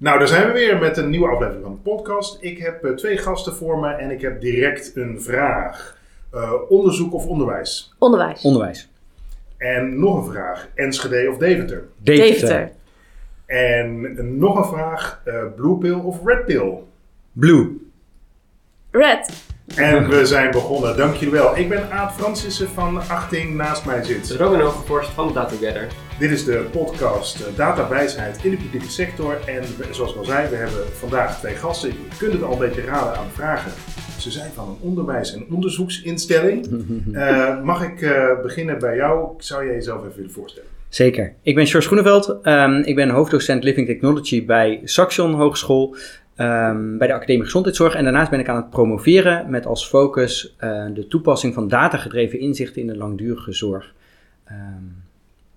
Nou, 0.00 0.18
daar 0.18 0.28
zijn 0.28 0.46
we 0.46 0.52
weer 0.52 0.78
met 0.78 0.96
een 0.96 1.10
nieuwe 1.10 1.28
aflevering 1.28 1.62
van 1.64 1.72
de 1.72 1.90
podcast. 1.90 2.36
Ik 2.40 2.58
heb 2.58 2.84
uh, 2.84 2.92
twee 2.92 3.18
gasten 3.18 3.54
voor 3.54 3.78
me 3.78 3.88
en 3.88 4.10
ik 4.10 4.20
heb 4.20 4.40
direct 4.40 4.96
een 4.96 5.22
vraag. 5.22 5.98
Uh, 6.34 6.52
onderzoek 6.68 7.14
of 7.14 7.26
onderwijs? 7.26 7.94
Onderwijs. 7.98 8.42
Onderwijs. 8.42 8.88
En 9.56 10.00
nog 10.00 10.16
een 10.16 10.32
vraag. 10.32 10.68
Enschede 10.74 11.30
of 11.30 11.36
Deventer? 11.36 11.84
Deventer. 11.96 12.48
Deventer. 12.48 12.70
En 13.46 14.38
nog 14.38 14.56
een 14.56 14.64
vraag. 14.64 15.22
Uh, 15.24 15.34
blue 15.56 15.78
pill 15.78 15.94
of 15.94 16.24
red 16.24 16.44
pill? 16.44 16.74
Blue. 17.32 17.76
Red. 18.90 19.44
En 19.74 20.08
we 20.08 20.26
zijn 20.26 20.50
begonnen. 20.50 20.96
Dank 20.96 21.14
jullie 21.14 21.34
wel. 21.34 21.56
Ik 21.56 21.68
ben 21.68 21.90
Aad 21.90 22.12
Francissen 22.12 22.68
van 22.68 22.98
Achting. 23.08 23.54
Naast 23.54 23.84
mij 23.84 24.02
zit 24.02 24.30
Robin 24.30 24.60
Overvorst 24.60 25.10
van 25.10 25.32
DataGather. 25.32 25.86
Dit 26.20 26.30
is 26.30 26.44
de 26.44 26.64
podcast 26.72 27.40
eh, 27.40 27.56
Datawijsheid 27.56 28.44
in 28.44 28.50
de 28.50 28.56
publieke 28.56 28.90
sector. 28.90 29.38
En 29.46 29.62
zoals 29.90 30.10
ik 30.10 30.16
al 30.16 30.24
zei, 30.24 30.48
we 30.48 30.56
hebben 30.56 30.86
vandaag 30.92 31.38
twee 31.38 31.54
gasten. 31.54 31.88
Je 31.88 32.16
kunt 32.18 32.32
het 32.32 32.42
al 32.42 32.52
een 32.52 32.58
beetje 32.58 32.84
raden 32.84 33.16
aan 33.16 33.30
vragen. 33.32 33.72
Ze 34.18 34.30
zijn 34.30 34.50
van 34.50 34.68
een 34.68 34.76
onderwijs- 34.80 35.34
en 35.34 35.46
onderzoeksinstelling. 35.50 36.66
Uh, 37.12 37.62
mag 37.70 37.82
ik 37.82 38.00
uh, 38.00 38.40
beginnen 38.42 38.78
bij 38.78 38.96
jou? 38.96 39.28
Zou 39.38 39.64
jij 39.64 39.74
jezelf 39.74 40.00
even 40.04 40.16
willen 40.16 40.30
voorstellen? 40.30 40.68
Zeker. 40.88 41.34
Ik 41.42 41.54
ben 41.54 41.66
George 41.66 41.86
Groeneveld. 41.86 42.46
Um, 42.46 42.82
ik 42.82 42.94
ben 42.94 43.08
hoofddocent 43.08 43.64
Living 43.64 43.86
Technology 43.86 44.44
bij 44.46 44.80
Saxion 44.84 45.34
Hogeschool. 45.34 45.96
Um, 46.36 46.98
bij 46.98 47.06
de 47.06 47.14
Academie 47.14 47.44
Gezondheidszorg. 47.44 47.94
En 47.94 48.04
daarnaast 48.04 48.30
ben 48.30 48.40
ik 48.40 48.48
aan 48.48 48.56
het 48.56 48.70
promoveren 48.70 49.50
met 49.50 49.66
als 49.66 49.88
focus 49.88 50.56
uh, 50.60 50.84
de 50.94 51.06
toepassing 51.06 51.54
van 51.54 51.68
datagedreven 51.68 52.38
inzichten 52.38 52.80
in 52.80 52.86
de 52.86 52.96
langdurige 52.96 53.52
zorg. 53.52 53.94
Um, 54.50 54.99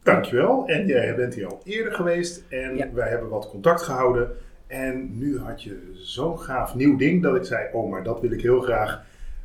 Dankjewel. 0.03 0.63
En 0.67 0.85
jij 0.87 1.15
bent 1.15 1.33
hier 1.33 1.47
al 1.47 1.61
eerder 1.63 1.93
geweest 1.93 2.43
en 2.49 2.77
ja. 2.77 2.89
wij 2.93 3.09
hebben 3.09 3.29
wat 3.29 3.49
contact 3.49 3.81
gehouden. 3.81 4.29
En 4.67 5.17
nu 5.17 5.39
had 5.39 5.63
je 5.63 5.91
zo'n 5.93 6.39
gaaf 6.39 6.75
nieuw 6.75 6.97
ding 6.97 7.23
dat 7.23 7.35
ik 7.35 7.43
zei: 7.43 7.67
Oh, 7.73 7.89
maar 7.89 8.03
dat 8.03 8.21
wil 8.21 8.31
ik 8.31 8.41
heel 8.41 8.61
graag 8.61 9.01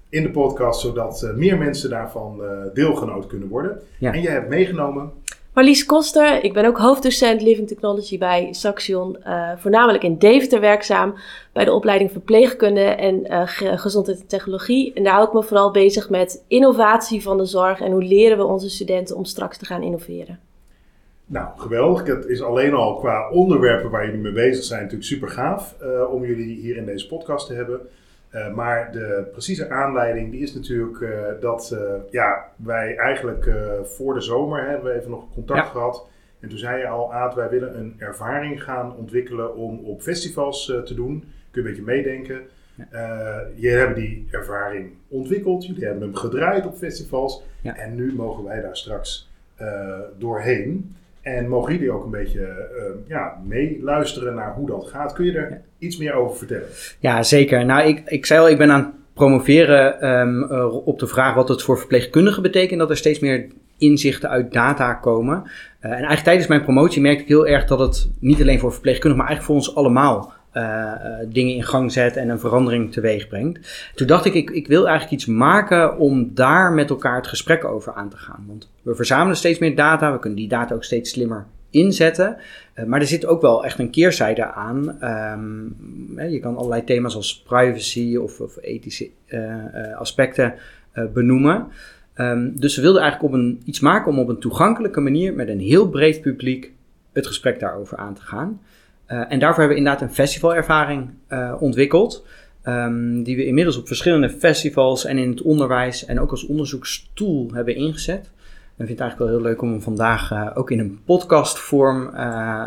in 0.09 0.23
de 0.23 0.31
podcast, 0.31 0.81
zodat 0.81 1.23
uh, 1.23 1.35
meer 1.35 1.59
mensen 1.59 1.91
daarvan 1.91 2.41
uh, 2.43 2.49
deelgenoot 2.75 3.27
kunnen 3.27 3.49
worden. 3.49 3.81
Ja. 3.99 4.13
En 4.13 4.21
jij 4.21 4.33
hebt 4.33 4.49
meegenomen 4.49 5.13
Marlies 5.59 5.87
Koster, 5.87 6.45
ik 6.45 6.53
ben 6.53 6.65
ook 6.65 6.79
hoofddocent 6.79 7.43
Living 7.43 7.69
Technology 7.69 8.19
bij 8.19 8.49
Saxion, 8.53 9.17
uh, 9.27 9.51
voornamelijk 9.57 10.05
in 10.05 10.19
Deventer 10.19 10.61
werkzaam 10.61 11.15
bij 11.53 11.65
de 11.65 11.73
opleiding 11.73 12.13
verpleegkunde 12.13 12.81
en 12.81 13.27
uh, 13.27 13.43
gezondheid 13.79 14.21
en 14.21 14.27
technologie. 14.27 14.93
En 14.93 15.03
daar 15.03 15.13
hou 15.13 15.27
ik 15.27 15.33
me 15.33 15.43
vooral 15.43 15.71
bezig 15.71 16.11
met 16.11 16.45
innovatie 16.49 17.23
van 17.23 17.37
de 17.37 17.45
zorg 17.45 17.81
en 17.81 17.93
hoe 17.93 18.03
leren 18.03 18.37
we 18.37 18.45
onze 18.45 18.71
studenten 18.71 19.17
om 19.17 19.25
straks 19.25 19.59
te 19.59 19.65
gaan 19.65 19.83
innoveren. 19.83 20.39
Nou, 21.31 21.59
geweldig. 21.59 22.07
Het 22.07 22.27
is 22.27 22.43
alleen 22.43 22.75
al 22.75 22.97
qua 22.97 23.31
onderwerpen 23.31 23.91
waar 23.91 24.05
jullie 24.05 24.21
mee 24.21 24.33
bezig 24.33 24.65
zijn 24.65 24.81
natuurlijk 24.81 25.09
super 25.09 25.29
gaaf 25.29 25.77
uh, 25.83 26.13
om 26.13 26.25
jullie 26.25 26.61
hier 26.61 26.77
in 26.77 26.87
deze 26.87 27.07
podcast 27.07 27.47
te 27.47 27.55
hebben. 27.55 27.81
Uh, 28.33 28.55
maar 28.55 28.93
de 28.93 29.29
precieze 29.33 29.71
aanleiding 29.71 30.31
die 30.31 30.41
is 30.41 30.55
natuurlijk 30.55 31.01
uh, 31.01 31.11
dat 31.41 31.77
ja, 32.11 32.49
wij 32.57 32.97
eigenlijk 32.97 33.51
voor 33.85 34.15
de 34.15 34.21
zomer 34.21 34.69
hebben 34.69 34.93
we 34.93 34.99
even 34.99 35.11
nog 35.11 35.33
contact 35.35 35.67
ja. 35.67 35.71
gehad. 35.71 36.09
En 36.41 36.49
toen 36.49 36.59
zei 36.59 36.79
je 36.79 36.89
al, 36.89 37.13
Aad, 37.13 37.35
wij 37.35 37.49
willen 37.49 37.79
een 37.79 37.95
ervaring 37.99 38.63
gaan 38.63 38.97
ontwikkelen 38.97 39.57
om 39.57 39.79
op 39.85 40.03
festivals 40.03 40.65
te 40.85 40.95
doen. 40.95 41.25
Kun 41.51 41.63
je 41.63 41.69
een 41.69 41.75
beetje 41.75 41.93
meedenken. 41.95 42.41
Ja. 42.91 43.47
jullie 43.55 43.77
hebben 43.79 43.97
die 43.97 44.29
ervaring 44.31 44.93
ontwikkeld, 45.09 45.67
jullie 45.67 45.85
hebben 45.85 46.03
hem 46.03 46.15
gedraaid 46.15 46.67
op 46.67 46.77
festivals. 46.77 47.43
Ja. 47.61 47.77
En 47.77 47.95
nu 47.95 48.15
mogen 48.15 48.45
wij 48.45 48.61
daar 48.61 48.77
straks 48.77 49.31
doorheen. 50.19 50.97
En 51.37 51.49
mogen 51.49 51.73
jullie 51.73 51.91
ook 51.91 52.05
een 52.05 52.11
beetje 52.11 52.41
uh, 52.41 53.09
ja, 53.09 53.41
meeluisteren 53.47 54.35
naar 54.35 54.55
hoe 54.55 54.67
dat 54.67 54.89
gaat? 54.89 55.13
Kun 55.13 55.25
je 55.25 55.33
er 55.33 55.51
ja. 55.51 55.61
iets 55.79 55.97
meer 55.97 56.13
over 56.13 56.37
vertellen? 56.37 56.67
Ja, 57.01 57.23
zeker. 57.23 57.65
Nou, 57.65 57.89
ik, 57.89 58.03
ik 58.07 58.27
zei 58.27 58.41
al, 58.41 58.49
ik 58.49 58.59
ben 58.59 58.71
aan 58.71 58.81
het 58.81 58.91
promoveren 59.13 60.11
um, 60.11 60.43
uh, 60.43 60.87
op 60.87 60.99
de 60.99 61.07
vraag 61.07 61.35
wat 61.35 61.49
het 61.49 61.63
voor 61.63 61.79
verpleegkundigen 61.79 62.43
betekent. 62.43 62.79
Dat 62.79 62.91
er 62.91 62.97
steeds 62.97 63.19
meer 63.19 63.47
inzichten 63.79 64.29
uit 64.29 64.53
data 64.53 64.95
komen. 64.95 65.43
Uh, 65.45 65.51
en 65.81 65.91
eigenlijk 65.91 66.23
tijdens 66.23 66.47
mijn 66.47 66.63
promotie 66.63 67.03
merkte 67.03 67.23
ik 67.23 67.29
heel 67.29 67.47
erg 67.47 67.65
dat 67.65 67.79
het 67.79 68.11
niet 68.19 68.41
alleen 68.41 68.59
voor 68.59 68.73
verpleegkundigen, 68.73 69.25
maar 69.25 69.35
eigenlijk 69.35 69.61
voor 69.61 69.73
ons 69.73 69.77
allemaal 69.77 70.33
uh, 70.59 70.93
dingen 71.29 71.55
in 71.55 71.63
gang 71.63 71.93
zet 71.93 72.17
en 72.17 72.29
een 72.29 72.41
verandering 72.41 72.93
teweeg 72.93 73.29
brengt. 73.29 73.91
Toen 73.95 74.07
dacht 74.07 74.25
ik, 74.25 74.51
ik, 74.51 74.67
wil 74.67 74.89
eigenlijk 74.89 75.17
iets 75.17 75.27
maken 75.27 75.99
om 75.99 76.35
daar 76.35 76.73
met 76.73 76.91
elkaar 76.91 77.17
het 77.17 77.27
gesprek 77.27 77.65
over 77.65 77.93
aan 77.93 78.09
te 78.09 78.17
gaan. 78.17 78.45
Want 78.47 78.71
we 78.83 78.95
verzamelen 78.95 79.37
steeds 79.37 79.59
meer 79.59 79.77
data, 79.77 80.13
we 80.13 80.19
kunnen 80.19 80.39
die 80.39 80.49
data 80.49 80.75
ook 80.75 80.85
steeds 80.85 81.11
slimmer 81.11 81.47
inzetten. 81.71 82.37
Uh, 82.75 82.85
maar 82.85 83.01
er 83.01 83.07
zit 83.07 83.27
ook 83.27 83.41
wel 83.41 83.65
echt 83.65 83.79
een 83.79 83.91
keerzijde 83.91 84.53
aan. 84.53 85.05
Um, 85.05 86.31
je 86.31 86.41
kan 86.41 86.57
allerlei 86.57 86.85
thema's 86.85 87.15
als 87.15 87.43
privacy 87.43 88.17
of, 88.17 88.41
of 88.41 88.57
ethische 88.61 89.11
aspecten 89.99 90.55
benoemen. 91.13 91.67
Um, 92.17 92.61
dus 92.61 92.77
we 92.77 92.83
wilden 92.83 93.03
eigenlijk 93.03 93.35
op 93.35 93.41
een, 93.41 93.63
iets 93.65 93.81
maken 93.81 94.13
om 94.13 94.19
op 94.19 94.29
een 94.29 94.39
toegankelijke 94.39 95.01
manier 95.01 95.35
met 95.35 95.49
een 95.49 95.61
heel 95.61 95.89
breed 95.89 96.21
publiek 96.21 96.73
het 97.13 97.27
gesprek 97.27 97.61
daarover 97.61 97.97
aan 97.97 98.15
te 98.15 98.23
gaan. 98.23 98.61
Uh, 99.09 99.19
en 99.29 99.39
daarvoor 99.39 99.59
hebben 99.59 99.69
we 99.69 99.77
inderdaad 99.77 100.03
een 100.03 100.15
festivalervaring 100.15 101.11
uh, 101.29 101.55
ontwikkeld. 101.61 102.27
Um, 102.65 103.23
die 103.23 103.37
we 103.37 103.47
inmiddels 103.47 103.77
op 103.77 103.87
verschillende 103.87 104.31
festivals 104.31 105.05
en 105.05 105.19
in 105.19 105.31
het 105.31 105.43
onderwijs 105.43 106.05
en 106.05 106.21
ook 106.21 106.31
als 106.31 106.47
onderzoekstoel 106.47 107.51
hebben 107.53 107.75
ingezet. 107.75 108.31
En 108.77 108.85
ik 108.85 108.87
vind 108.87 108.99
het 108.99 109.01
eigenlijk 109.01 109.31
wel 109.31 109.41
heel 109.41 109.49
leuk 109.51 109.63
om 109.63 109.71
hem 109.71 109.83
vandaag 109.83 110.31
uh, 110.31 110.51
ook 110.55 110.71
in 110.71 110.79
een 110.79 111.01
podcastvorm 111.05 112.11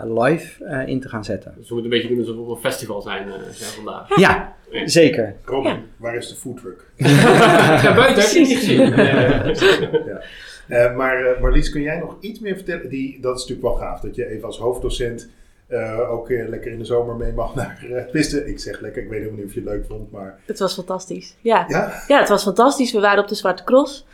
live 0.03 0.83
in 0.85 0.99
te 0.99 1.09
gaan 1.09 1.23
zetten. 1.23 1.53
Dus 1.57 1.69
we 1.69 1.73
moeten 1.73 1.91
een 1.91 1.97
beetje 1.97 2.15
doen 2.15 2.25
alsof 2.25 2.35
we 2.35 2.41
op 2.41 2.55
een 2.55 2.71
festival 2.71 3.01
zijn, 3.01 3.27
zijn 3.51 3.71
vandaag. 3.71 4.19
Ja, 4.19 4.55
ja. 4.71 4.87
zeker. 4.87 5.35
Robin, 5.45 5.71
ja. 5.71 5.79
waar 5.97 6.15
is 6.15 6.29
de 6.29 6.35
foodtruck? 6.35 6.85
ja, 6.97 7.95
buiten 7.95 8.23
heb 8.23 8.31
je 8.31 8.39
niet 8.39 8.57
gezien. 8.57 8.95
ja. 10.05 10.21
Uh, 10.71 10.95
maar 10.95 11.21
uh, 11.21 11.41
Marlies, 11.41 11.69
kun 11.69 11.81
jij 11.81 11.99
nog 11.99 12.17
iets 12.19 12.39
meer 12.39 12.55
vertellen? 12.55 12.89
Die, 12.89 13.19
dat 13.21 13.35
is 13.35 13.41
natuurlijk 13.41 13.67
wel 13.67 13.87
gaaf, 13.87 13.99
dat 13.99 14.15
je 14.15 14.27
even 14.27 14.45
als 14.45 14.57
hoofddocent 14.57 15.29
uh, 15.71 16.11
ook 16.11 16.29
uh, 16.29 16.49
lekker 16.49 16.71
in 16.71 16.77
de 16.77 16.85
zomer 16.85 17.15
mee 17.15 17.33
mag 17.33 17.55
naar 17.55 17.85
uh, 17.89 18.03
twisten. 18.03 18.47
Ik 18.47 18.59
zeg 18.59 18.79
lekker, 18.79 19.03
ik 19.03 19.09
weet 19.09 19.19
helemaal 19.19 19.39
niet 19.39 19.47
of 19.47 19.53
je 19.53 19.59
het 19.59 19.69
leuk 19.69 19.85
vond, 19.85 20.11
maar... 20.11 20.39
Het 20.45 20.59
was 20.59 20.73
fantastisch, 20.73 21.35
ja. 21.41 21.65
Ja, 21.67 22.03
ja 22.07 22.19
het 22.19 22.29
was 22.29 22.43
fantastisch. 22.43 22.91
We 22.91 22.99
waren 22.99 23.23
op 23.23 23.29
de 23.29 23.35
Zwarte 23.35 23.63
Cross. 23.63 24.05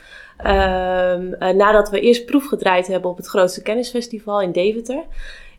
Um, 0.45 1.35
nadat 1.57 1.89
we 1.89 1.99
eerst 1.99 2.25
proef 2.25 2.45
gedraaid 2.45 2.87
hebben 2.87 3.09
op 3.09 3.17
het 3.17 3.27
grootste 3.27 3.61
kennisfestival 3.61 4.41
in 4.41 4.51
Deventer. 4.51 5.03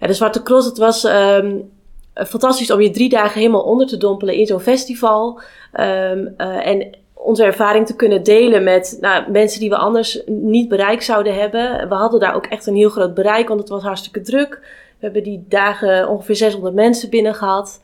Ja, 0.00 0.06
de 0.06 0.12
Zwarte 0.12 0.42
Cross, 0.42 0.66
het 0.66 0.78
was 0.78 1.04
um, 1.04 1.70
fantastisch 2.14 2.70
om 2.70 2.80
je 2.80 2.90
drie 2.90 3.08
dagen 3.08 3.40
helemaal 3.40 3.62
onder 3.62 3.86
te 3.86 3.96
dompelen 3.96 4.34
in 4.34 4.46
zo'n 4.46 4.60
festival. 4.60 5.40
Um, 5.80 6.34
en 6.36 6.96
onze 7.14 7.44
ervaring 7.44 7.86
te 7.86 7.96
kunnen 7.96 8.22
delen 8.22 8.64
met 8.64 8.98
nou, 9.00 9.30
mensen 9.30 9.60
die 9.60 9.68
we 9.68 9.76
anders 9.76 10.22
niet 10.26 10.68
bereik 10.68 11.02
zouden 11.02 11.34
hebben. 11.34 11.88
We 11.88 11.94
hadden 11.94 12.20
daar 12.20 12.34
ook 12.34 12.46
echt 12.46 12.66
een 12.66 12.76
heel 12.76 12.90
groot 12.90 13.14
bereik, 13.14 13.48
want 13.48 13.60
het 13.60 13.68
was 13.68 13.82
hartstikke 13.82 14.20
druk. 14.20 14.60
We 14.98 15.04
hebben 15.04 15.22
die 15.22 15.44
dagen 15.48 16.08
ongeveer 16.08 16.36
600 16.36 16.74
mensen 16.74 17.10
binnen 17.10 17.34
gehad. 17.34 17.80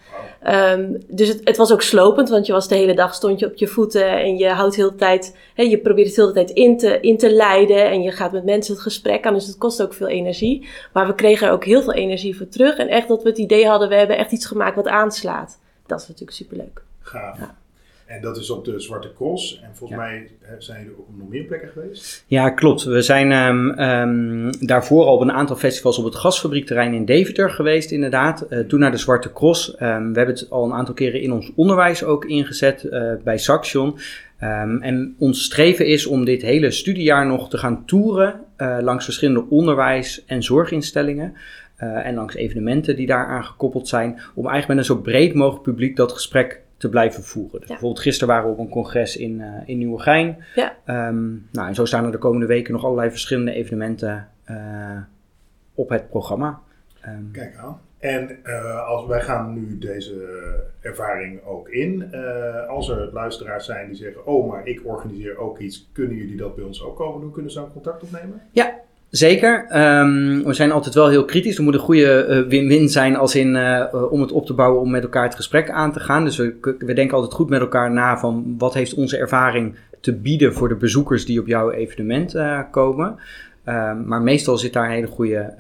Um, 0.49 1.03
dus 1.09 1.29
het, 1.29 1.41
het, 1.45 1.57
was 1.57 1.73
ook 1.73 1.83
slopend, 1.83 2.29
want 2.29 2.47
je 2.47 2.53
was 2.53 2.69
de 2.69 2.75
hele 2.75 2.95
dag 2.95 3.15
stond 3.15 3.39
je 3.39 3.47
op 3.47 3.55
je 3.55 3.67
voeten 3.67 4.09
en 4.09 4.37
je 4.37 4.49
houdt 4.49 4.77
heel 4.77 4.91
de 4.91 4.97
tijd, 4.97 5.37
hè, 5.55 5.63
je 5.63 5.79
probeert 5.79 6.07
het 6.07 6.17
de 6.17 6.23
hele 6.23 6.33
tijd 6.33 6.51
in 6.51 6.79
te, 6.79 7.01
in 7.01 7.19
te 7.19 7.33
leiden 7.33 7.91
en 7.91 8.03
je 8.03 8.11
gaat 8.11 8.33
met 8.33 8.45
mensen 8.45 8.75
het 8.75 8.83
gesprek 8.83 9.27
aan. 9.27 9.35
Dus 9.35 9.47
het 9.47 9.59
kost 9.59 9.83
ook 9.83 9.95
veel 9.95 10.07
energie. 10.07 10.69
Maar 10.93 11.07
we 11.07 11.15
kregen 11.15 11.47
er 11.47 11.53
ook 11.53 11.65
heel 11.65 11.83
veel 11.83 11.95
energie 11.95 12.37
voor 12.37 12.49
terug. 12.49 12.77
En 12.77 12.89
echt 12.89 13.09
dat 13.09 13.23
we 13.23 13.29
het 13.29 13.39
idee 13.39 13.67
hadden, 13.67 13.89
we 13.89 13.95
hebben 13.95 14.19
echt 14.19 14.33
iets 14.33 14.47
gemaakt 14.47 14.77
wat 14.77 14.89
aanslaat. 14.89 15.59
Dat 15.87 16.01
is 16.01 16.09
natuurlijk 16.09 16.37
superleuk. 16.37 16.83
Gaaf. 17.01 17.39
Ja. 17.39 17.55
En 18.15 18.21
dat 18.21 18.37
is 18.37 18.51
op 18.51 18.65
de 18.65 18.81
Zwarte 18.81 19.13
Cross. 19.15 19.61
En 19.63 19.71
volgens 19.73 20.01
ja. 20.01 20.07
mij 20.07 20.31
zijn 20.59 20.83
jullie 20.83 20.99
ook 20.99 21.09
op 21.09 21.19
nog 21.19 21.29
meer 21.29 21.45
plekken 21.45 21.69
geweest? 21.69 22.25
Ja, 22.27 22.51
klopt. 22.51 22.85
We 22.85 23.03
zijn 23.03 23.33
um, 23.33 23.81
um, 23.81 24.51
daarvoor 24.67 25.05
al 25.05 25.15
op 25.15 25.21
een 25.21 25.33
aantal 25.33 25.57
festivals 25.57 25.99
op 25.99 26.05
het 26.05 26.15
gasfabriekterrein 26.15 26.95
in 26.95 27.05
Deventer 27.05 27.51
geweest, 27.51 27.91
inderdaad. 27.91 28.47
Uh, 28.51 28.59
toen 28.59 28.81
naar 28.81 28.91
de 28.91 28.97
Zwarte 28.97 29.33
Cross. 29.33 29.69
Um, 29.69 29.77
we 30.13 30.19
hebben 30.19 30.35
het 30.35 30.51
al 30.51 30.65
een 30.65 30.73
aantal 30.73 30.95
keren 30.95 31.21
in 31.21 31.33
ons 31.33 31.53
onderwijs 31.57 32.05
ook 32.05 32.25
ingezet 32.25 32.85
uh, 32.85 33.13
bij 33.25 33.39
Saxion. 33.39 33.99
en 34.81 35.15
ons 35.19 35.45
streven 35.45 35.87
is 35.87 36.07
om 36.07 36.25
dit 36.25 36.43
hele 36.43 36.71
studiejaar 36.71 37.27
nog 37.27 37.51
te 37.51 37.59
gaan 37.59 37.85
toeren 37.85 38.41
uh, 38.59 38.79
langs 38.81 39.05
verschillende 39.05 39.45
onderwijs- 39.49 40.25
en 40.27 40.43
zorginstellingen. 40.43 41.35
En 41.77 42.15
langs 42.15 42.35
evenementen 42.35 42.97
die 42.97 43.07
daaraan 43.07 43.45
gekoppeld 43.45 43.89
zijn. 43.89 44.21
Om 44.35 44.47
eigenlijk 44.47 44.69
met 44.69 44.79
een 44.79 44.85
zo 44.85 44.97
breed 44.97 45.35
mogelijk 45.35 45.63
publiek 45.63 45.97
dat 45.97 46.13
gesprek 46.13 46.64
te 46.85 46.91
blijven 46.91 47.23
voeren. 47.23 47.61
Dus 47.61 47.69
ja. 47.69 47.75
Bijvoorbeeld 47.75 48.03
gisteren 48.03 48.35
waren 48.35 48.49
we 48.49 48.57
op 48.57 48.59
een 48.59 48.69
congres 48.69 49.17
in, 49.17 49.39
uh, 49.39 49.47
in 49.65 49.79
Nieuwegein. 49.79 50.45
Ja. 50.55 50.77
Um, 51.09 51.49
nou, 51.53 51.69
en 51.69 51.75
zo 51.75 51.85
staan 51.85 52.05
er 52.05 52.13
de 52.13 52.19
komende 52.19 52.47
weken 52.47 52.73
nog 52.73 52.85
allerlei 52.85 53.11
verschillende 53.11 53.53
evenementen 53.53 54.29
uh, 54.51 54.99
op 55.75 55.89
het 55.89 56.09
programma. 56.09 56.61
Um, 57.07 57.31
Kijk 57.33 57.57
aan. 57.57 57.81
En 57.99 58.39
uh, 58.45 58.87
als 58.89 59.07
wij 59.07 59.21
gaan 59.21 59.53
nu 59.53 59.79
deze 59.79 60.15
ervaring 60.81 61.45
ook 61.45 61.69
in. 61.69 62.15
als 62.69 62.89
er 62.89 63.11
luisteraars 63.13 63.65
zijn 63.65 63.87
die 63.87 63.97
zeggen: 63.97 64.27
Oh, 64.27 64.51
maar 64.51 64.67
ik 64.67 64.81
organiseer 64.85 65.39
ook 65.39 65.59
iets, 65.59 65.91
kunnen 65.93 66.17
jullie 66.17 66.37
dat 66.37 66.55
bij 66.55 66.65
ons 66.65 66.83
ook 66.83 66.97
komen 66.97 67.21
doen? 67.21 67.33
Kunnen 67.33 67.51
ze 67.51 67.67
contact 67.73 68.03
opnemen? 68.03 68.41
Ja, 68.51 68.81
Zeker. 69.17 69.67
Ehm, 69.69 70.43
we 70.43 70.53
zijn 70.53 70.73
altijd 70.73 70.95
wel 70.95 71.09
heel 71.09 71.25
kritisch. 71.25 71.57
Er 71.57 71.63
moet 71.63 71.75
een 71.75 71.81
goede 71.81 72.27
uh, 72.29 72.49
win-win 72.49 72.89
zijn 72.89 73.17
als 73.17 73.35
in, 73.35 73.55
uh, 73.55 73.85
om 74.11 74.21
het 74.21 74.33
op 74.33 74.47
te 74.47 74.55
bouwen 74.55 74.81
om 74.81 74.91
met 74.91 75.03
elkaar 75.03 75.25
het 75.25 75.35
gesprek 75.35 75.71
aan 75.71 75.93
te 75.93 76.01
gaan. 76.01 76.25
Dus 76.25 76.37
we, 76.37 76.93
denken 76.95 77.17
altijd 77.17 77.35
goed 77.35 77.49
met 77.49 77.61
elkaar 77.61 77.93
na 77.93 78.19
van 78.19 78.55
wat 78.59 78.75
heeft 78.75 78.95
onze 78.95 79.17
ervaring 79.17 79.77
te 80.01 80.15
bieden 80.15 80.55
voor 80.55 80.69
de 80.69 80.77
bezoekers 80.77 81.27
die 81.27 81.41
op 81.41 81.47
jouw 81.47 81.71
evenement 81.71 82.37
komen. 82.71 83.17
Um, 83.69 84.07
maar 84.07 84.23
meestal 84.23 84.59
zit 84.59 84.73
daar 84.73 84.85
een 84.85 84.91
hele 84.91 85.07
goede 85.07 85.55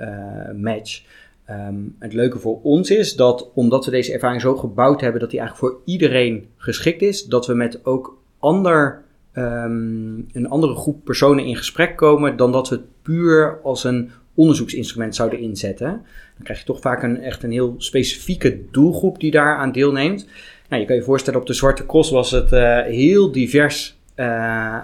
match. 0.57 1.03
Um, 1.51 1.97
het 1.99 2.13
leuke 2.13 2.39
voor 2.39 2.61
ons 2.63 2.91
is 2.91 3.17
dat 3.17 3.51
omdat 3.55 3.85
we 3.85 3.91
deze 3.91 4.13
ervaring 4.13 4.41
zo 4.41 4.57
gebouwd 4.57 5.01
hebben 5.01 5.21
dat 5.21 5.31
die 5.31 5.41
eigenlijk 5.41 5.73
voor 5.73 5.83
iedereen 5.85 6.47
geschikt 6.57 7.03
is, 7.03 7.25
dat 7.25 7.47
we 7.47 7.55
met 7.55 7.85
ook 7.85 8.19
ander 8.39 9.04
um, 9.35 10.27
een 10.33 10.49
andere 10.49 10.75
groep 10.75 11.05
personen 11.05 11.45
in 11.45 11.57
gesprek 11.57 11.97
komen 11.97 12.37
dan 12.37 12.53
dat 12.53 12.69
we 12.69 12.75
het 12.75 12.85
puur 13.03 13.61
als 13.63 13.85
een 13.85 14.11
onderzoeksinstrument 14.35 15.15
zouden 15.15 15.39
inzetten. 15.39 15.89
Dan 16.35 16.43
krijg 16.43 16.59
je 16.59 16.65
toch 16.65 16.81
vaak 16.81 17.03
een, 17.03 17.21
echt 17.21 17.43
een 17.43 17.51
heel 17.51 17.75
specifieke 17.79 18.61
doelgroep 18.71 19.21
die 19.21 19.31
daar 19.31 19.57
aan 19.57 19.73
deelneemt. 19.73 20.27
Nou, 20.69 20.81
je 20.81 20.87
kan 20.89 20.97
je 20.97 21.03
voorstellen, 21.03 21.41
op 21.41 21.47
de 21.47 21.53
Zwarte 21.53 21.87
Cross 21.87 22.11
was 22.11 22.31
het 22.31 22.53
uh, 22.53 22.81
heel 22.81 23.33
divers 23.33 23.99
uh, 24.17 24.27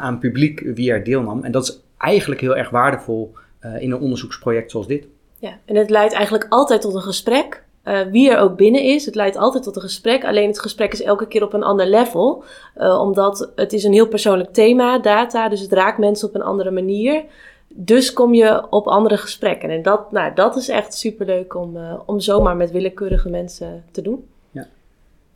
aan 0.00 0.18
publiek 0.18 0.60
wie 0.74 0.90
er 0.90 1.04
deelnam. 1.04 1.44
En 1.44 1.52
dat 1.52 1.62
is 1.62 1.80
eigenlijk 1.98 2.40
heel 2.40 2.56
erg 2.56 2.70
waardevol 2.70 3.34
uh, 3.64 3.82
in 3.82 3.90
een 3.90 4.00
onderzoeksproject 4.00 4.70
zoals 4.70 4.86
dit. 4.86 5.06
Ja, 5.38 5.58
en 5.64 5.76
het 5.76 5.90
leidt 5.90 6.12
eigenlijk 6.12 6.46
altijd 6.48 6.80
tot 6.80 6.94
een 6.94 7.00
gesprek 7.00 7.62
uh, 7.84 8.00
wie 8.00 8.30
er 8.30 8.38
ook 8.38 8.56
binnen 8.56 8.82
is. 8.82 9.04
Het 9.06 9.14
leidt 9.14 9.36
altijd 9.36 9.62
tot 9.62 9.76
een 9.76 9.82
gesprek. 9.82 10.24
Alleen 10.24 10.48
het 10.48 10.60
gesprek 10.60 10.92
is 10.92 11.02
elke 11.02 11.26
keer 11.26 11.42
op 11.42 11.52
een 11.52 11.62
ander 11.62 11.86
level. 11.86 12.44
Uh, 12.78 13.00
omdat 13.00 13.50
het 13.54 13.72
is 13.72 13.84
een 13.84 13.92
heel 13.92 14.08
persoonlijk 14.08 14.52
thema, 14.52 14.98
data. 14.98 15.48
Dus 15.48 15.60
het 15.60 15.72
raakt 15.72 15.98
mensen 15.98 16.28
op 16.28 16.34
een 16.34 16.42
andere 16.42 16.70
manier. 16.70 17.24
Dus 17.68 18.12
kom 18.12 18.34
je 18.34 18.70
op 18.70 18.86
andere 18.86 19.16
gesprekken. 19.16 19.70
En 19.70 19.82
dat, 19.82 20.12
nou, 20.12 20.34
dat 20.34 20.56
is 20.56 20.68
echt 20.68 20.94
superleuk 20.94 21.54
om, 21.54 21.76
uh, 21.76 21.94
om 22.06 22.20
zomaar 22.20 22.56
met 22.56 22.70
willekeurige 22.70 23.28
mensen 23.28 23.84
te 23.90 24.02
doen. 24.02 24.24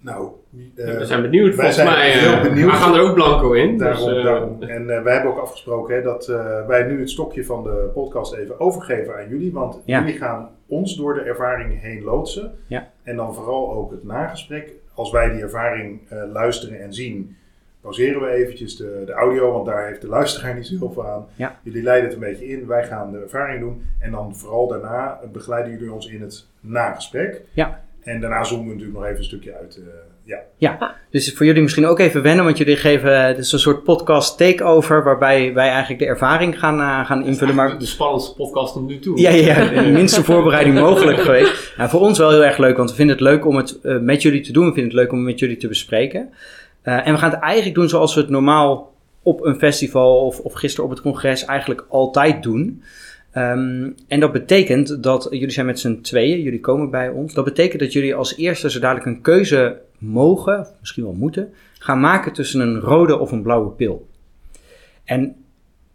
Nou, 0.05 0.31
uh, 0.77 0.99
we 0.99 1.05
zijn 1.05 1.23
benieuwd. 1.23 1.55
Volgens 1.55 1.77
mij 1.77 2.11
heel 2.11 2.41
benieuwd. 2.43 2.71
we 2.71 2.77
gaan 2.77 2.95
er 2.95 3.01
ook 3.01 3.15
blanco 3.15 3.53
in. 3.53 3.79
Daarom, 3.79 4.09
dus, 4.09 4.19
uh, 4.19 4.25
daarom. 4.25 4.63
En 4.63 4.83
uh, 4.83 5.03
wij 5.03 5.13
hebben 5.15 5.33
ook 5.33 5.39
afgesproken 5.39 5.95
hè, 5.95 6.03
dat 6.03 6.27
wij 6.67 6.83
nu 6.83 7.01
het 7.01 7.11
stokje 7.11 7.45
van 7.45 7.63
de 7.63 7.91
podcast 7.95 8.35
even 8.35 8.61
overgeven 8.61 9.17
aan 9.17 9.29
jullie. 9.29 9.53
Want 9.53 9.81
ja. 9.85 9.99
jullie 10.01 10.19
gaan 10.19 10.51
ons 10.67 10.97
door 10.97 11.15
de 11.15 11.21
ervaring 11.21 11.81
heen 11.81 12.03
loodsen. 12.03 12.53
Ja. 12.67 12.91
En 13.03 13.17
dan 13.17 13.35
vooral 13.35 13.73
ook 13.73 13.91
het 13.91 14.05
nagesprek. 14.05 14.73
Als 14.95 15.11
wij 15.11 15.33
die 15.33 15.43
ervaring 15.43 16.01
luisteren 16.33 16.81
en 16.81 16.93
zien, 16.93 17.37
pauzeren 17.81 18.21
we 18.21 18.29
eventjes 18.31 18.77
de, 18.77 19.03
de, 19.07 19.13
audio. 19.13 19.53
Want 19.53 19.67
daar 19.67 19.87
heeft 19.87 20.01
de 20.01 20.09
luisteraar 20.09 20.55
niet 20.55 20.67
zoveel 20.67 21.07
aan. 21.07 21.27
Ja. 21.37 21.59
Jullie 21.63 21.83
leiden 21.83 22.11
het 22.11 22.15
een 22.15 22.29
beetje 22.29 22.47
in. 22.47 22.67
Wij 22.67 22.85
gaan 22.85 23.13
de 23.13 23.19
ervaring 23.19 23.61
doen. 23.61 23.83
En 24.01 24.11
dan 24.11 24.37
vooral 24.37 24.69
daarna 24.69 25.21
begeleiden 25.33 25.73
jullie 25.73 25.93
ons 25.93 26.07
in 26.07 26.21
het 26.21 26.47
nagesprek. 26.61 27.43
Ja. 27.53 27.83
En 28.05 28.21
daarna 28.21 28.45
zoomen 28.45 28.67
we 28.67 28.73
natuurlijk 28.73 28.99
nog 28.99 29.07
even 29.07 29.19
een 29.19 29.25
stukje 29.25 29.55
uit. 29.55 29.77
Uh, 29.81 29.85
ja. 30.25 30.39
ja, 30.57 30.95
dus 31.11 31.33
voor 31.35 31.47
jullie 31.47 31.63
misschien 31.63 31.87
ook 31.87 31.99
even 31.99 32.23
wennen, 32.23 32.45
want 32.45 32.59
jullie 32.59 32.77
geven 32.77 33.27
het 33.27 33.39
is 33.39 33.53
een 33.53 33.59
soort 33.59 33.83
podcast 33.83 34.39
takeover, 34.39 35.05
waarbij 35.05 35.55
wij 35.55 35.69
eigenlijk 35.69 36.01
de 36.01 36.07
ervaring 36.07 36.59
gaan, 36.59 36.79
uh, 36.79 37.07
gaan 37.07 37.25
invullen. 37.27 37.55
Maar... 37.55 37.79
De 37.79 37.87
spannendste 37.87 38.35
podcast 38.35 38.73
tot 38.73 38.87
nu 38.87 38.99
toe. 38.99 39.21
Ja, 39.21 39.31
ja, 39.31 39.69
de 39.83 39.91
minste 39.91 40.25
voorbereiding 40.25 40.79
mogelijk 40.79 41.19
geweest. 41.19 41.73
Nou, 41.77 41.91
voor 41.91 42.01
ons 42.01 42.19
wel 42.19 42.31
heel 42.31 42.45
erg 42.45 42.59
leuk, 42.59 42.77
want 42.77 42.91
we 42.91 42.97
vinden 42.97 43.17
het 43.17 43.25
leuk 43.25 43.47
om 43.47 43.57
het 43.57 43.79
uh, 43.83 43.99
met 43.99 44.23
jullie 44.23 44.41
te 44.41 44.53
doen. 44.53 44.67
We 44.67 44.73
vinden 44.73 44.93
het 44.93 45.01
leuk 45.01 45.13
om 45.13 45.19
het 45.19 45.27
met 45.27 45.39
jullie 45.39 45.57
te 45.57 45.69
bespreken. 45.69 46.33
en 46.83 47.13
we 47.13 47.19
gaan 47.19 47.31
het 47.31 47.41
eigenlijk 47.41 47.75
doen 47.75 47.89
zoals 47.89 48.15
we 48.15 48.21
het 48.21 48.31
normaal 48.31 48.93
op 49.23 49.45
een 49.45 49.59
festival 49.59 50.27
of, 50.27 50.39
of 50.39 50.53
gisteren 50.53 50.85
op 50.85 50.91
het 50.91 51.01
congres 51.01 51.45
eigenlijk 51.45 51.87
altijd 51.89 52.43
doen. 52.43 52.83
Um, 53.37 53.95
en 54.09 54.21
dat 54.21 54.33
betekent 54.33 55.03
dat 55.03 55.27
jullie 55.31 55.51
zijn 55.51 55.67
met 55.67 55.79
z'n 55.79 56.01
tweeën, 56.01 56.43
jullie 56.43 56.61
komen 56.61 56.91
bij 56.91 57.09
ons. 57.09 57.35
Dat 57.35 57.45
betekent 57.45 57.81
dat 57.81 57.93
jullie 57.93 58.15
als 58.15 58.37
eerste 58.37 58.71
zo 58.71 58.81
dadelijk 58.81 59.07
een 59.07 59.21
keuze 59.21 59.81
mogen, 59.99 60.67
misschien 60.81 61.03
wel 61.05 61.13
moeten, 61.13 61.53
gaan 61.79 62.01
maken 62.01 62.33
tussen 62.33 62.61
een 62.61 62.81
rode 62.81 63.19
of 63.19 63.33
een 63.33 63.43
blauwe 63.43 63.71
pil. 63.71 64.09
En 65.05 65.37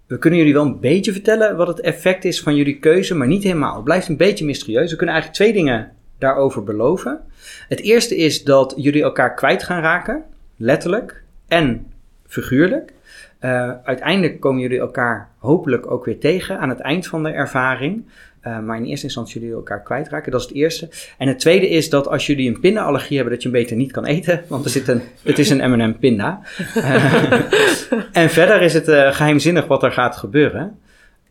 we 0.08 0.18
kunnen 0.18 0.40
jullie 0.40 0.54
wel 0.54 0.66
een 0.66 0.80
beetje 0.80 1.12
vertellen 1.12 1.58
wat 1.58 1.68
het 1.68 1.80
effect 1.80 2.26
is 2.26 2.42
van 2.42 2.56
jullie 2.56 2.80
keuze, 2.80 3.16
maar 3.16 3.28
niet 3.28 3.44
helemaal. 3.44 3.76
Het 3.76 3.84
blijft 3.84 4.08
een 4.08 4.18
beetje 4.18 4.46
mysterieus. 4.46 4.92
We 4.92 4.98
kunnen 4.98 5.16
eigenlijk 5.16 5.44
twee 5.44 5.64
dingen 5.64 5.92
daarover 6.18 6.64
beloven. 6.64 7.22
Het 7.68 7.80
eerste 7.80 8.16
is 8.16 8.44
dat 8.44 8.74
jullie 8.78 9.04
elkaar 9.04 9.34
kwijt 9.34 9.64
gaan 9.64 9.82
raken, 9.82 10.24
letterlijk 10.56 11.24
en 11.48 11.88
figuurlijk. 12.28 12.94
Uh, 13.42 13.72
uiteindelijk 13.84 14.40
komen 14.40 14.62
jullie 14.62 14.80
elkaar 14.80 15.30
hopelijk 15.38 15.92
ook 15.92 16.06
weer 16.06 16.20
tegen 16.20 16.60
aan 16.60 16.70
het 16.70 16.80
eind 16.80 17.08
van 17.08 17.24
de 17.24 17.30
ervaring. 17.30 18.06
Uh, 18.48 18.60
maar 18.60 18.78
in 18.78 18.86
eerste 18.86 19.06
instantie 19.06 19.40
jullie 19.40 19.56
elkaar 19.56 19.82
kwijtraken. 19.82 20.32
Dat 20.32 20.42
is 20.42 20.48
het 20.48 20.56
eerste. 20.56 20.90
En 21.18 21.28
het 21.28 21.40
tweede 21.40 21.70
is 21.70 21.90
dat 21.90 22.08
als 22.08 22.26
jullie 22.26 22.48
een 22.48 22.60
pindaallergie 22.60 23.16
hebben, 23.16 23.34
dat 23.34 23.44
je 23.44 23.50
hem 23.50 23.60
beter 23.60 23.78
niet 23.78 23.92
kan 23.92 24.06
eten. 24.06 24.44
Want 24.48 24.66
er 24.66 24.72
zit 24.72 24.88
een, 24.88 25.02
het 25.24 25.40
is 25.40 25.50
een 25.50 25.72
M&M 25.72 25.94
pinda. 26.00 26.42
Uh, 26.78 27.34
en 28.24 28.30
verder 28.30 28.62
is 28.62 28.74
het 28.74 28.86
geheimzinnig 29.16 29.68
wat 29.68 29.84
er 29.84 29.92
gaat 29.92 30.18
gebeuren. 30.18 30.80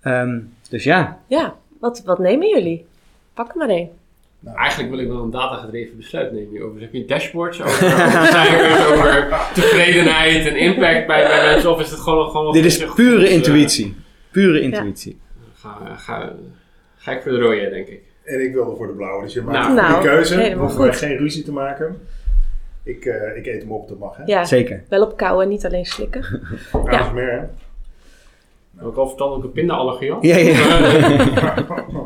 Um, 0.05 0.53
dus 0.69 0.85
ja. 0.85 1.19
Ja, 1.27 1.55
wat, 1.81 2.03
wat 2.05 2.19
nemen 2.19 2.49
jullie? 2.49 2.87
Pak 3.35 3.51
er 3.51 3.57
maar 3.57 3.69
één. 3.69 3.91
Nou, 4.41 4.57
Eigenlijk 4.57 4.91
wil 4.91 4.99
ik 4.99 5.09
wel 5.09 5.23
een 5.23 5.31
data-gedreven 5.31 5.97
besluit 5.97 6.33
nemen 6.33 6.63
over 6.63 6.81
zeg 6.81 6.89
je 6.93 7.05
dashboards, 7.05 7.63
over, 7.63 7.87
over, 7.87 8.93
over 8.93 9.29
tevredenheid 9.55 10.47
en 10.47 10.57
impact 10.57 11.07
bij, 11.07 11.27
bij 11.27 11.51
mensen, 11.51 11.71
of 11.71 11.81
is 11.81 11.91
het 11.91 12.01
gewoon, 12.01 12.31
gewoon 12.31 12.53
Dit 12.53 12.65
is 12.65 12.85
pure 12.95 13.21
goed, 13.21 13.29
intuïtie. 13.29 13.87
Uh, 13.87 13.93
pure 14.31 14.61
intuïtie. 14.61 15.19
Ja. 15.21 15.71
Ga, 15.71 15.95
ga, 15.97 16.33
ga 16.97 17.13
ik 17.13 17.23
voor 17.23 17.33
de 17.33 17.39
rode, 17.39 17.71
denk 17.71 17.87
ik. 17.87 18.01
En 18.25 18.45
ik 18.45 18.53
wilde 18.53 18.77
voor 18.77 18.87
de 18.87 18.93
blauwe, 18.93 19.23
dus 19.25 19.33
je 19.33 19.43
maakt 19.43 19.59
nou, 19.59 19.69
een 19.69 19.75
nou, 19.75 20.03
keuze. 20.03 20.55
Hoeven 20.59 20.95
geen 20.95 21.17
ruzie 21.17 21.43
te 21.43 21.53
maken. 21.53 22.01
Ik, 22.83 23.05
uh, 23.05 23.37
ik 23.37 23.47
eet 23.47 23.63
hem 23.63 23.73
op, 23.73 23.89
dat 23.89 23.99
mag 23.99 24.17
hè? 24.17 24.23
Ja, 24.25 24.45
Zeker. 24.45 24.85
Wel 24.89 25.03
op 25.03 25.17
kouwen, 25.17 25.49
niet 25.49 25.67
alleen 25.67 25.85
slikken. 25.85 26.41
nou, 26.73 26.91
ja. 26.97 27.13
meer 27.13 27.31
hè? 27.31 27.47
Ook 28.85 28.97
al 28.97 29.09
vertelde 29.09 29.39
ik 29.39 29.45
een 29.45 29.53
pindaallergie 29.53 30.17
Ja, 30.21 30.37
ja. 30.37 30.77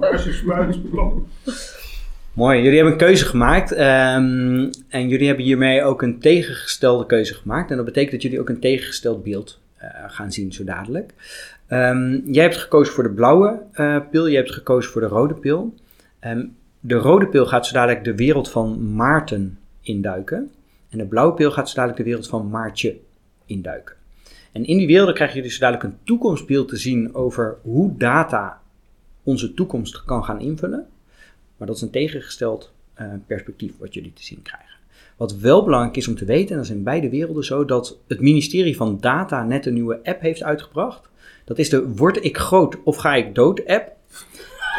Als 0.13 0.25
je 0.25 0.33
spuit, 0.33 0.79
Mooi, 2.33 2.63
jullie 2.63 2.75
hebben 2.75 2.93
een 2.93 2.99
keuze 2.99 3.25
gemaakt 3.25 3.71
um, 3.71 4.71
en 4.89 5.09
jullie 5.09 5.27
hebben 5.27 5.45
hiermee 5.45 5.83
ook 5.83 6.03
een 6.03 6.19
tegengestelde 6.19 7.07
keuze 7.07 7.35
gemaakt. 7.35 7.71
En 7.71 7.77
dat 7.77 7.85
betekent 7.85 8.13
dat 8.13 8.23
jullie 8.23 8.41
ook 8.41 8.49
een 8.49 8.61
tegengesteld 8.61 9.23
beeld 9.23 9.61
uh, 9.83 9.89
gaan 10.07 10.33
zien 10.33 10.53
zo 10.53 10.65
dadelijk. 10.65 11.13
Um, 11.69 12.23
jij 12.27 12.43
hebt 12.43 12.57
gekozen 12.57 12.95
voor 12.95 13.03
de 13.03 13.11
blauwe 13.11 13.63
uh, 13.75 13.99
pil, 14.11 14.27
je 14.27 14.37
hebt 14.37 14.53
gekozen 14.53 14.93
voor 14.93 15.01
de 15.01 15.07
rode 15.07 15.35
pil. 15.35 15.75
Um, 16.21 16.57
de 16.81 16.95
rode 16.95 17.27
pil 17.27 17.47
gaat 17.47 17.67
zo 17.67 17.75
dadelijk 17.75 18.05
de 18.05 18.15
wereld 18.15 18.51
van 18.51 18.95
Maarten 18.95 19.59
induiken. 19.81 20.51
En 20.91 20.99
de 20.99 21.07
blauwe 21.07 21.35
pil 21.35 21.51
gaat 21.51 21.69
zo 21.69 21.75
dadelijk 21.75 21.99
de 21.99 22.07
wereld 22.07 22.29
van 22.29 22.51
Maartje 22.51 22.97
induiken. 23.47 23.97
En 24.53 24.65
in 24.65 24.79
die 24.79 24.87
werelden 24.87 25.15
krijgen 25.15 25.37
jullie 25.37 25.51
zo 25.51 25.61
dadelijk 25.61 25.85
een 25.85 25.99
toekomstbeeld 26.05 26.69
te 26.69 26.77
zien 26.77 27.15
over 27.15 27.57
hoe 27.63 27.97
data 27.97 28.61
onze 29.23 29.55
toekomst 29.55 30.05
kan 30.05 30.25
gaan 30.25 30.41
invullen. 30.41 30.87
Maar 31.63 31.71
dat 31.71 31.81
is 31.81 31.87
een 31.87 32.01
tegengesteld 32.03 32.73
uh, 33.01 33.07
perspectief 33.27 33.73
wat 33.79 33.95
jullie 33.95 34.13
te 34.13 34.23
zien 34.23 34.43
krijgen. 34.43 34.77
Wat 35.17 35.37
wel 35.37 35.65
belangrijk 35.65 35.97
is 35.97 36.09
om 36.09 36.15
te 36.15 36.25
weten, 36.25 36.51
en 36.51 36.57
dat 36.57 36.65
is 36.65 36.71
in 36.71 36.83
beide 36.83 37.09
werelden 37.09 37.45
zo, 37.45 37.65
dat 37.65 37.99
het 38.09 38.21
ministerie 38.21 38.77
van 38.77 38.99
Data 39.01 39.45
net 39.45 39.67
een 39.67 39.75
nieuwe 39.75 40.01
app 40.03 40.21
heeft 40.21 40.43
uitgebracht. 40.43 41.09
Dat 41.45 41.59
is 41.59 41.69
de 41.69 41.89
Word 41.89 42.25
ik 42.25 42.37
groot 42.37 42.77
of 42.85 42.97
ga 42.97 43.15
ik 43.15 43.35
dood 43.35 43.67
app. 43.67 43.93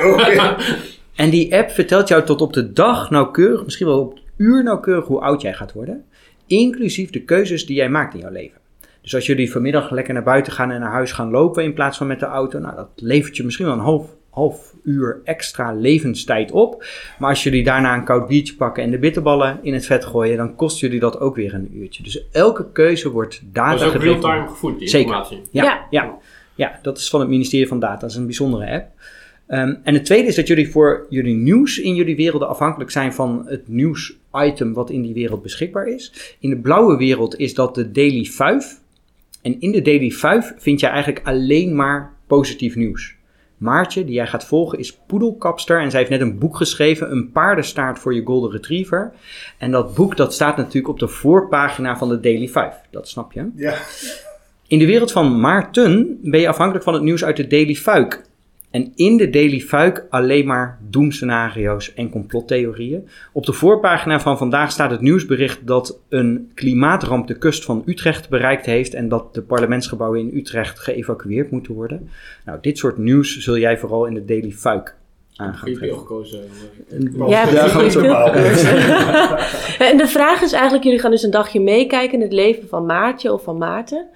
Okay. 0.05 0.55
en 1.15 1.29
die 1.29 1.55
app 1.55 1.69
vertelt 1.69 2.07
jou 2.07 2.25
tot 2.25 2.41
op 2.41 2.53
de 2.53 2.73
dag 2.73 3.09
nauwkeurig, 3.09 3.63
misschien 3.63 3.87
wel 3.87 3.99
op 3.99 4.13
het 4.13 4.23
uur 4.37 4.63
nauwkeurig, 4.63 5.05
hoe 5.05 5.21
oud 5.21 5.41
jij 5.41 5.53
gaat 5.53 5.73
worden. 5.73 6.05
Inclusief 6.45 7.09
de 7.09 7.23
keuzes 7.23 7.65
die 7.65 7.75
jij 7.75 7.89
maakt 7.89 8.13
in 8.13 8.19
jouw 8.19 8.31
leven. 8.31 8.59
Dus 9.01 9.15
als 9.15 9.25
jullie 9.25 9.51
vanmiddag 9.51 9.91
lekker 9.91 10.13
naar 10.13 10.23
buiten 10.23 10.53
gaan 10.53 10.71
en 10.71 10.79
naar 10.79 10.91
huis 10.91 11.11
gaan 11.11 11.31
lopen 11.31 11.63
in 11.63 11.73
plaats 11.73 11.97
van 11.97 12.07
met 12.07 12.19
de 12.19 12.25
auto, 12.25 12.59
nou 12.59 12.75
dat 12.75 12.89
levert 12.95 13.37
je 13.37 13.43
misschien 13.43 13.65
wel 13.65 13.75
een 13.75 13.81
half 13.81 14.15
half 14.33 14.73
uur 14.83 15.21
extra 15.23 15.73
levenstijd 15.73 16.51
op. 16.51 16.85
Maar 17.19 17.29
als 17.29 17.43
jullie 17.43 17.63
daarna 17.63 17.95
een 17.95 18.03
koud 18.03 18.27
biertje 18.27 18.55
pakken 18.55 18.83
en 18.83 18.91
de 18.91 18.97
bitterballen 18.97 19.59
in 19.61 19.73
het 19.73 19.85
vet 19.85 20.05
gooien, 20.05 20.37
dan 20.37 20.55
kost 20.55 20.79
jullie 20.79 20.99
dat 20.99 21.19
ook 21.19 21.35
weer 21.35 21.53
een 21.53 21.69
uurtje. 21.73 22.03
Dus 22.03 22.25
elke 22.31 22.71
keuze 22.71 23.11
wordt 23.11 23.41
data 23.51 23.71
Dat 23.71 23.81
is 23.81 23.95
ook 23.95 24.01
real-time 24.01 24.47
gevoed, 24.47 24.79
die 24.79 24.87
Zeker. 24.87 25.07
informatie. 25.07 25.41
Ja, 25.51 25.63
ja. 25.63 25.87
Ja. 25.89 26.17
ja, 26.55 26.79
dat 26.81 26.97
is 26.97 27.09
van 27.09 27.19
het 27.19 27.29
ministerie 27.29 27.67
van 27.67 27.79
Data. 27.79 27.99
Dat 27.99 28.09
is 28.09 28.15
een 28.15 28.25
bijzondere 28.25 28.71
app. 28.71 28.87
Um, 29.47 29.79
en 29.83 29.93
het 29.93 30.05
tweede 30.05 30.27
is 30.27 30.35
dat 30.35 30.47
jullie 30.47 30.71
voor 30.71 31.05
jullie 31.09 31.35
nieuws 31.35 31.79
in 31.79 31.95
jullie 31.95 32.15
werelden 32.15 32.47
afhankelijk 32.47 32.91
zijn 32.91 33.13
van 33.13 33.43
het 33.47 33.67
nieuwsitem 33.67 34.73
wat 34.73 34.89
in 34.89 35.01
die 35.01 35.13
wereld 35.13 35.41
beschikbaar 35.41 35.87
is. 35.87 36.35
In 36.39 36.49
de 36.49 36.57
blauwe 36.57 36.97
wereld 36.97 37.39
is 37.39 37.53
dat 37.53 37.75
de 37.75 37.91
Daily 37.91 38.25
5. 38.25 38.79
En 39.41 39.59
in 39.61 39.71
de 39.71 39.81
Daily 39.81 40.11
5 40.11 40.53
vind 40.57 40.79
je 40.79 40.87
eigenlijk 40.87 41.27
alleen 41.27 41.75
maar 41.75 42.13
positief 42.27 42.75
nieuws. 42.75 43.15
Maartje, 43.63 44.05
die 44.05 44.13
jij 44.13 44.27
gaat 44.27 44.45
volgen, 44.45 44.79
is 44.79 44.97
poedelkapster. 45.07 45.81
En 45.81 45.89
zij 45.89 45.99
heeft 45.99 46.11
net 46.11 46.21
een 46.21 46.39
boek 46.39 46.57
geschreven, 46.57 47.11
Een 47.11 47.31
paardenstaart 47.31 47.99
voor 47.99 48.15
je 48.15 48.23
golden 48.23 48.51
retriever. 48.51 49.13
En 49.57 49.71
dat 49.71 49.93
boek 49.93 50.17
dat 50.17 50.33
staat 50.33 50.57
natuurlijk 50.57 50.87
op 50.87 50.99
de 50.99 51.07
voorpagina 51.07 51.97
van 51.97 52.09
de 52.09 52.19
Daily 52.19 52.47
5. 52.47 52.75
Dat 52.91 53.07
snap 53.07 53.31
je? 53.31 53.49
Ja. 53.55 53.75
In 54.67 54.79
de 54.79 54.85
wereld 54.85 55.11
van 55.11 55.39
Maarten 55.39 56.19
ben 56.21 56.39
je 56.39 56.47
afhankelijk 56.47 56.83
van 56.83 56.93
het 56.93 57.03
nieuws 57.03 57.23
uit 57.23 57.37
de 57.37 57.47
Daily 57.47 57.75
Fuik. 57.75 58.21
En 58.73 58.91
in 58.95 59.17
de 59.17 59.29
Daily 59.29 59.59
Fuik 59.59 60.05
alleen 60.09 60.45
maar 60.45 60.79
doemscenario's 60.89 61.93
en 61.93 62.09
complottheorieën. 62.09 63.07
Op 63.31 63.45
de 63.45 63.53
voorpagina 63.53 64.19
van 64.19 64.37
vandaag 64.37 64.71
staat 64.71 64.91
het 64.91 65.01
nieuwsbericht 65.01 65.67
dat 65.67 65.99
een 66.09 66.51
klimaatramp 66.53 67.27
de 67.27 67.37
kust 67.37 67.65
van 67.65 67.83
Utrecht 67.85 68.29
bereikt 68.29 68.65
heeft 68.65 68.93
en 68.93 69.09
dat 69.09 69.33
de 69.33 69.41
parlementsgebouwen 69.41 70.19
in 70.19 70.37
Utrecht 70.37 70.79
geëvacueerd 70.79 71.51
moeten 71.51 71.73
worden. 71.73 72.09
Nou, 72.45 72.57
dit 72.61 72.77
soort 72.77 72.97
nieuws 72.97 73.37
zul 73.37 73.57
jij 73.57 73.77
vooral 73.77 74.05
in 74.05 74.13
de 74.13 74.25
Daily 74.25 74.51
Fuik 74.51 74.95
aan 75.35 75.53
gaan 75.53 75.73
treffen. 75.73 75.97
gekozen. 75.97 76.39
Ja, 77.27 77.45
precies. 77.45 77.95
en 79.89 79.97
de 79.97 80.07
vraag 80.07 80.41
is 80.41 80.51
eigenlijk, 80.51 80.83
jullie 80.83 80.99
gaan 80.99 81.11
dus 81.11 81.23
een 81.23 81.31
dagje 81.31 81.61
meekijken 81.61 82.13
in 82.13 82.21
het 82.21 82.33
leven 82.33 82.67
van 82.67 82.85
Maartje 82.85 83.33
of 83.33 83.43
van 83.43 83.57
Maarten. 83.57 84.07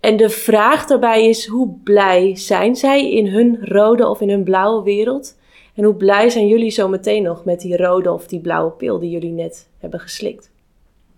En 0.00 0.16
de 0.16 0.28
vraag 0.28 0.86
daarbij 0.86 1.28
is, 1.28 1.46
hoe 1.46 1.74
blij 1.84 2.36
zijn 2.36 2.76
zij 2.76 3.10
in 3.10 3.26
hun 3.26 3.58
rode 3.60 4.08
of 4.08 4.20
in 4.20 4.30
hun 4.30 4.44
blauwe 4.44 4.82
wereld? 4.82 5.38
En 5.74 5.84
hoe 5.84 5.94
blij 5.94 6.28
zijn 6.28 6.48
jullie 6.48 6.70
zo 6.70 6.88
meteen 6.88 7.22
nog 7.22 7.44
met 7.44 7.60
die 7.60 7.76
rode 7.76 8.12
of 8.12 8.26
die 8.26 8.40
blauwe 8.40 8.70
pil 8.70 8.98
die 8.98 9.10
jullie 9.10 9.32
net 9.32 9.68
hebben 9.78 10.00
geslikt? 10.00 10.50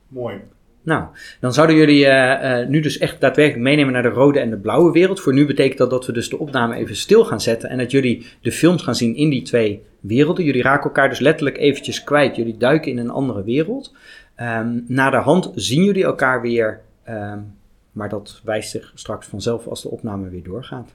Mooi. 0.09 0.41
Nou, 0.83 1.05
dan 1.41 1.53
zouden 1.53 1.77
jullie 1.77 2.05
uh, 2.05 2.11
uh, 2.11 2.69
nu 2.69 2.81
dus 2.81 2.99
echt 2.99 3.21
daadwerkelijk 3.21 3.63
meenemen 3.63 3.93
naar 3.93 4.03
de 4.03 4.09
rode 4.09 4.41
en 4.41 4.51
de 4.51 4.57
blauwe 4.57 4.93
wereld. 4.93 5.21
Voor 5.21 5.33
nu 5.33 5.47
betekent 5.47 5.79
dat 5.79 5.91
dat 5.91 6.07
we 6.07 6.13
dus 6.13 6.29
de 6.29 6.39
opname 6.39 6.75
even 6.75 6.97
stil 6.97 7.25
gaan 7.25 7.41
zetten 7.41 7.69
en 7.69 7.79
dat 7.79 7.91
jullie 7.91 8.27
de 8.41 8.53
films 8.53 8.83
gaan 8.83 8.95
zien 8.95 9.17
in 9.17 9.31
die 9.31 9.43
twee 9.43 9.83
werelden. 10.01 10.45
Jullie 10.45 10.63
raken 10.63 10.85
elkaar 10.85 11.09
dus 11.09 11.19
letterlijk 11.19 11.59
eventjes 11.59 12.05
kwijt. 12.05 12.37
Jullie 12.37 12.57
duiken 12.57 12.91
in 12.91 12.99
een 12.99 13.11
andere 13.11 13.45
wereld. 13.45 13.95
Um, 14.41 14.85
na 14.89 15.11
de 15.11 15.17
hand 15.17 15.53
zien 15.55 15.85
jullie 15.85 16.05
elkaar 16.05 16.41
weer 16.41 16.81
um, 17.09 17.55
maar 17.93 18.09
dat 18.09 18.41
wijst 18.45 18.71
zich 18.71 18.93
straks 18.95 19.27
vanzelf 19.27 19.67
als 19.67 19.83
de 19.83 19.89
opname 19.89 20.29
weer 20.29 20.43
doorgaat. 20.43 20.95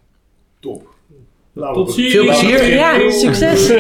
Top. 0.60 0.96
Nou, 1.54 1.74
Tot 1.74 1.92
ziens. 1.94 2.12
Veel 2.12 2.24
plezier. 2.24 2.66
Ja, 2.66 3.12
succes. 3.12 3.68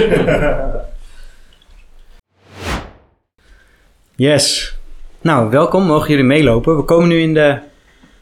yes. 4.15 4.77
Nou, 5.21 5.49
welkom. 5.49 5.83
Mogen 5.85 6.09
jullie 6.09 6.25
meelopen? 6.25 6.77
We 6.77 6.83
komen 6.83 7.07
nu 7.07 7.19
in 7.19 7.33
de 7.33 7.59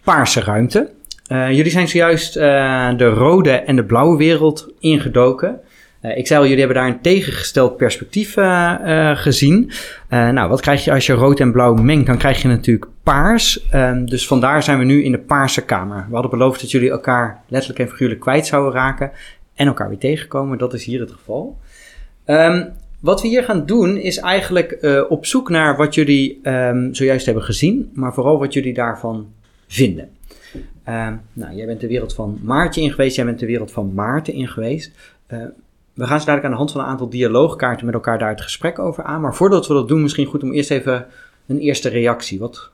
paarse 0.04 0.40
ruimte. 0.42 0.94
Uh, 1.32 1.52
jullie 1.52 1.72
zijn 1.72 1.88
zojuist 1.88 2.38
uh, 2.38 2.44
de 2.98 3.06
rode 3.06 3.52
en 3.52 3.76
de 3.76 3.84
blauwe 3.84 4.18
wereld 4.18 4.68
ingedoken. 4.80 5.60
Uh, 6.06 6.18
ik 6.18 6.28
zei 6.28 6.40
al, 6.40 6.46
jullie 6.46 6.64
hebben 6.64 6.82
daar 6.82 6.90
een 6.90 7.02
tegengesteld 7.02 7.78
perspectief 7.78 8.34
gezien. 9.14 9.72
nou, 10.10 10.50
wat 10.50 10.62
krijg 10.62 10.84
je 10.84 10.92
als 10.92 11.06
je 11.06 11.14
rood 11.14 11.40
en 11.40 11.52
blauw 11.52 11.74
mengt? 11.74 12.06
Dan 12.06 12.18
krijg 12.18 12.42
je 12.42 12.48
natuurlijk 12.48 12.86
paars. 13.04 13.66
Um, 13.74 14.06
dus 14.10 14.28
vandaar 14.28 14.64
zijn 14.64 14.80
we 14.80 14.86
nu 14.86 15.04
in 15.04 15.12
de 15.12 15.20
paarse 15.20 15.66
kamer. 15.66 16.06
We 16.08 16.14
hadden 16.14 16.32
beloofd 16.32 16.62
dat 16.62 16.72
jullie 16.72 16.90
elkaar 16.90 17.42
letterlijk 17.48 17.80
en 17.80 17.90
figuurlijk 17.90 18.20
kwijt 18.20 18.46
zouden 18.46 18.74
raken 18.74 19.12
en 19.54 19.68
elkaar 19.68 19.90
weer 19.90 19.98
tegenkomen. 19.98 20.58
Dat 20.58 20.74
is 20.74 20.86
hier 20.86 21.00
het 21.00 21.12
geval. 21.12 21.58
Um, 22.26 22.70
wat 23.00 23.22
we 23.22 23.28
hier 23.28 23.44
gaan 23.44 23.66
doen 23.66 23.98
is 23.98 24.18
eigenlijk 24.18 25.06
op 25.10 25.26
zoek 25.26 25.50
naar 25.50 25.78
wat 25.78 25.96
jullie 25.96 26.40
um, 26.44 26.94
zojuist 26.94 27.26
hebben 27.26 27.44
gezien, 27.44 27.92
maar 27.94 28.14
vooral 28.14 28.40
wat 28.40 28.54
jullie 28.54 28.74
daarvan 28.74 29.28
vinden. 29.68 30.10
nou, 31.34 31.56
jij 31.56 31.66
bent 31.66 31.82
de 31.82 31.88
wereld 31.88 32.14
van 32.14 32.40
Maartje 32.44 32.82
in 32.82 32.92
geweest, 32.92 33.16
jij 33.16 33.26
bent 33.26 33.40
de 33.40 33.46
wereld 33.46 33.72
van 33.72 33.94
Maarten 33.94 34.34
in 34.34 34.48
geweest. 34.48 34.92
We 35.96 36.06
gaan 36.06 36.20
zo 36.20 36.26
dadelijk 36.26 36.46
aan 36.46 36.52
de 36.52 36.58
hand 36.58 36.72
van 36.72 36.82
een 36.82 36.88
aantal 36.88 37.10
dialoogkaarten 37.10 37.86
met 37.86 37.96
elkaar 37.96 38.20
daar 38.20 38.30
het 38.30 38.42
gesprek 38.42 38.80
over 38.80 39.04
aan. 39.04 39.22
Maar 39.22 39.36
voordat 39.36 39.68
we 39.68 39.74
dat 39.74 39.88
doen, 39.88 40.02
misschien 40.02 40.26
goed 40.26 40.44
om 40.44 40.54
eerst 40.54 40.72
even 40.72 41.08
een 41.48 41.60
eerste 41.60 41.90
reactie. 41.90 42.40
Wat, 42.40 42.72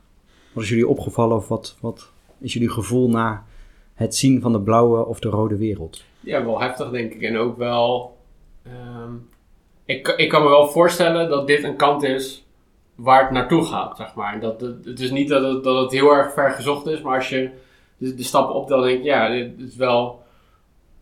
wat 0.53 0.63
is 0.63 0.69
jullie 0.69 0.87
opgevallen 0.87 1.37
of 1.37 1.47
wat, 1.47 1.77
wat 1.79 2.11
is 2.39 2.53
jullie 2.53 2.69
gevoel 2.69 3.09
na 3.09 3.43
het 3.93 4.15
zien 4.15 4.41
van 4.41 4.51
de 4.51 4.61
blauwe 4.61 5.05
of 5.05 5.19
de 5.19 5.29
rode 5.29 5.57
wereld? 5.57 6.03
Ja, 6.19 6.45
wel 6.45 6.61
heftig 6.61 6.89
denk 6.89 7.13
ik. 7.13 7.21
En 7.21 7.37
ook 7.37 7.57
wel. 7.57 8.17
Um, 9.05 9.29
ik, 9.85 10.07
ik 10.07 10.29
kan 10.29 10.43
me 10.43 10.49
wel 10.49 10.67
voorstellen 10.67 11.29
dat 11.29 11.47
dit 11.47 11.63
een 11.63 11.75
kant 11.75 12.03
is 12.03 12.45
waar 12.95 13.21
het 13.21 13.31
naartoe 13.31 13.65
gaat, 13.65 13.97
zeg 13.97 14.15
maar. 14.15 14.39
Dat, 14.39 14.61
het, 14.61 14.85
het 14.85 14.99
is 14.99 15.11
niet 15.11 15.29
dat 15.29 15.43
het, 15.43 15.63
dat 15.63 15.81
het 15.81 15.91
heel 15.91 16.11
erg 16.11 16.33
ver 16.33 16.51
gezocht 16.51 16.87
is, 16.87 17.01
maar 17.01 17.15
als 17.15 17.29
je 17.29 17.49
de, 17.97 18.15
de 18.15 18.23
stappen 18.23 18.55
optelt, 18.55 18.83
denk 18.83 18.97
ik, 18.97 19.03
ja, 19.03 19.29
dit 19.29 19.59
is 19.59 19.75
wel. 19.75 20.20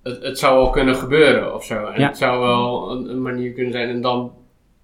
Het, 0.04 0.24
het 0.24 0.40
zou 0.40 0.58
wel 0.58 0.70
kunnen 0.70 0.96
gebeuren 0.96 1.56
of 1.56 1.66
zo. 1.66 1.86
En 1.86 2.02
ja. 2.02 2.08
het 2.08 2.18
zou 2.18 2.40
wel 2.40 2.92
een, 2.92 3.10
een, 3.10 3.22
manier 3.22 3.54
kunnen 3.54 3.72
zijn. 3.72 3.90
En 3.90 4.02
dan. 4.02 4.32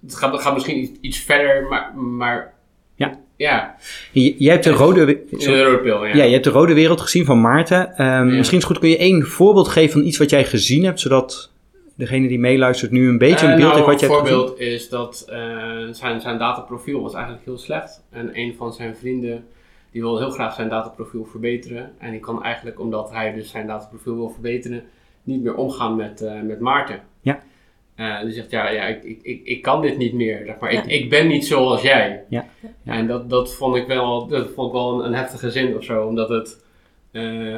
Het 0.01 0.15
gaat, 0.15 0.31
het 0.31 0.41
gaat 0.41 0.53
misschien 0.53 0.77
iets, 0.77 0.91
iets 1.01 1.19
verder, 1.19 1.67
maar, 1.67 1.95
maar 1.97 2.53
ja. 2.95 3.19
Ja. 3.37 3.75
jij 4.11 4.51
hebt 4.51 4.63
de 4.63 4.69
rode, 4.69 5.05
de 5.05 5.63
rode 5.63 5.79
pil, 5.79 6.05
ja. 6.05 6.15
ja. 6.15 6.23
je 6.23 6.31
hebt 6.31 6.43
de 6.43 6.49
rode 6.49 6.73
wereld 6.73 7.01
gezien 7.01 7.25
van 7.25 7.41
Maarten. 7.41 7.89
Um, 7.89 7.95
ja. 7.97 8.23
Misschien 8.23 8.57
is 8.57 8.63
het 8.63 8.71
goed, 8.71 8.79
kun 8.79 8.89
je 8.89 8.97
één 8.97 9.25
voorbeeld 9.25 9.67
geven 9.67 9.91
van 9.91 10.03
iets 10.03 10.17
wat 10.17 10.29
jij 10.29 10.45
gezien 10.45 10.83
hebt, 10.83 10.99
zodat 10.99 11.51
degene 11.95 12.27
die 12.27 12.39
meeluistert 12.39 12.91
nu 12.91 13.07
een 13.09 13.17
beetje 13.17 13.45
een 13.45 13.51
uh, 13.51 13.57
beeld 13.57 13.73
nou, 13.73 13.75
heeft 13.75 13.91
wat 13.91 13.99
je 13.99 14.05
hebt 14.05 14.19
gezien? 14.19 14.35
Een 14.35 14.41
voorbeeld 14.41 14.59
is 14.59 14.89
dat 14.89 15.25
uh, 15.29 15.35
zijn, 15.91 16.21
zijn 16.21 16.37
dataprofiel 16.37 17.01
was 17.01 17.13
eigenlijk 17.13 17.45
heel 17.45 17.57
slecht. 17.57 18.03
En 18.09 18.29
een 18.33 18.55
van 18.57 18.73
zijn 18.73 18.95
vrienden 18.95 19.45
die 19.91 20.01
wil 20.01 20.19
heel 20.19 20.29
graag 20.29 20.55
zijn 20.55 20.69
dataprofiel 20.69 21.25
verbeteren. 21.25 21.91
En 21.97 22.11
die 22.11 22.19
kan 22.19 22.43
eigenlijk, 22.43 22.79
omdat 22.79 23.11
hij 23.11 23.33
dus 23.33 23.49
zijn 23.49 23.67
dataprofiel 23.67 24.15
wil 24.15 24.29
verbeteren, 24.29 24.83
niet 25.25 25.43
meer 25.43 25.55
omgaan 25.55 25.95
met, 25.95 26.21
uh, 26.21 26.41
met 26.41 26.59
Maarten. 26.59 26.99
Ja. 27.21 27.39
Uh, 27.97 28.21
die 28.21 28.31
zegt, 28.31 28.51
ja, 28.51 28.69
ja 28.69 28.83
ik, 28.85 29.19
ik, 29.21 29.41
ik 29.43 29.61
kan 29.61 29.81
dit 29.81 29.97
niet 29.97 30.13
meer. 30.13 30.41
Zeg 30.45 30.59
maar. 30.59 30.73
Ja. 30.73 30.83
ik, 30.83 30.89
ik 30.89 31.09
ben 31.09 31.27
niet 31.27 31.45
zoals 31.45 31.81
jij. 31.81 32.23
Ja. 32.29 32.45
ja. 32.83 32.93
En 32.93 33.07
dat, 33.07 33.29
dat 33.29 33.53
vond 33.53 33.75
ik 33.75 33.87
wel, 33.87 34.27
dat 34.27 34.49
vond 34.49 34.67
ik 34.67 34.73
wel 34.73 34.99
een, 34.99 35.05
een 35.05 35.13
heftige 35.13 35.51
zin 35.51 35.77
of 35.77 35.83
zo. 35.83 36.05
Omdat 36.05 36.29
het, 36.29 36.63
uh, 37.11 37.55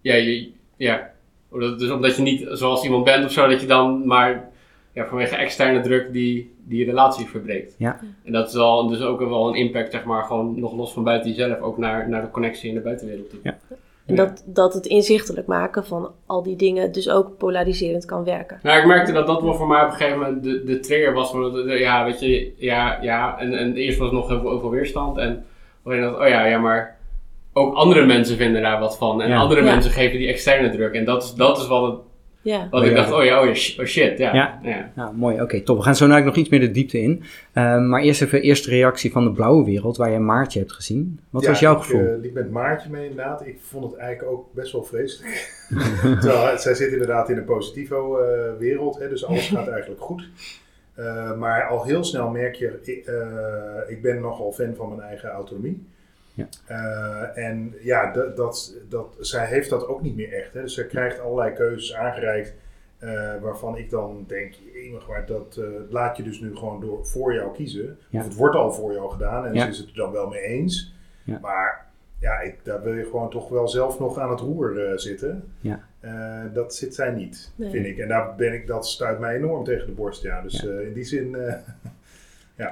ja, 0.00 0.14
je, 0.14 0.50
ja, 0.76 1.10
dus 1.50 1.90
omdat 1.90 2.16
je 2.16 2.22
niet 2.22 2.46
zoals 2.50 2.84
iemand 2.84 3.04
bent 3.04 3.24
of 3.24 3.32
zo, 3.32 3.48
dat 3.48 3.60
je 3.60 3.66
dan 3.66 4.06
maar 4.06 4.50
ja, 4.92 5.06
vanwege 5.06 5.36
externe 5.36 5.80
druk 5.80 6.12
die, 6.12 6.54
die 6.64 6.84
relatie 6.84 7.26
verbreekt. 7.26 7.74
Ja. 7.78 8.00
En 8.24 8.32
dat 8.32 8.48
is 8.48 8.54
wel, 8.54 8.88
dus 8.88 9.00
ook 9.00 9.18
wel 9.18 9.48
een 9.48 9.54
impact, 9.54 9.92
zeg 9.92 10.04
maar, 10.04 10.24
gewoon 10.24 10.60
nog 10.60 10.74
los 10.74 10.92
van 10.92 11.04
buiten 11.04 11.30
jezelf, 11.30 11.60
ook 11.60 11.78
naar, 11.78 12.08
naar 12.08 12.22
de 12.22 12.30
connectie 12.30 12.68
in 12.68 12.74
de 12.74 12.80
buitenwereld 12.80 13.30
toe. 13.30 13.38
Ja. 13.42 13.58
En 14.18 14.26
dat, 14.26 14.42
dat 14.46 14.74
het 14.74 14.86
inzichtelijk 14.86 15.46
maken 15.46 15.84
van 15.84 16.10
al 16.26 16.42
die 16.42 16.56
dingen 16.56 16.92
dus 16.92 17.10
ook 17.10 17.36
polariserend 17.38 18.04
kan 18.04 18.24
werken. 18.24 18.58
Nou, 18.62 18.78
ik 18.78 18.86
merkte 18.86 19.12
dat 19.12 19.26
dat 19.26 19.42
wel 19.42 19.54
voor 19.54 19.66
mij 19.68 19.82
op 19.84 19.90
een 19.90 19.96
gegeven 19.96 20.18
moment 20.18 20.42
de, 20.42 20.64
de 20.64 20.80
trigger 20.80 21.12
was. 21.12 21.30
Van, 21.30 21.52
de, 21.52 21.64
de, 21.64 21.72
ja, 21.78 22.04
weet 22.04 22.20
je, 22.20 22.52
ja, 22.56 22.98
ja. 23.00 23.38
En, 23.38 23.52
en 23.58 23.74
eerst 23.76 23.98
was 23.98 24.10
nog 24.10 24.28
heel 24.28 24.40
veel, 24.40 24.50
heel 24.50 24.60
veel 24.60 24.70
weerstand. 24.70 25.18
En 25.18 25.44
toen 25.84 26.00
dacht 26.00 26.18
oh 26.20 26.28
ja, 26.28 26.44
ja, 26.46 26.58
maar 26.58 26.96
ook 27.52 27.74
andere 27.74 28.04
mensen 28.06 28.36
vinden 28.36 28.62
daar 28.62 28.80
wat 28.80 28.96
van. 28.96 29.22
En 29.22 29.28
Ja. 29.28 29.38
andere 29.38 29.64
Ja. 29.64 29.72
mensen 29.72 29.90
geven 29.90 30.18
die 30.18 30.28
externe 30.28 30.70
druk. 30.70 30.94
En 30.94 31.04
dat 31.04 31.22
is, 31.22 31.34
dat 31.34 31.58
is 31.58 31.66
wat, 31.66 31.82
het, 31.92 32.00
Ja. 32.42 32.68
wat 32.70 32.80
Oh 32.80 32.86
ik 32.86 32.92
ja. 32.92 32.96
dacht, 32.96 33.12
oh 33.12 33.24
ja, 33.24 33.40
oh 33.40 33.44
ja, 33.44 33.50
oh 33.82 33.86
shit, 33.86 34.18
ja. 34.18 34.34
Ja. 34.34 34.58
ja. 34.62 34.92
Nou, 34.94 35.14
mooi. 35.16 35.40
Oké, 35.42 35.60
top. 35.60 35.76
We 35.76 35.82
gaan 35.82 35.96
zo 35.96 36.04
dadelijk 36.06 36.26
nog 36.26 36.36
iets 36.36 36.48
meer 36.48 36.60
de 36.60 36.70
diepte 36.70 37.00
in. 37.00 37.22
Ehm, 37.52 37.88
maar 37.88 38.02
eerst 38.02 38.22
even 38.22 38.42
eerste 38.42 38.70
reactie 38.70 39.12
van 39.12 39.24
de 39.24 39.32
blauwe 39.32 39.64
wereld, 39.64 39.96
waar 39.96 40.10
je 40.10 40.18
Maartje 40.18 40.58
hebt 40.58 40.72
gezien. 40.72 41.20
Wat 41.30 41.42
Ja, 41.42 41.48
was 41.48 41.60
jouw 41.60 41.76
ik, 41.76 41.82
gevoel? 41.82 42.00
eh, 42.00 42.20
liep 42.20 42.34
met 42.34 42.50
Maartje 42.50 42.90
mee 42.90 43.08
inderdaad. 43.08 43.46
Ik 43.46 43.58
vond 43.60 43.84
het 43.84 43.96
eigenlijk 44.00 44.32
ook 44.32 44.46
best 44.54 44.72
wel 44.72 44.82
vreselijk. 44.84 45.60
Terwijl 46.20 46.58
zij 46.58 46.74
zit 46.74 46.92
inderdaad 46.92 47.28
in 47.30 47.36
een 47.36 47.44
positivo 47.44 48.18
eh, 48.18 48.52
wereld, 48.58 48.98
hè, 48.98 49.08
dus 49.08 49.24
alles 49.24 49.48
gaat 49.48 49.68
eigenlijk 49.68 50.00
goed. 50.00 50.28
Eh, 50.94 51.36
maar 51.38 51.66
al 51.68 51.84
heel 51.84 52.04
snel 52.04 52.30
merk 52.30 52.54
je, 52.54 52.78
ik, 52.82 53.06
eh, 53.06 53.16
ik 53.90 54.02
ben 54.02 54.20
nogal 54.20 54.52
fan 54.52 54.74
van 54.76 54.88
mijn 54.88 55.00
eigen 55.08 55.28
autonomie. 55.30 55.86
Ja. 56.34 56.48
Eh, 56.66 57.44
en 57.46 57.74
ja, 57.80 58.12
dat, 58.12 58.36
dat, 58.36 58.74
dat, 58.88 59.16
zij 59.20 59.46
heeft 59.46 59.70
dat 59.70 59.86
ook 59.86 60.02
niet 60.02 60.16
meer 60.16 60.32
echt. 60.32 60.52
Hè. 60.54 60.60
Dus 60.62 60.74
zij 60.74 60.86
krijgt 60.86 61.20
allerlei 61.20 61.52
keuzes 61.52 61.94
aangereikt 61.94 62.54
eh, 62.98 63.40
waarvan 63.40 63.76
ik 63.76 63.90
dan 63.90 64.24
denk, 64.28 64.54
enig, 64.74 65.08
maar 65.08 65.26
dat 65.26 65.56
eh, 65.56 65.64
laat 65.90 66.16
je 66.16 66.22
dus 66.22 66.40
nu 66.40 66.56
gewoon 66.56 66.80
door, 66.80 67.06
voor 67.06 67.34
jou 67.34 67.54
kiezen. 67.54 67.98
Ja. 68.08 68.18
Of 68.18 68.24
het 68.24 68.34
wordt 68.36 68.56
al 68.56 68.72
voor 68.72 68.92
jou 68.92 69.10
gedaan 69.10 69.46
en 69.46 69.54
Ja. 69.54 69.64
ze 69.64 69.68
is 69.70 69.78
het 69.78 69.88
er 69.88 69.94
dan 69.94 70.12
wel 70.12 70.28
mee 70.28 70.40
eens. 70.40 70.94
Ja. 71.24 71.38
Maar 71.38 71.86
ja, 72.18 72.40
ik, 72.40 72.56
daar 72.62 72.82
wil 72.82 72.94
je 72.94 73.04
gewoon 73.04 73.30
toch 73.30 73.48
wel 73.48 73.68
zelf 73.68 73.98
nog 73.98 74.18
aan 74.18 74.30
het 74.30 74.40
roer 74.40 74.86
eh, 74.90 74.96
zitten. 74.96 75.52
Ja. 75.60 75.80
Eh, 76.00 76.42
dat 76.54 76.74
zit 76.74 76.94
zij 76.94 77.10
niet, 77.10 77.52
Nee. 77.56 77.70
vind 77.70 77.86
ik. 77.86 77.98
En 77.98 78.08
daar 78.08 78.34
ben 78.34 78.52
ik, 78.52 78.66
dat 78.66 78.86
stuit 78.86 79.18
mij 79.18 79.36
enorm 79.36 79.64
tegen 79.64 79.86
de 79.86 79.92
borst. 79.92 80.22
Ja. 80.22 80.42
Dus 80.42 80.60
Ja. 80.60 80.68
eh, 80.70 80.86
in 80.86 80.92
die 80.92 81.04
zin, 81.04 81.34
eh, 81.34 81.54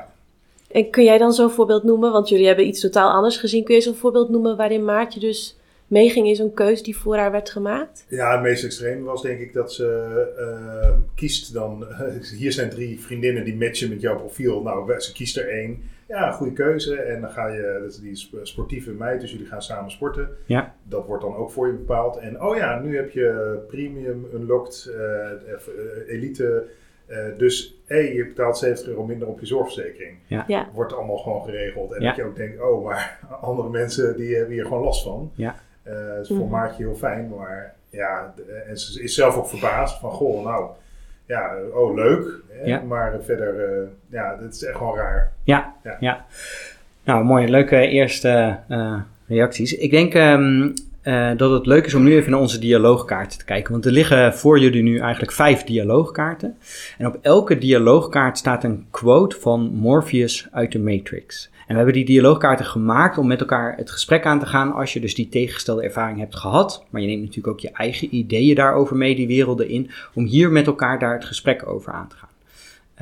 En 0.71 0.91
kun 0.91 1.05
jij 1.05 1.19
dan 1.19 1.33
zo'n 1.33 1.50
voorbeeld 1.50 1.83
noemen? 1.83 2.12
Want 2.12 2.29
jullie 2.29 2.47
hebben 2.47 2.67
iets 2.67 2.81
totaal 2.81 3.11
anders 3.11 3.37
gezien. 3.37 3.65
Kun 3.65 3.75
je 3.75 3.81
zo'n 3.81 3.95
voorbeeld 3.95 4.29
noemen 4.31 4.57
waarin 4.57 4.85
Maartje 4.85 5.21
dus 5.21 5.59
meeging 5.87 6.27
in 6.27 6.37
zo'n 6.37 6.55
keus 6.55 6.83
die 6.83 6.97
voor 6.97 7.17
haar 7.17 7.31
werd 7.33 7.50
gemaakt? 7.50 8.05
ja, 8.09 8.33
het 8.33 8.43
meest 8.43 8.65
extreem 8.65 9.05
was 9.05 9.23
denk 9.23 9.41
ik 9.41 9.53
dat 9.53 9.73
ze 9.73 9.87
eh, 10.39 10.91
kiest 11.15 11.53
dan. 11.53 11.87
hier 12.39 12.53
zijn 12.53 12.71
drie 12.71 13.00
vriendinnen 13.00 13.45
die 13.45 13.57
matchen 13.57 13.89
met 13.89 14.00
jouw 14.00 14.17
profiel. 14.17 14.62
Nou, 14.62 15.00
ze 15.00 15.12
kiest 15.12 15.37
er 15.37 15.49
één. 15.49 15.83
Ja, 16.09 16.31
goede 16.31 16.53
keuze. 16.53 16.97
En 16.97 17.21
dan 17.21 17.31
ga 17.31 17.47
je, 17.49 17.79
dat 17.83 17.91
is 17.91 17.99
die 17.99 18.17
sp- 18.17 18.39
sportieve 18.43 18.91
meid, 18.91 19.21
dus 19.21 19.31
jullie 19.31 19.47
gaan 19.47 19.62
samen 19.62 19.91
sporten. 19.91 20.29
Ja. 20.47 20.75
Dat 20.83 21.07
wordt 21.07 21.23
dan 21.23 21.37
ook 21.37 21.50
voor 21.50 21.67
je 21.67 21.73
bepaald. 21.73 22.17
En 22.17 22.43
oh 22.43 22.57
ja, 22.57 22.79
nu 22.81 22.97
heb 22.97 23.11
je 23.11 23.59
premium, 23.69 24.27
unlocked, 24.35 24.91
eh, 24.97 25.31
eh, 25.31 26.09
elite. 26.09 26.67
Eh, 27.11 27.38
dus 27.38 27.81
hé, 27.87 27.97
je 27.97 28.26
betaalt 28.26 28.59
70 28.59 28.87
euro 28.88 29.05
minder 29.05 29.29
op 29.29 29.40
je 29.40 29.47
zorgverzekering. 29.47 30.17
Ja. 30.26 30.69
Wordt 30.75 30.93
allemaal 30.93 31.17
gewoon 31.19 31.45
geregeld. 31.45 31.93
En 31.93 32.00
Ja. 32.02 32.07
dat 32.09 32.17
je 32.17 32.25
ook 32.25 32.37
denkt, 32.37 32.61
oh, 32.62 32.85
maar 32.85 33.19
andere 33.40 33.69
mensen 33.69 34.17
die 34.17 34.35
hebben 34.37 34.55
hier 34.55 34.64
gewoon 34.64 34.83
last 34.85 35.02
van. 35.02 35.31
Ja. 35.35 35.55
Eh, 35.83 35.93
is 36.21 36.29
voor 36.29 36.37
Mhm. 36.37 36.49
Maartje 36.50 36.83
heel 36.85 36.95
fijn, 36.95 37.29
maar 37.37 37.75
ja, 37.88 38.35
en 38.69 38.79
ze 38.79 39.02
is 39.02 39.14
zelf 39.14 39.37
ook 39.37 39.49
verbaasd 39.49 39.99
van, 40.00 40.11
goh, 40.11 40.45
nou, 40.45 40.71
ja, 41.26 41.57
oh 41.75 41.95
leuk. 41.95 42.29
Hè? 42.49 42.83
Maar 42.83 43.23
verder, 43.23 43.81
uh, 43.83 43.88
ja, 44.11 44.37
dat 44.37 44.52
is 44.55 44.64
echt 44.64 44.79
wel 44.79 44.97
raar. 44.97 45.33
Ja, 45.45 45.75
ja. 45.85 45.97
ja. 46.00 46.25
Nou, 47.05 47.25
mooi. 47.25 47.49
Leuke 47.49 47.76
eerste 47.88 48.59
uh, 48.69 49.00
reacties. 49.26 49.75
Ik 49.76 49.90
denk 49.90 50.14
um, 50.14 50.73
uh, 51.04 51.30
dat 51.37 51.50
het 51.50 51.66
leuk 51.66 51.87
is 51.87 51.95
om 51.95 52.02
nu 52.02 52.14
even 52.14 52.30
naar 52.30 52.40
onze 52.40 52.59
dialoogkaarten 52.59 53.38
te 53.38 53.45
kijken. 53.45 53.73
Want 53.73 53.85
er 53.85 53.92
liggen 53.92 54.35
voor 54.35 54.59
jullie 54.59 54.83
nu 54.83 54.99
eigenlijk 54.99 55.33
vijf 55.33 55.64
dialoogkaarten. 55.64 56.57
En 56.99 57.07
op 57.07 57.19
elke 57.23 57.59
dialoogkaart 57.59 58.38
staat 58.38 58.64
een 58.64 58.87
quote 58.90 59.40
van 59.40 59.71
Morpheus 59.75 60.49
uit 60.52 60.73
de 60.73 60.78
Matrix. 60.78 61.50
En 61.52 61.76
we 61.76 61.83
hebben 61.83 61.95
die 61.95 62.04
dialoogkaarten 62.04 62.66
gemaakt 62.66 63.19
om 63.19 63.26
met 63.26 63.40
elkaar 63.40 63.76
het 63.76 63.90
gesprek 63.90 64.26
aan 64.26 64.38
te 64.38 64.47
gaan 64.47 64.73
als 64.73 64.92
je 64.92 65.00
dus 65.00 65.14
die 65.14 65.28
tegengestelde 65.28 65.83
ervaring 65.83 66.19
hebt 66.19 66.37
gehad. 66.37 66.85
Maar 66.90 67.00
je 67.00 67.07
neemt 67.07 67.21
natuurlijk 67.21 67.54
ook 67.54 67.61
je 67.61 67.71
eigen 67.73 68.14
ideeën 68.14 68.54
daarover 68.54 68.97
mee, 68.97 69.14
die 69.14 69.26
werelden 69.26 69.69
in, 69.69 69.90
om 70.14 70.25
hier 70.25 70.50
met 70.50 70.66
elkaar 70.66 70.99
daar 70.99 71.14
het 71.14 71.25
gesprek 71.25 71.69
over 71.69 71.92
aan 71.92 72.09
te 72.09 72.16
gaan. 72.16 72.28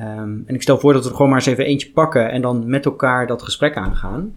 Um, 0.01 0.43
en 0.47 0.55
ik 0.55 0.61
stel 0.61 0.79
voor 0.79 0.93
dat 0.93 1.03
we 1.03 1.09
er 1.09 1.15
gewoon 1.15 1.31
maar 1.31 1.39
eens 1.39 1.47
even 1.47 1.65
eentje 1.65 1.91
pakken 1.91 2.31
en 2.31 2.41
dan 2.41 2.69
met 2.69 2.85
elkaar 2.85 3.27
dat 3.27 3.41
gesprek 3.41 3.75
aangaan. 3.75 4.35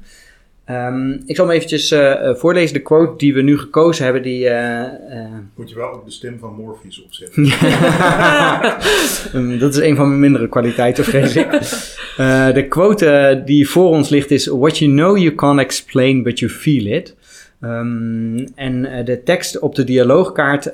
Um, 0.71 1.23
ik 1.26 1.37
zal 1.37 1.47
hem 1.47 1.54
eventjes 1.54 1.92
uh, 1.92 2.35
voorlezen. 2.35 2.75
De 2.75 2.83
quote 2.83 3.16
die 3.16 3.35
we 3.35 3.42
nu 3.42 3.59
gekozen 3.59 4.04
hebben, 4.04 4.23
die... 4.23 4.45
Uh, 4.45 4.83
Moet 5.57 5.71
je 5.71 5.76
wel 5.76 5.92
ook 5.92 6.04
de 6.04 6.11
stem 6.11 6.38
van 6.38 6.54
Morpheus 6.54 7.02
opzetten. 7.04 7.45
um, 9.35 9.59
dat 9.64 9.75
is 9.75 9.81
een 9.81 9.97
van 9.97 10.09
mijn 10.09 10.21
mindere 10.21 10.49
kwaliteiten, 10.49 11.04
vrees 11.04 11.37
ik. 11.37 11.50
de 12.54 12.66
quote 12.69 13.42
die 13.45 13.69
voor 13.69 13.88
ons 13.88 14.09
ligt 14.09 14.31
is... 14.31 14.47
What 14.47 14.78
you 14.78 14.90
know 14.90 15.19
you 15.19 15.35
can't 15.35 15.61
explain, 15.61 16.23
but 16.23 16.38
you 16.38 16.50
feel 16.50 16.87
it. 16.87 17.16
Um, 17.61 18.47
en 18.54 19.04
de 19.04 19.23
tekst 19.25 19.59
op 19.59 19.75
de 19.75 19.85
dialoogkaart 19.85 20.71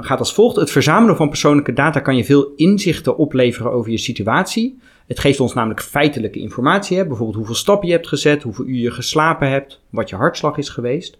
gaat 0.00 0.18
als 0.18 0.34
volgt. 0.34 0.56
Het 0.56 0.70
verzamelen 0.70 1.16
van 1.16 1.28
persoonlijke 1.28 1.72
data 1.72 2.00
kan 2.00 2.16
je 2.16 2.24
veel 2.24 2.52
inzichten 2.56 3.16
opleveren 3.16 3.72
over 3.72 3.90
je 3.90 3.98
situatie... 3.98 4.78
Het 5.06 5.18
geeft 5.18 5.40
ons 5.40 5.54
namelijk 5.54 5.82
feitelijke 5.82 6.38
informatie, 6.38 6.96
hè? 6.96 7.06
bijvoorbeeld 7.06 7.36
hoeveel 7.36 7.54
stappen 7.54 7.88
je 7.88 7.94
hebt 7.94 8.08
gezet, 8.08 8.42
hoeveel 8.42 8.64
uur 8.64 8.80
je 8.80 8.90
geslapen 8.90 9.50
hebt, 9.50 9.80
wat 9.90 10.08
je 10.08 10.16
hartslag 10.16 10.56
is 10.56 10.68
geweest. 10.68 11.18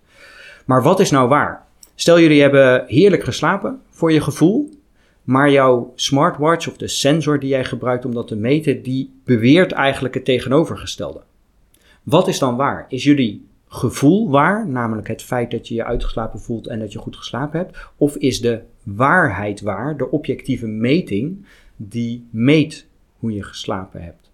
Maar 0.65 0.83
wat 0.83 1.01
is 1.01 1.11
nou 1.11 1.29
waar? 1.29 1.67
Stel 1.95 2.21
jullie 2.21 2.41
hebben 2.41 2.85
heerlijk 2.87 3.25
geslapen 3.25 3.81
voor 3.91 4.13
je 4.13 4.21
gevoel, 4.21 4.71
maar 5.23 5.51
jouw 5.51 5.93
smartwatch 5.95 6.69
of 6.69 6.77
de 6.77 6.89
sensor 6.89 7.41
die 7.41 7.49
jij 7.49 7.65
gebruikt 7.65 8.05
om 8.05 8.15
dat 8.15 8.29
te 8.29 8.37
meten, 8.37 8.83
die 8.83 9.13
beweert 9.25 9.73
eigenlijk 9.73 10.15
het 10.15 10.25
tegenovergestelde. 10.25 11.21
Wat 12.03 12.29
is 12.29 12.39
dan 12.39 12.57
waar? 12.57 12.87
Is 12.89 13.05
jullie 13.05 13.47
gevoel 13.69 14.31
waar, 14.31 14.69
namelijk 14.69 15.09
het 15.09 15.23
feit 15.23 15.51
dat 15.51 15.69
je 15.69 15.75
je 15.75 15.85
uitgeslapen 15.85 16.41
voelt 16.41 16.67
en 16.67 16.79
dat 16.79 16.93
je 16.93 16.99
goed 16.99 17.17
geslapen 17.17 17.59
hebt? 17.59 17.77
Of 17.97 18.17
is 18.17 18.41
de 18.41 18.61
waarheid 18.83 19.61
waar, 19.61 19.97
de 19.97 20.11
objectieve 20.11 20.67
meting 20.67 21.47
die 21.77 22.27
meet 22.31 22.87
hoe 23.27 23.37
je 23.37 23.43
geslapen 23.43 24.03
hebt. 24.03 24.31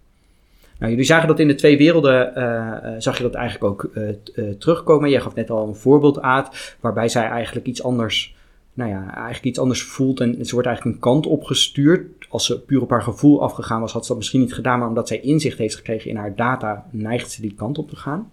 Nou, 0.79 0.91
jullie 0.91 1.07
zagen 1.07 1.29
dat 1.29 1.39
in 1.39 1.49
de 1.49 1.55
twee 1.55 1.77
werelden, 1.77 2.33
uh, 2.37 2.95
zag 2.99 3.17
je 3.17 3.23
dat 3.23 3.35
eigenlijk 3.35 3.65
ook 3.73 3.91
uh, 3.95 4.51
terugkomen. 4.59 5.11
Jij 5.11 5.21
gaf 5.21 5.35
net 5.35 5.51
al 5.51 5.69
een 5.69 5.75
voorbeeld 5.75 6.21
aan, 6.21 6.49
waarbij 6.81 7.09
zij 7.09 7.25
eigenlijk 7.25 7.67
iets 7.67 7.83
anders, 7.83 8.37
nou 8.73 8.91
ja, 8.91 9.15
eigenlijk 9.15 9.45
iets 9.45 9.59
anders 9.59 9.83
voelt 9.83 10.21
en 10.21 10.47
ze 10.47 10.53
wordt 10.53 10.69
eigenlijk 10.69 10.97
een 10.97 11.03
kant 11.03 11.27
opgestuurd. 11.27 12.27
Als 12.29 12.47
ze 12.47 12.61
puur 12.61 12.83
op 12.83 12.91
haar 12.91 13.03
gevoel 13.03 13.43
afgegaan 13.43 13.81
was, 13.81 13.93
had 13.93 14.03
ze 14.03 14.09
dat 14.09 14.17
misschien 14.17 14.41
niet 14.41 14.55
gedaan, 14.55 14.79
maar 14.79 14.89
omdat 14.89 15.09
zij 15.09 15.21
inzicht 15.21 15.59
heeft 15.59 15.77
gekregen 15.77 16.11
in 16.11 16.17
haar 16.17 16.35
data, 16.35 16.87
neigt 16.91 17.31
ze 17.31 17.41
die 17.41 17.55
kant 17.55 17.79
op 17.79 17.89
te 17.89 17.97
gaan. 17.97 18.33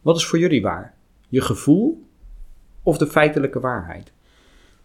Wat 0.00 0.16
is 0.16 0.26
voor 0.26 0.38
jullie 0.38 0.62
waar? 0.62 0.94
Je 1.28 1.40
gevoel 1.40 2.06
of 2.82 2.98
de 2.98 3.06
feitelijke 3.06 3.60
waarheid? 3.60 4.12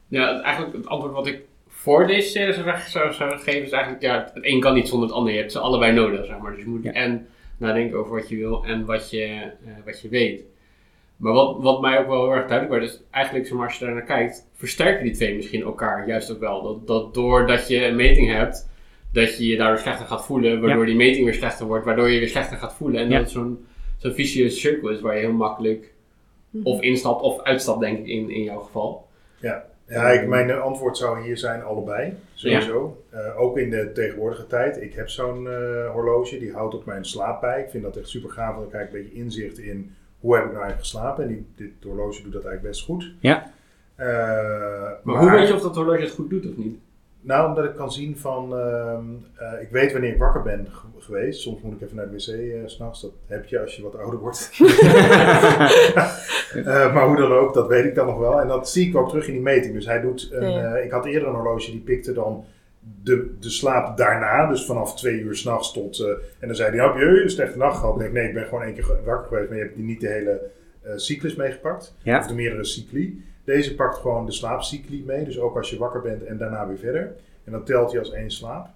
Ja, 0.07 0.41
eigenlijk 0.41 0.75
het 0.75 0.87
antwoord 0.87 1.13
wat 1.13 1.27
ik 1.27 1.41
voor 1.89 2.07
deze 2.07 2.29
serie 2.29 2.53
zou, 2.87 3.13
zou, 3.13 3.37
geven, 3.37 3.61
is 3.61 3.71
eigenlijk, 3.71 4.03
ja, 4.03 4.31
het 4.33 4.45
een 4.45 4.59
kan 4.59 4.73
niet 4.73 4.87
zonder 4.87 5.07
het 5.07 5.17
ander. 5.17 5.33
Je 5.33 5.39
hebt 5.39 5.51
ze 5.51 5.59
allebei 5.59 5.93
nodig, 5.93 6.25
zeg 6.25 6.37
maar. 6.37 6.51
Dus 6.51 6.61
je 6.61 6.67
moet 6.67 6.85
en 6.85 7.27
nadenken 7.57 7.97
over 7.97 8.15
wat 8.15 8.29
je 8.29 8.37
wil 8.37 8.65
en 8.65 8.85
wat 8.85 9.09
je, 9.09 9.25
uh, 9.25 9.71
wat 9.85 10.01
je 10.01 10.09
weet. 10.09 10.43
Maar 11.17 11.33
wat, 11.33 11.57
wat 11.59 11.81
mij 11.81 11.99
ook 11.99 12.07
wel 12.07 12.21
heel 12.21 12.33
erg 12.33 12.47
duidelijk 12.47 12.79
wordt, 12.79 12.93
is 12.93 13.01
eigenlijk, 13.11 13.45
zeg 13.47 13.57
maar, 13.57 13.67
als 13.67 13.77
je 13.77 13.85
daar 13.85 13.93
naar 13.93 14.03
kijkt, 14.03 14.47
versterken 14.55 15.03
die 15.03 15.13
twee 15.13 15.35
misschien 15.35 15.61
elkaar 15.61 16.07
juist 16.07 16.31
ook 16.31 16.39
wel. 16.39 16.61
Dat, 16.63 16.87
dat 16.87 17.13
doordat 17.13 17.67
je 17.67 17.85
een 17.85 17.95
meting 17.95 18.31
hebt, 18.31 18.69
dat 19.13 19.37
je 19.37 19.47
je 19.47 19.57
daardoor 19.57 19.79
slechter 19.79 20.05
gaat 20.05 20.25
voelen, 20.25 20.61
waardoor 20.61 20.85
die 20.85 20.95
meting 20.95 21.25
weer 21.25 21.33
slechter 21.33 21.65
wordt, 21.65 21.85
waardoor 21.85 22.09
je 22.09 22.19
weer 22.19 22.27
slechter 22.27 22.57
gaat 22.57 22.73
voelen. 22.73 23.01
En 23.01 23.09
dat 23.09 23.19
het 23.19 23.29
zo'n 23.29 23.65
zo'n 23.97 24.13
vicieuze 24.13 24.57
cirkel 24.57 24.89
is 24.89 25.01
waar 25.01 25.15
je 25.15 25.19
heel 25.21 25.31
makkelijk 25.31 25.93
mhm. 26.49 26.65
of 26.65 26.81
instapt 26.81 27.21
of 27.21 27.41
uitstapt, 27.41 27.79
denk 27.79 27.99
ik, 27.99 28.07
in, 28.07 28.29
in 28.29 28.43
jouw 28.43 28.59
geval. 28.59 29.07
Ja. 29.39 29.65
Ja, 29.89 30.09
ik, 30.09 30.27
mijn 30.27 30.51
antwoord 30.51 30.97
zou 30.97 31.21
hier 31.21 31.37
zijn 31.37 31.63
allebei, 31.63 32.13
sowieso. 32.33 33.03
Uh, 33.13 33.39
ook 33.39 33.57
in 33.57 33.69
de 33.69 33.91
tegenwoordige 33.91 34.47
tijd. 34.47 34.81
Ik 34.81 34.93
heb 34.93 35.09
zo'n 35.09 35.43
uh, 35.43 35.91
horloge, 35.91 36.39
die 36.39 36.53
houdt 36.53 36.75
op 36.75 36.85
mijn 36.85 37.05
slaap 37.05 37.41
bij. 37.41 37.61
Ik 37.61 37.69
vind 37.69 37.83
dat 37.83 37.97
echt 37.97 38.07
super 38.07 38.29
gaaf, 38.29 38.55
want 38.55 38.59
dan 38.61 38.69
krijg 38.69 38.87
ik 38.87 38.93
een 38.93 39.01
beetje 39.01 39.17
inzicht 39.17 39.57
in 39.57 39.95
hoe 40.19 40.35
heb 40.35 40.45
ik 40.45 40.51
nou 40.51 40.63
eigenlijk 40.63 40.89
geslapen. 40.89 41.23
En 41.23 41.29
die, 41.29 41.45
dit 41.55 41.83
horloge 41.83 42.23
doet 42.23 42.33
dat 42.33 42.45
eigenlijk 42.45 42.73
best 42.73 42.85
goed. 42.85 43.11
Ja. 43.19 43.51
Uh, 43.99 44.05
maar, 44.05 44.99
maar, 45.03 45.19
hoe 45.19 45.31
weet 45.31 45.47
je 45.47 45.53
of 45.53 45.61
dat 45.61 45.75
horloge 45.75 46.01
het 46.01 46.11
goed 46.11 46.29
doet 46.29 46.49
of 46.49 46.57
niet? 46.57 46.79
Nou, 47.21 47.47
omdat 47.47 47.65
ik 47.65 47.75
kan 47.75 47.91
zien 47.91 48.17
van, 48.17 48.53
uh, 48.53 48.97
uh, 49.41 49.61
ik 49.61 49.69
weet 49.69 49.91
wanneer 49.91 50.11
ik 50.11 50.19
wakker 50.19 50.41
ben 50.41 50.67
geweest. 50.97 51.41
Soms 51.41 51.61
moet 51.61 51.73
ik 51.73 51.81
even 51.81 51.95
naar 51.95 52.09
de 52.09 52.15
wc 52.15 52.27
uh, 52.27 52.61
s'nachts. 52.65 53.01
Dat 53.01 53.11
heb 53.25 53.45
je 53.45 53.61
als 53.61 53.75
je 53.75 53.81
wat 53.81 53.97
ouder 53.97 54.19
wordt. 54.19 54.49
Eh, 56.49 56.93
maar 56.93 57.07
hoe 57.07 57.17
dan 57.17 57.31
ook, 57.31 57.53
dat 57.53 57.67
weet 57.67 57.85
ik 57.85 57.95
dan 57.95 58.05
nog 58.05 58.17
wel. 58.17 58.41
En 58.41 58.47
dat 58.47 58.69
zie 58.69 58.87
ik 58.87 58.97
ook 58.97 59.09
terug 59.09 59.27
in 59.27 59.33
die 59.33 59.41
meting. 59.41 59.73
Dus 59.73 59.85
hij 59.85 60.01
doet, 60.01 60.29
een, 60.31 60.83
ik 60.83 60.91
had 60.91 61.05
eerder 61.05 61.27
een 61.27 61.35
horloge 61.35 61.71
die 61.71 61.79
pikte 61.79 62.13
dan 62.13 62.45
de, 63.03 63.35
de 63.39 63.49
slaap 63.49 63.97
daarna. 63.97 64.47
Dus 64.47 64.65
vanaf 64.65 64.95
twee 64.95 65.19
uur 65.19 65.35
s'nachts 65.35 65.73
tot, 65.73 65.99
en 66.39 66.47
dan 66.47 66.55
zei 66.55 66.75
hij, 66.75 66.85
heb 66.85 66.95
je 66.95 67.21
een 67.23 67.29
slechte 67.29 67.57
nacht 67.57 67.77
gehad? 67.77 67.97
Nee, 67.97 68.09
nee, 68.09 68.27
ik 68.27 68.33
ben 68.33 68.43
gewoon 68.43 68.63
één 68.63 68.73
keer 68.73 68.87
wakker 69.05 69.27
geweest. 69.27 69.49
Maar 69.49 69.57
je 69.57 69.63
hebt 69.63 69.77
niet 69.77 70.01
de 70.01 70.07
hele 70.07 70.41
cyclus 70.95 71.35
meegepakt. 71.35 71.95
Ja. 72.03 72.19
Of 72.19 72.27
de 72.27 72.33
meerdere 72.33 72.63
cycli. 72.63 73.23
Deze 73.49 73.75
pakt 73.75 73.97
gewoon 73.97 74.25
de 74.25 74.31
slaapcycli 74.31 75.03
mee. 75.05 75.23
Dus 75.23 75.39
ook 75.39 75.57
als 75.57 75.69
je 75.69 75.77
wakker 75.77 76.01
bent 76.01 76.23
en 76.23 76.37
daarna 76.37 76.67
weer 76.67 76.77
verder. 76.77 77.15
En 77.43 77.51
dan 77.51 77.63
telt 77.63 77.91
hij 77.91 77.99
als 77.99 78.11
één 78.11 78.31
slaap. 78.31 78.67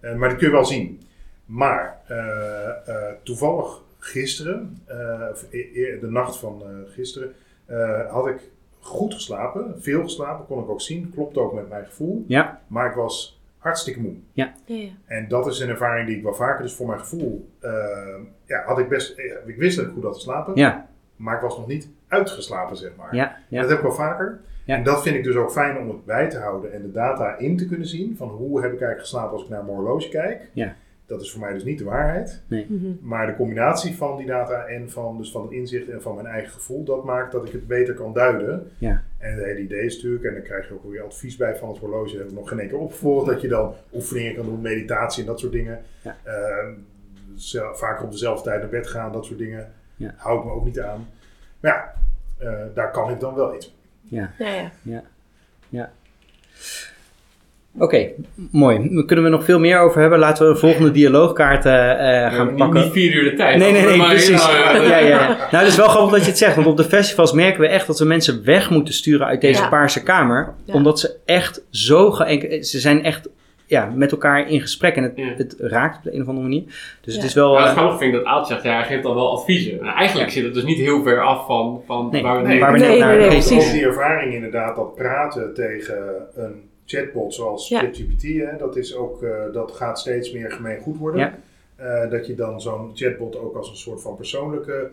Uh, 0.00 0.14
maar 0.14 0.28
dat 0.28 0.38
kun 0.38 0.46
je 0.46 0.52
wel 0.52 0.64
zien. 0.64 1.00
Maar 1.44 2.00
uh, 2.10 2.16
uh, 2.88 2.94
toevallig 3.22 3.82
gisteren, 3.98 4.82
e-, 5.50 5.98
de 6.00 6.10
nacht 6.10 6.36
van 6.36 6.62
gisteren, 6.86 7.34
had 8.08 8.26
ik 8.26 8.40
goed 8.80 9.14
geslapen. 9.14 9.82
Veel 9.82 10.02
geslapen, 10.02 10.46
kon 10.46 10.62
ik 10.62 10.68
ook 10.68 10.80
zien. 10.80 11.10
Klopt 11.14 11.36
ook 11.36 11.54
met 11.54 11.68
mijn 11.68 11.84
gevoel. 11.84 12.24
Ja. 12.26 12.60
Maar 12.66 12.88
ik 12.88 12.94
was 12.94 13.40
hartstikke 13.58 14.00
moe. 14.00 14.14
Ja. 14.32 14.54
ja, 14.64 14.76
ja. 14.76 14.90
En 15.04 15.28
dat 15.28 15.46
is 15.46 15.60
een 15.60 15.68
ervaring 15.68 16.06
die 16.06 16.16
ik 16.16 16.22
wel 16.22 16.34
vaker, 16.34 16.62
dus 16.62 16.74
voor 16.74 16.86
mijn 16.86 16.98
gevoel, 16.98 17.48
ja, 18.46 18.62
had 18.64 18.78
ik 18.78 18.88
best, 18.88 19.18
ik 19.46 19.56
wist 19.56 19.76
dat 19.76 19.86
ik 19.86 19.92
goed 19.92 20.02
had 20.02 20.14
geslapen. 20.14 20.52
Ja. 20.54 20.88
Maar 21.16 21.34
ik 21.34 21.40
was 21.40 21.56
nog 21.56 21.66
niet 21.66 21.88
uitgeslapen, 22.08 22.76
zeg 22.76 22.90
maar. 22.96 23.14
Ja, 23.14 23.36
ja. 23.48 23.60
Dat 23.60 23.68
heb 23.68 23.78
ik 23.78 23.84
wel 23.84 23.94
vaker. 23.94 24.40
Ja. 24.64 24.76
En 24.76 24.84
dat 24.84 25.02
vind 25.02 25.16
ik 25.16 25.24
dus 25.24 25.36
ook 25.36 25.52
fijn 25.52 25.78
om 25.78 25.88
het 25.88 26.04
bij 26.04 26.30
te 26.30 26.38
houden 26.38 26.72
en 26.72 26.82
de 26.82 26.90
data 26.90 27.36
in 27.38 27.56
te 27.56 27.66
kunnen 27.66 27.86
zien. 27.86 28.16
Van 28.16 28.28
hoe 28.28 28.56
heb 28.56 28.72
ik 28.72 28.80
eigenlijk 28.80 29.00
geslapen 29.00 29.32
als 29.32 29.42
ik 29.42 29.48
naar 29.48 29.64
mijn 29.64 29.76
horloge 29.76 30.08
kijk. 30.08 30.50
Ja. 30.52 30.74
Dat 31.06 31.20
is 31.20 31.32
voor 31.32 31.40
mij 31.40 31.52
dus 31.52 31.64
niet 31.64 31.78
de 31.78 31.84
waarheid. 31.84 32.42
Nee. 32.46 32.66
Mhm. 32.68 32.86
Maar 33.00 33.26
de 33.26 33.36
combinatie 33.36 33.96
van 33.96 34.16
die 34.16 34.26
data 34.26 34.64
en 34.64 34.90
van, 34.90 35.16
dus 35.16 35.30
van 35.30 35.42
het 35.42 35.50
inzicht 35.50 35.88
en 35.88 36.02
van 36.02 36.14
mijn 36.14 36.26
eigen 36.26 36.52
gevoel, 36.52 36.84
dat 36.84 37.04
maakt 37.04 37.32
dat 37.32 37.46
ik 37.46 37.52
het 37.52 37.66
beter 37.66 37.94
kan 37.94 38.12
duiden. 38.12 38.70
Ja. 38.78 39.02
En 39.18 39.34
het 39.34 39.44
hele 39.44 39.60
idee 39.60 39.84
is 39.84 39.94
natuurlijk, 39.94 40.24
en 40.24 40.32
dan 40.32 40.42
krijg 40.42 40.68
je 40.68 40.74
ook 40.74 40.90
weer 40.90 41.02
advies 41.02 41.36
bij 41.36 41.56
van 41.56 41.68
het 41.68 41.78
horloge, 41.78 42.10
dat 42.10 42.18
heb 42.18 42.28
ik 42.28 42.34
nog 42.34 42.48
geen 42.48 42.58
één 42.58 42.68
keer 42.68 42.78
opgevolgd, 42.78 43.26
dat 43.26 43.40
je 43.40 43.48
dan 43.48 43.74
oefeningen 43.94 44.34
kan 44.34 44.44
doen, 44.44 44.60
meditatie 44.60 45.22
en 45.22 45.28
dat 45.28 45.40
soort 45.40 45.52
dingen. 45.52 45.82
Ja. 46.02 46.16
Uh, 46.26 47.72
vaker 47.72 48.04
op 48.04 48.10
dezelfde 48.10 48.44
tijd 48.44 48.60
naar 48.60 48.70
bed 48.70 48.86
gaan, 48.86 49.12
dat 49.12 49.24
soort 49.24 49.38
dingen. 49.38 49.72
Ja. 49.96 50.14
Hou 50.16 50.38
ik 50.38 50.44
me 50.44 50.50
ook 50.50 50.64
niet 50.64 50.80
aan. 50.80 51.08
Maar 51.60 51.94
ja, 52.40 52.46
uh, 52.46 52.52
daar 52.74 52.90
kan 52.90 53.10
ik 53.10 53.20
dan 53.20 53.34
wel 53.34 53.54
iets 53.54 53.74
mee. 54.08 54.20
Ja. 54.20 54.30
Ja, 54.38 54.54
ja. 54.54 54.70
ja. 54.82 55.02
ja. 55.68 55.90
Oké, 57.78 57.84
okay, 57.84 58.14
mooi. 58.50 58.94
Daar 58.94 59.04
kunnen 59.04 59.24
we 59.24 59.30
nog 59.30 59.44
veel 59.44 59.58
meer 59.58 59.78
over 59.78 60.00
hebben. 60.00 60.18
Laten 60.18 60.46
we 60.46 60.52
de 60.52 60.58
volgende 60.58 60.90
dialoogkaart 60.90 61.64
uh, 61.66 61.72
gaan 61.72 62.46
niet, 62.46 62.56
pakken. 62.56 62.82
Niet 62.82 62.92
vier 62.92 63.14
uur 63.14 63.30
de 63.30 63.36
tijd. 63.36 63.58
Nee, 63.58 63.72
nee, 63.72 63.84
nee, 63.84 64.08
precies. 64.08 64.46
Ja, 64.46 64.76
ja, 64.76 64.98
ja. 64.98 65.18
Nou, 65.28 65.56
het 65.56 65.66
is 65.66 65.76
wel 65.76 65.88
grappig 65.88 66.12
dat 66.12 66.20
je 66.20 66.26
het 66.28 66.38
zegt. 66.38 66.54
Want 66.54 66.66
op 66.66 66.76
de 66.76 66.84
festivals 66.84 67.32
merken 67.32 67.60
we 67.60 67.68
echt 67.68 67.86
dat 67.86 67.98
we 67.98 68.04
mensen 68.04 68.44
weg 68.44 68.70
moeten 68.70 68.94
sturen 68.94 69.26
uit 69.26 69.40
deze 69.40 69.62
Ja. 69.62 69.68
paarse 69.68 70.02
kamer. 70.02 70.54
Ja. 70.64 70.74
Omdat 70.74 71.00
ze 71.00 71.16
echt 71.24 71.62
zo. 71.70 72.10
Ze 72.60 72.80
zijn 72.80 73.04
echt 73.04 73.28
ja, 73.66 73.92
met 73.94 74.12
elkaar 74.12 74.50
in 74.50 74.60
gesprek. 74.60 74.96
En 74.96 75.02
het, 75.02 75.12
Ja. 75.16 75.32
het 75.36 75.54
raakt 75.58 75.96
op 75.96 76.02
de 76.02 76.14
een 76.14 76.20
of 76.22 76.28
andere 76.28 76.46
manier. 76.46 76.62
Dus 77.00 77.12
het 77.12 77.22
Ja. 77.22 77.28
is 77.28 77.34
wel... 77.34 77.52
Maar 77.52 77.60
eh, 77.62 77.66
het 77.68 77.76
grappige 77.76 77.98
vind 77.98 78.12
ik 78.14 78.18
dat 78.18 78.28
Aad 78.28 78.46
zegt, 78.46 78.62
ja, 78.62 78.74
hij 78.74 78.84
geeft 78.84 79.02
dan 79.02 79.14
wel 79.14 79.30
adviezen. 79.32 79.76
Nou, 79.82 79.96
eigenlijk 79.96 80.30
zit 80.30 80.44
het 80.44 80.54
dus 80.54 80.64
niet 80.64 80.78
heel 80.78 81.02
ver 81.02 81.20
af 81.20 81.46
van, 81.46 81.82
van 81.86 82.08
Nee, 82.10 82.22
waar 82.22 82.42
we 82.42 82.48
nee, 82.48 82.60
waar 82.60 82.72
we 82.72 82.78
Nee, 82.78 82.98
naar 82.98 83.16
nee, 83.16 83.28
precies. 83.28 83.66
Ook 83.66 83.72
die 83.72 83.84
ervaring 83.84 84.34
inderdaad, 84.34 84.76
dat 84.76 84.94
praten 84.94 85.54
tegen 85.54 86.26
een 86.34 86.68
chatbot 86.86 87.34
zoals 87.34 87.68
Ja. 87.68 87.78
ChatGPT, 87.78 88.22
hè, 88.22 88.56
dat, 88.58 88.76
is 88.76 88.96
ook, 88.96 89.22
eh, 89.22 89.30
dat 89.52 89.72
gaat 89.72 89.98
steeds 89.98 90.32
meer 90.32 90.50
gemeen 90.52 90.78
goed 90.80 90.96
worden. 90.96 91.20
Ja. 91.20 91.34
Eh, 91.76 92.10
dat 92.10 92.26
je 92.26 92.34
dan 92.34 92.60
zo'n 92.60 92.90
chatbot 92.94 93.38
ook 93.38 93.56
als 93.56 93.70
een 93.70 93.76
soort 93.76 94.02
van 94.02 94.16
persoonlijke 94.16 94.90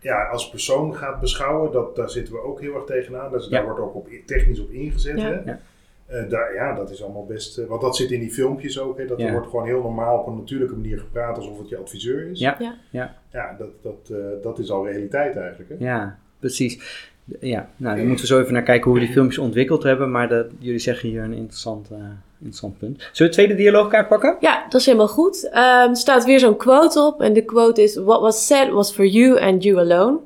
ja, 0.00 0.24
als 0.24 0.50
persoon 0.50 0.94
gaat 0.94 1.20
beschouwen, 1.20 1.72
dat, 1.72 1.96
daar 1.96 2.10
zitten 2.10 2.34
we 2.34 2.40
ook 2.42 2.60
heel 2.60 2.74
erg 2.74 2.84
tegenaan. 2.84 3.30
Dus 3.32 3.48
daar 3.48 3.64
wordt 3.64 3.80
ook 3.80 3.94
op, 3.94 4.08
technisch 4.26 4.60
op 4.60 4.70
ingezet. 4.70 5.20
Ja. 5.20 5.24
Hè? 5.24 5.32
Ja. 5.44 5.58
Eh, 6.06 6.28
daar, 6.28 6.54
ja, 6.54 6.74
dat 6.74 6.90
is 6.90 7.02
allemaal 7.02 7.26
best. 7.26 7.58
eh, 7.58 7.66
want 7.66 7.80
dat 7.80 7.96
zit 7.96 8.10
in 8.10 8.20
die 8.20 8.30
filmpjes 8.30 8.80
ook. 8.80 8.98
Hè, 8.98 9.06
dat 9.06 9.18
Ja. 9.18 9.26
er 9.26 9.32
wordt 9.32 9.48
gewoon 9.48 9.66
heel 9.66 9.82
normaal 9.82 10.18
op 10.18 10.26
een 10.26 10.36
natuurlijke 10.36 10.74
manier 10.74 10.98
gepraat 10.98 11.36
alsof 11.36 11.58
het 11.58 11.68
je 11.68 11.76
adviseur 11.76 12.30
is. 12.30 12.38
Ja. 12.38 12.56
Ja. 12.58 12.74
Ja. 12.90 13.14
Ja, 13.32 13.56
dat, 13.58 13.68
dat, 13.82 14.10
eh, 14.10 14.16
dat 14.42 14.58
is 14.58 14.70
al 14.70 14.86
realiteit 14.86 15.36
eigenlijk. 15.36 15.70
Hè? 15.70 15.84
Ja, 15.86 16.18
precies. 16.40 17.04
Ja, 17.40 17.68
nou, 17.76 17.96
dan 17.96 18.06
moeten 18.06 18.26
we 18.26 18.32
zo 18.32 18.40
even 18.40 18.52
naar 18.52 18.62
kijken 18.62 18.84
hoe 18.90 18.94
we 19.00 19.04
die 19.04 19.14
filmpjes 19.14 19.38
ontwikkeld 19.38 19.82
hebben. 19.82 20.10
Maar 20.10 20.28
dat, 20.28 20.46
jullie 20.58 20.78
zeggen 20.78 21.08
hier 21.08 21.22
een 21.22 21.32
interessant, 21.32 21.90
eh, 21.90 21.96
interessant 22.38 22.78
punt. 22.78 22.96
Zullen 22.98 23.12
we 23.16 23.24
de 23.24 23.30
tweede 23.30 23.54
dialoogkaart 23.54 24.08
pakken? 24.08 24.36
Ja, 24.40 24.64
dat 24.68 24.80
is 24.80 24.86
helemaal 24.86 25.08
goed. 25.08 25.48
Ehm, 25.50 25.88
er 25.88 25.96
staat 25.96 26.24
weer 26.24 26.38
zo'n 26.40 26.56
quote 26.56 27.00
op. 27.00 27.20
En 27.20 27.32
de 27.32 27.44
quote 27.44 27.82
is: 27.82 27.96
What 27.96 28.20
was 28.20 28.46
said 28.46 28.70
was 28.70 28.92
for 28.92 29.04
you 29.06 29.40
and 29.40 29.62
you 29.62 29.78
alone. 29.78 30.18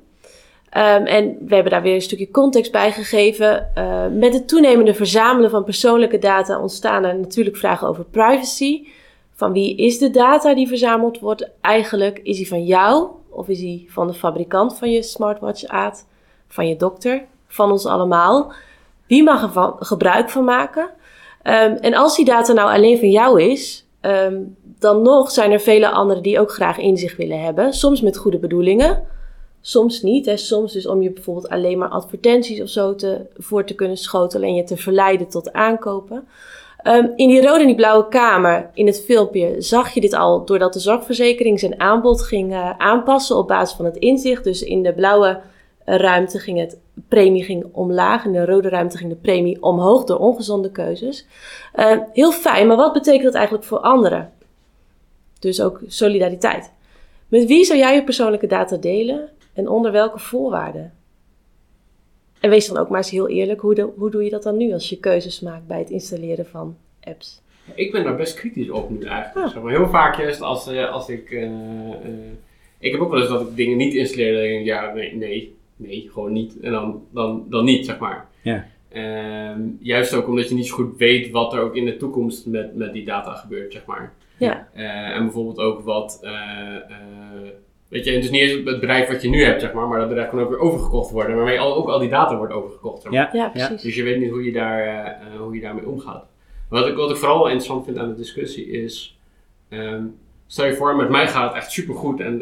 Ehm, 0.70 1.04
en 1.04 1.36
we 1.40 1.54
hebben 1.54 1.72
daar 1.72 1.82
weer 1.82 1.94
een 1.94 2.00
stukje 2.00 2.30
context 2.30 2.72
bij 2.72 2.92
gegeven. 2.92 3.74
Eh, 3.74 4.06
met 4.12 4.32
het 4.32 4.48
toenemende 4.48 4.94
verzamelen 4.94 5.50
van 5.50 5.64
persoonlijke 5.64 6.18
data 6.18 6.60
ontstaan 6.60 7.04
er 7.04 7.18
natuurlijk 7.18 7.56
vragen 7.56 7.88
over 7.88 8.04
privacy. 8.04 8.86
Van 9.34 9.52
wie 9.52 9.76
is 9.76 9.98
de 9.98 10.10
data 10.10 10.54
die 10.54 10.68
verzameld 10.68 11.18
wordt 11.18 11.50
eigenlijk? 11.60 12.18
Is 12.22 12.36
die 12.36 12.48
van 12.48 12.64
jou 12.64 13.08
of 13.28 13.48
is 13.48 13.58
die 13.58 13.86
van 13.88 14.06
de 14.06 14.12
fabrikant 14.12 14.78
van 14.78 14.90
je 14.90 15.02
smartwatch, 15.02 15.64
Aad? 15.64 16.06
Van 16.48 16.68
je 16.68 16.76
dokter? 16.76 17.24
Van 17.46 17.70
ons 17.70 17.86
allemaal? 17.86 18.52
Wie 19.06 19.22
mag 19.22 19.54
er 19.54 19.74
gebruik 19.78 20.30
van 20.30 20.44
maken? 20.44 20.90
Ehm, 21.42 21.72
en 21.80 21.94
als 21.94 22.16
die 22.16 22.24
data 22.24 22.52
nou 22.52 22.70
alleen 22.70 22.98
van 22.98 23.10
jou 23.10 23.42
is, 23.42 23.86
ehm, 24.00 24.38
dan 24.78 25.02
nog 25.02 25.30
zijn 25.30 25.52
er 25.52 25.60
vele 25.60 25.90
anderen 25.90 26.22
die 26.22 26.40
ook 26.40 26.52
graag 26.52 26.78
inzicht 26.78 27.16
willen 27.16 27.42
hebben. 27.42 27.72
Soms 27.72 28.00
met 28.00 28.16
goede 28.16 28.38
bedoelingen, 28.38 29.06
soms 29.60 30.02
niet. 30.02 30.26
Hè. 30.26 30.36
Soms 30.36 30.72
dus 30.72 30.86
om 30.86 31.02
je 31.02 31.10
bijvoorbeeld 31.10 31.48
alleen 31.48 31.78
maar 31.78 31.88
advertenties 31.88 32.60
of 32.60 32.68
zo 32.68 32.94
te, 32.94 33.26
voor 33.36 33.64
te 33.64 33.74
kunnen 33.74 33.96
schotelen 33.96 34.48
en 34.48 34.54
je 34.54 34.64
te 34.64 34.76
verleiden 34.76 35.28
tot 35.28 35.52
aankopen. 35.52 36.28
Ehm, 36.82 37.06
in 37.16 37.28
die 37.28 37.42
rode 37.42 37.60
en 37.60 37.66
die 37.66 37.74
blauwe 37.74 38.08
kamer, 38.08 38.70
in 38.74 38.86
het 38.86 39.02
filmpje, 39.04 39.54
zag 39.58 39.94
je 39.94 40.00
dit 40.00 40.14
al 40.14 40.44
doordat 40.44 40.72
de 40.72 40.78
zorgverzekering 40.78 41.60
zijn 41.60 41.80
aanbod 41.80 42.22
ging 42.22 42.52
eh, 42.52 42.70
aanpassen 42.78 43.36
op 43.36 43.48
basis 43.48 43.76
van 43.76 43.84
het 43.84 43.96
inzicht. 43.96 44.44
Dus 44.44 44.62
in 44.62 44.82
de 44.82 44.92
blauwe 44.92 45.40
eh, 45.84 45.96
ruimte 45.96 46.38
ging 46.38 46.58
het 46.58 46.78
premie 47.08 47.44
ging 47.44 47.66
omlaag, 47.72 48.24
in 48.24 48.32
de 48.32 48.44
rode 48.44 48.68
ruimte 48.68 48.96
ging 48.96 49.10
de 49.10 49.16
premie 49.16 49.62
omhoog 49.62 50.04
door 50.04 50.18
ongezonde 50.18 50.70
keuzes. 50.70 51.26
Eh, 51.72 51.98
heel 52.12 52.32
fijn, 52.32 52.66
maar 52.66 52.76
wat 52.76 52.92
betekent 52.92 53.24
dat 53.24 53.34
eigenlijk 53.34 53.64
voor 53.64 53.78
anderen? 53.78 54.32
Dus 55.38 55.62
ook 55.62 55.80
solidariteit. 55.86 56.72
Met 57.28 57.46
wie 57.46 57.64
zou 57.64 57.78
jij 57.78 57.94
je 57.94 58.04
persoonlijke 58.04 58.46
data 58.46 58.76
delen 58.76 59.28
en 59.52 59.68
onder 59.68 59.92
welke 59.92 60.18
voorwaarden? 60.18 60.92
En 62.40 62.50
wees 62.50 62.68
dan 62.68 62.76
ook 62.76 62.88
maar 62.88 62.98
eens 62.98 63.10
heel 63.10 63.28
eerlijk, 63.28 63.60
hoe, 63.60 63.74
de- 63.74 63.92
hoe 63.96 64.10
doe 64.10 64.24
je 64.24 64.30
dat 64.30 64.42
dan 64.42 64.56
nu 64.56 64.72
als 64.72 64.88
je 64.88 64.98
keuzes 64.98 65.40
maakt 65.40 65.66
bij 65.66 65.78
het 65.78 65.90
installeren 65.90 66.46
van 66.46 66.76
apps? 67.02 67.40
Ik 67.74 67.92
ben 67.92 68.04
daar 68.04 68.16
best 68.16 68.34
kritisch 68.34 68.70
op 68.70 68.90
nu 68.90 69.04
eigenlijk. 69.04 69.46
Ah. 69.46 69.52
Zeg 69.52 69.62
maar, 69.62 69.72
heel 69.72 69.88
vaak 69.88 70.16
juist 70.18 70.40
als, 70.40 70.66
eh, 70.68 70.92
als 70.92 71.08
ik... 71.08 71.30
eh, 71.30 71.42
eh, 71.44 72.08
ik 72.78 72.92
heb 72.92 73.00
ook 73.00 73.10
wel 73.10 73.20
eens 73.20 73.28
dat 73.28 73.40
ik 73.40 73.56
dingen 73.56 73.76
niet 73.76 73.94
installeer. 73.94 74.32
Dat 74.34 74.42
ik 74.42 74.48
denk, 74.50 74.64
ja, 74.66 74.92
nee, 74.94 75.16
nee, 75.16 75.56
nee, 75.76 76.08
gewoon 76.12 76.32
niet. 76.32 76.60
En 76.60 76.72
dan, 76.72 77.02
dan, 77.10 77.44
dan 77.48 77.64
niet, 77.64 77.86
zeg 77.86 77.98
maar. 77.98 78.26
Ja. 78.42 78.66
Ehm, 78.88 79.60
juist 79.80 80.14
ook 80.14 80.28
omdat 80.28 80.48
je 80.48 80.54
niet 80.54 80.66
zo 80.66 80.74
goed 80.74 80.96
weet 80.96 81.30
wat 81.30 81.52
er 81.52 81.60
ook 81.60 81.76
in 81.76 81.84
de 81.84 81.96
toekomst 81.96 82.46
met, 82.46 82.76
met 82.76 82.92
die 82.92 83.04
data 83.04 83.34
gebeurt, 83.34 83.72
zeg 83.72 83.84
maar. 83.84 84.12
Ja, 84.36 84.68
Eh, 84.74 85.10
en 85.10 85.22
bijvoorbeeld 85.24 85.58
ook 85.58 85.80
wat... 85.80 86.18
eh, 86.22 86.76
eh, 86.76 86.82
weet 87.90 88.04
je, 88.04 88.10
het 88.12 88.24
is 88.24 88.30
niet 88.30 88.40
eens 88.40 88.52
het 88.52 88.64
bedrijf 88.64 89.08
wat 89.08 89.22
je 89.22 89.28
nu 89.28 89.42
hebt, 89.44 89.60
zeg 89.60 89.72
maar. 89.72 89.88
Maar 89.88 89.98
dat 89.98 90.08
bedrijf 90.08 90.28
kan 90.30 90.40
ook 90.40 90.48
weer 90.48 90.58
overgekocht 90.58 91.10
worden. 91.10 91.36
Waarmee 91.36 91.60
al, 91.60 91.74
ook 91.76 91.88
al 91.88 91.98
die 91.98 92.08
data 92.08 92.36
wordt 92.36 92.52
overgekocht, 92.52 93.02
zeg 93.02 93.12
maar. 93.12 93.20
Ja, 93.20 93.30
ja 93.32 93.48
precies. 93.66 93.82
Dus 93.82 93.94
je 93.94 94.02
weet 94.02 94.18
niet 94.20 94.30
hoe 94.30 94.44
je, 94.44 94.52
daar, 94.52 94.80
eh, 94.80 95.06
eh, 95.06 95.12
hoe 95.40 95.54
je 95.54 95.60
daarmee 95.60 95.86
omgaat. 95.88 96.24
Wat 96.68 96.86
ik, 96.86 96.94
wat 96.96 97.10
ik 97.10 97.16
vooral 97.16 97.44
interessant 97.44 97.84
vind 97.84 97.98
aan 97.98 98.08
de 98.08 98.16
discussie 98.16 98.70
is... 98.70 99.18
ehm, 99.68 100.02
stel 100.46 100.66
je 100.66 100.74
voor, 100.74 100.96
met 100.96 101.08
mij 101.08 101.28
gaat 101.28 101.48
het 101.48 101.56
echt 101.62 101.70
supergoed 101.72 102.20
en 102.20 102.40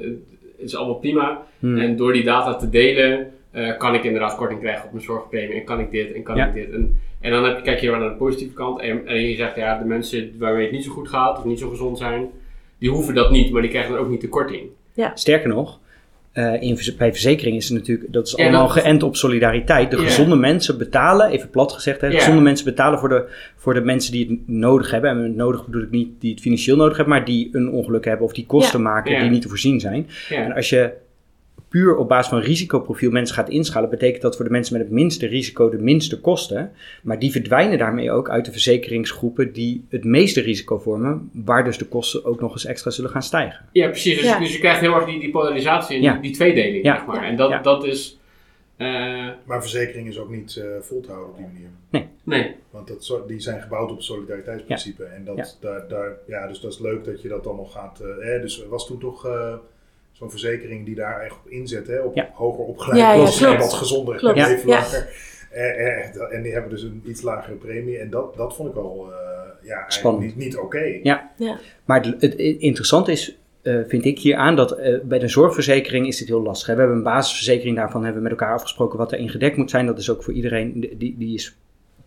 het 0.59 0.67
is 0.67 0.77
allemaal 0.77 0.95
prima. 0.99 1.47
Hmm. 1.59 1.79
En 1.79 1.97
door 1.97 2.13
die 2.13 2.25
data 2.25 2.55
te 2.57 2.69
delen 2.71 3.33
eh, 3.51 3.77
kan 3.77 3.95
ik 3.95 4.05
inderdaad 4.05 4.37
korting 4.37 4.61
krijgen 4.61 4.85
op 4.85 4.93
mijn 4.93 5.05
zorgpremie. 5.05 5.55
En 5.57 5.65
kan 5.65 5.81
ik 5.81 5.91
dit 5.91 6.13
en 6.13 6.23
kan 6.23 6.37
Ja. 6.37 6.47
ik 6.47 6.55
dit. 6.55 6.71
En, 6.71 7.01
en 7.21 7.31
dan 7.31 7.45
heb, 7.45 7.57
je- 7.57 7.63
kijk 7.63 7.81
je 7.81 7.91
wel 7.91 7.99
naar 8.01 8.09
de 8.11 8.15
positieve 8.17 8.55
kant. 8.55 8.81
En, 8.81 9.07
en 9.07 9.21
je 9.29 9.37
zegt, 9.37 9.57
ja, 9.57 9.79
de 9.79 9.85
mensen 9.85 10.35
waarmee 10.39 10.63
het 10.63 10.73
niet 10.73 10.85
zo 10.85 10.93
goed 10.93 11.09
gaat 11.09 11.39
of 11.39 11.45
niet 11.45 11.59
zo 11.59 11.69
gezond 11.69 11.99
zijn... 11.99 12.31
Die 12.79 12.91
hoeven 12.91 13.15
dat 13.15 13.31
niet, 13.31 13.53
maar 13.53 13.63
die 13.63 13.71
krijgen 13.71 13.93
dan 13.93 14.01
ook 14.01 14.09
niet 14.11 14.21
de 14.21 14.29
korting. 14.29 14.69
Sterker 15.15 15.49
nog, 15.49 15.79
eh, 16.33 16.63
in, 16.63 16.79
bij 16.99 17.11
verzekering 17.13 17.57
is 17.57 17.69
het 17.69 17.79
natuurlijk, 17.79 18.13
dat 18.13 18.27
is 18.27 18.33
Ja, 18.33 18.43
allemaal 18.43 18.63
dat- 18.69 18.77
geënt 18.83 19.03
op 19.03 19.17
solidariteit. 19.17 19.91
De 19.91 19.97
Ja. 19.97 20.03
gezonde 20.03 20.37
mensen 20.37 20.79
betalen, 20.79 21.31
even 21.31 21.51
plat 21.51 21.73
gezegd, 21.73 22.01
hè, 22.01 22.09
de 22.09 22.15
Ja. 22.15 22.21
gezonde 22.21 22.43
mensen 22.43 22.65
betalen 22.65 22.99
voor 22.99 23.09
de, 23.09 23.25
voor 23.57 23.75
de 23.75 23.81
mensen 23.81 24.13
die 24.13 24.27
het 24.29 24.39
nodig 24.49 24.91
hebben. 24.91 25.11
En 25.11 25.23
met 25.23 25.37
nodig 25.37 25.65
bedoel 25.65 25.83
ik 25.83 25.91
niet 25.91 26.09
die 26.21 26.31
het 26.31 26.41
financieel 26.41 26.77
nodig 26.77 26.97
hebben, 26.97 27.15
maar 27.15 27.25
die 27.25 27.49
een 27.53 27.71
ongeluk 27.71 28.05
hebben 28.05 28.27
of 28.27 28.33
die 28.33 28.47
kosten 28.47 28.83
maken 28.83 29.13
Ja. 29.13 29.21
die 29.21 29.31
niet 29.31 29.43
te 29.43 29.49
voorzien 29.49 29.81
zijn. 29.81 30.07
En 30.31 30.47
Ja, 30.49 30.53
als 30.55 30.69
je 30.69 30.93
puur 31.69 31.97
op 31.97 32.09
basis 32.09 32.29
van 32.31 32.39
risicoprofiel 32.41 33.11
mensen 33.11 33.35
gaat 33.37 33.49
inschalen, 33.49 33.91
betekent 33.91 34.23
dat 34.23 34.37
voor 34.37 34.45
de 34.45 34.51
mensen 34.51 34.73
met 34.77 34.83
het 34.83 34.93
minste 34.93 35.27
risico 35.27 35.69
de 35.71 35.79
minste 35.79 36.21
kosten. 36.21 36.73
Maar 37.03 37.19
die 37.19 37.31
verdwijnen 37.31 37.79
daarmee 37.79 38.11
ook 38.11 38.31
uit 38.31 38.45
de 38.45 38.53
verzekeringsgroepen 38.53 39.53
die 39.53 39.85
het 39.89 40.05
meeste 40.05 40.41
risico 40.41 40.79
vormen, 40.79 41.31
waar 41.33 41.65
dus 41.65 41.79
de 41.79 41.85
kosten 41.85 42.25
ook 42.25 42.41
nog 42.41 42.53
eens 42.53 42.65
extra 42.65 42.91
zullen 42.91 43.11
gaan 43.11 43.23
stijgen. 43.23 43.65
ja 43.73 43.89
precies. 43.89 44.17
Dus, 44.17 44.25
Ja. 44.25 44.39
dus 44.39 44.53
je 44.53 44.59
krijgt 44.59 44.81
heel 44.81 44.95
erg 44.95 45.05
die, 45.05 45.21
die 45.21 45.31
polarisatie 45.31 45.97
en 45.97 46.03
Ja. 46.03 46.13
die, 46.13 46.23
die 46.23 46.33
tweedeling, 46.33 46.85
Ja. 46.85 46.97
zeg 46.97 47.07
maar. 47.07 47.23
En 47.25 47.37
dat, 47.37 47.51
Ja. 47.51 47.63
dat 47.63 47.85
is... 47.85 48.19
eh, 48.77 48.87
Maar 49.45 49.61
verzekering 49.61 50.09
is 50.09 50.19
ook 50.19 50.31
niet 50.31 50.57
eh, 50.57 50.65
vol 50.81 51.01
te 51.01 51.11
houden 51.11 51.31
op 51.31 51.37
die 51.37 51.47
manier. 51.47 52.09
nee. 52.25 52.55
Want 52.71 52.89
dat, 52.89 53.23
die 53.29 53.41
zijn 53.41 53.61
gebouwd 53.63 53.91
op 53.91 53.97
het 53.97 54.05
solidariteitsprincipe. 54.05 55.05
En 55.05 55.25
dat, 55.25 55.37
Ja. 55.37 55.45
Daar, 55.61 55.89
daar, 55.89 56.13
ja, 56.27 56.47
dus 56.47 56.61
dat 56.61 56.73
is 56.73 56.79
leuk 56.79 57.05
dat 57.05 57.23
je 57.23 57.29
dat 57.29 57.45
dan 57.45 57.57
nog 57.57 57.73
gaat. 57.73 58.01
eh, 58.01 58.09
hè, 58.27 58.41
dus 58.41 58.63
er 58.63 58.69
was 58.69 58.87
toen 58.87 58.99
toch 58.99 59.27
eh, 59.27 59.55
zo'n 60.19 60.31
verzekering 60.31 60.85
die 60.87 60.95
daar 60.95 61.21
echt 61.21 61.33
op 61.45 61.51
inzet, 61.51 61.87
hè, 61.87 61.99
op 62.01 62.15
Ja. 62.15 62.31
hoger 62.35 62.65
opgeleide 62.65 63.07
Ja, 63.07 63.13
ja, 63.13 63.23
mensen 63.23 63.47
en 63.49 63.55
klopt. 63.57 63.71
wat 63.71 63.79
gezonder 63.81 64.15
en 64.15 64.21
Klopt. 64.21 64.37
leven 64.37 64.69
Ja. 64.69 64.81
langer. 64.81 65.09
Eh, 65.51 65.87
eh, 65.87 66.35
en 66.35 66.43
die 66.43 66.53
hebben 66.53 66.71
dus 66.71 66.83
een 66.83 67.03
iets 67.07 67.23
lagere 67.23 67.55
premie. 67.57 67.99
En 67.99 68.11
dat, 68.11 68.37
dat 68.37 68.57
vond 68.57 68.69
ik 68.69 68.75
wel 68.75 69.07
eh, 69.11 69.17
ja, 69.63 69.75
eigenlijk 69.75 69.93
Spannend. 69.93 70.25
niet, 70.25 70.37
niet 70.37 70.57
oké. 70.57 70.99
Ja. 71.03 71.31
Ja. 71.37 71.59
Maar 71.85 72.03
het, 72.07 72.23
het 72.23 72.35
interessante 72.39 73.13
is, 73.13 73.39
eh, 73.63 73.79
vind 73.87 74.05
ik 74.05 74.19
hier 74.19 74.37
aan, 74.37 74.57
dat 74.57 74.73
eh, 74.73 74.99
bij 75.03 75.19
de 75.19 75.29
zorgverzekering 75.29 76.07
is 76.07 76.19
dit 76.19 76.29
heel 76.29 76.43
lastig. 76.43 76.67
hè. 76.67 76.73
We 76.75 76.79
hebben 76.81 76.97
een 76.99 77.03
basisverzekering, 77.05 77.77
daarvan 77.77 78.05
hebben 78.05 78.23
we 78.23 78.29
met 78.29 78.39
elkaar 78.39 78.55
afgesproken 78.55 78.99
wat 78.99 79.13
erin 79.13 79.29
gedekt 79.29 79.57
moet 79.57 79.71
zijn. 79.71 79.87
Dat 79.87 79.99
is 79.99 80.11
ook 80.11 80.23
voor 80.23 80.33
iedereen, 80.33 80.81
die, 80.99 81.15
die 81.19 81.35
is 81.35 81.57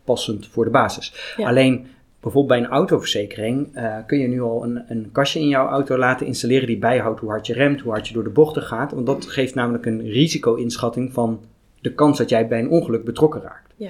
passend 0.04 0.48
voor 0.48 0.64
de 0.66 0.72
basis. 0.72 1.34
Ja. 1.38 1.48
Alleen 1.48 1.88
bijvoorbeeld 2.22 2.60
bij 2.60 2.68
een 2.68 2.74
autoverzekering 2.74 3.70
eh, 3.74 3.96
kun 4.08 4.20
je 4.20 4.28
nu 4.28 4.42
al 4.42 4.64
een, 4.64 4.84
een 4.88 5.10
kastje 5.12 5.40
in 5.40 5.48
jouw 5.48 5.68
auto 5.68 5.98
laten 5.98 6.26
installeren 6.26 6.68
die 6.68 6.78
bijhoudt 6.78 7.20
hoe 7.20 7.30
hard 7.30 7.48
je 7.48 7.54
remt, 7.54 7.82
hoe 7.82 7.92
hard 7.92 8.08
je 8.08 8.14
door 8.14 8.24
de 8.24 8.30
bochten 8.30 8.62
gaat. 8.62 8.92
Want 8.92 9.06
dat 9.06 9.26
geeft 9.26 9.56
namelijk 9.56 9.86
een 9.86 10.02
risico-inschatting 10.02 11.14
van 11.14 11.40
de 11.82 11.94
kans 11.94 12.18
dat 12.18 12.30
jij 12.30 12.48
bij 12.48 12.60
een 12.60 12.70
ongeluk 12.70 13.04
betrokken 13.04 13.42
raakt. 13.42 13.74
Ja. 13.76 13.90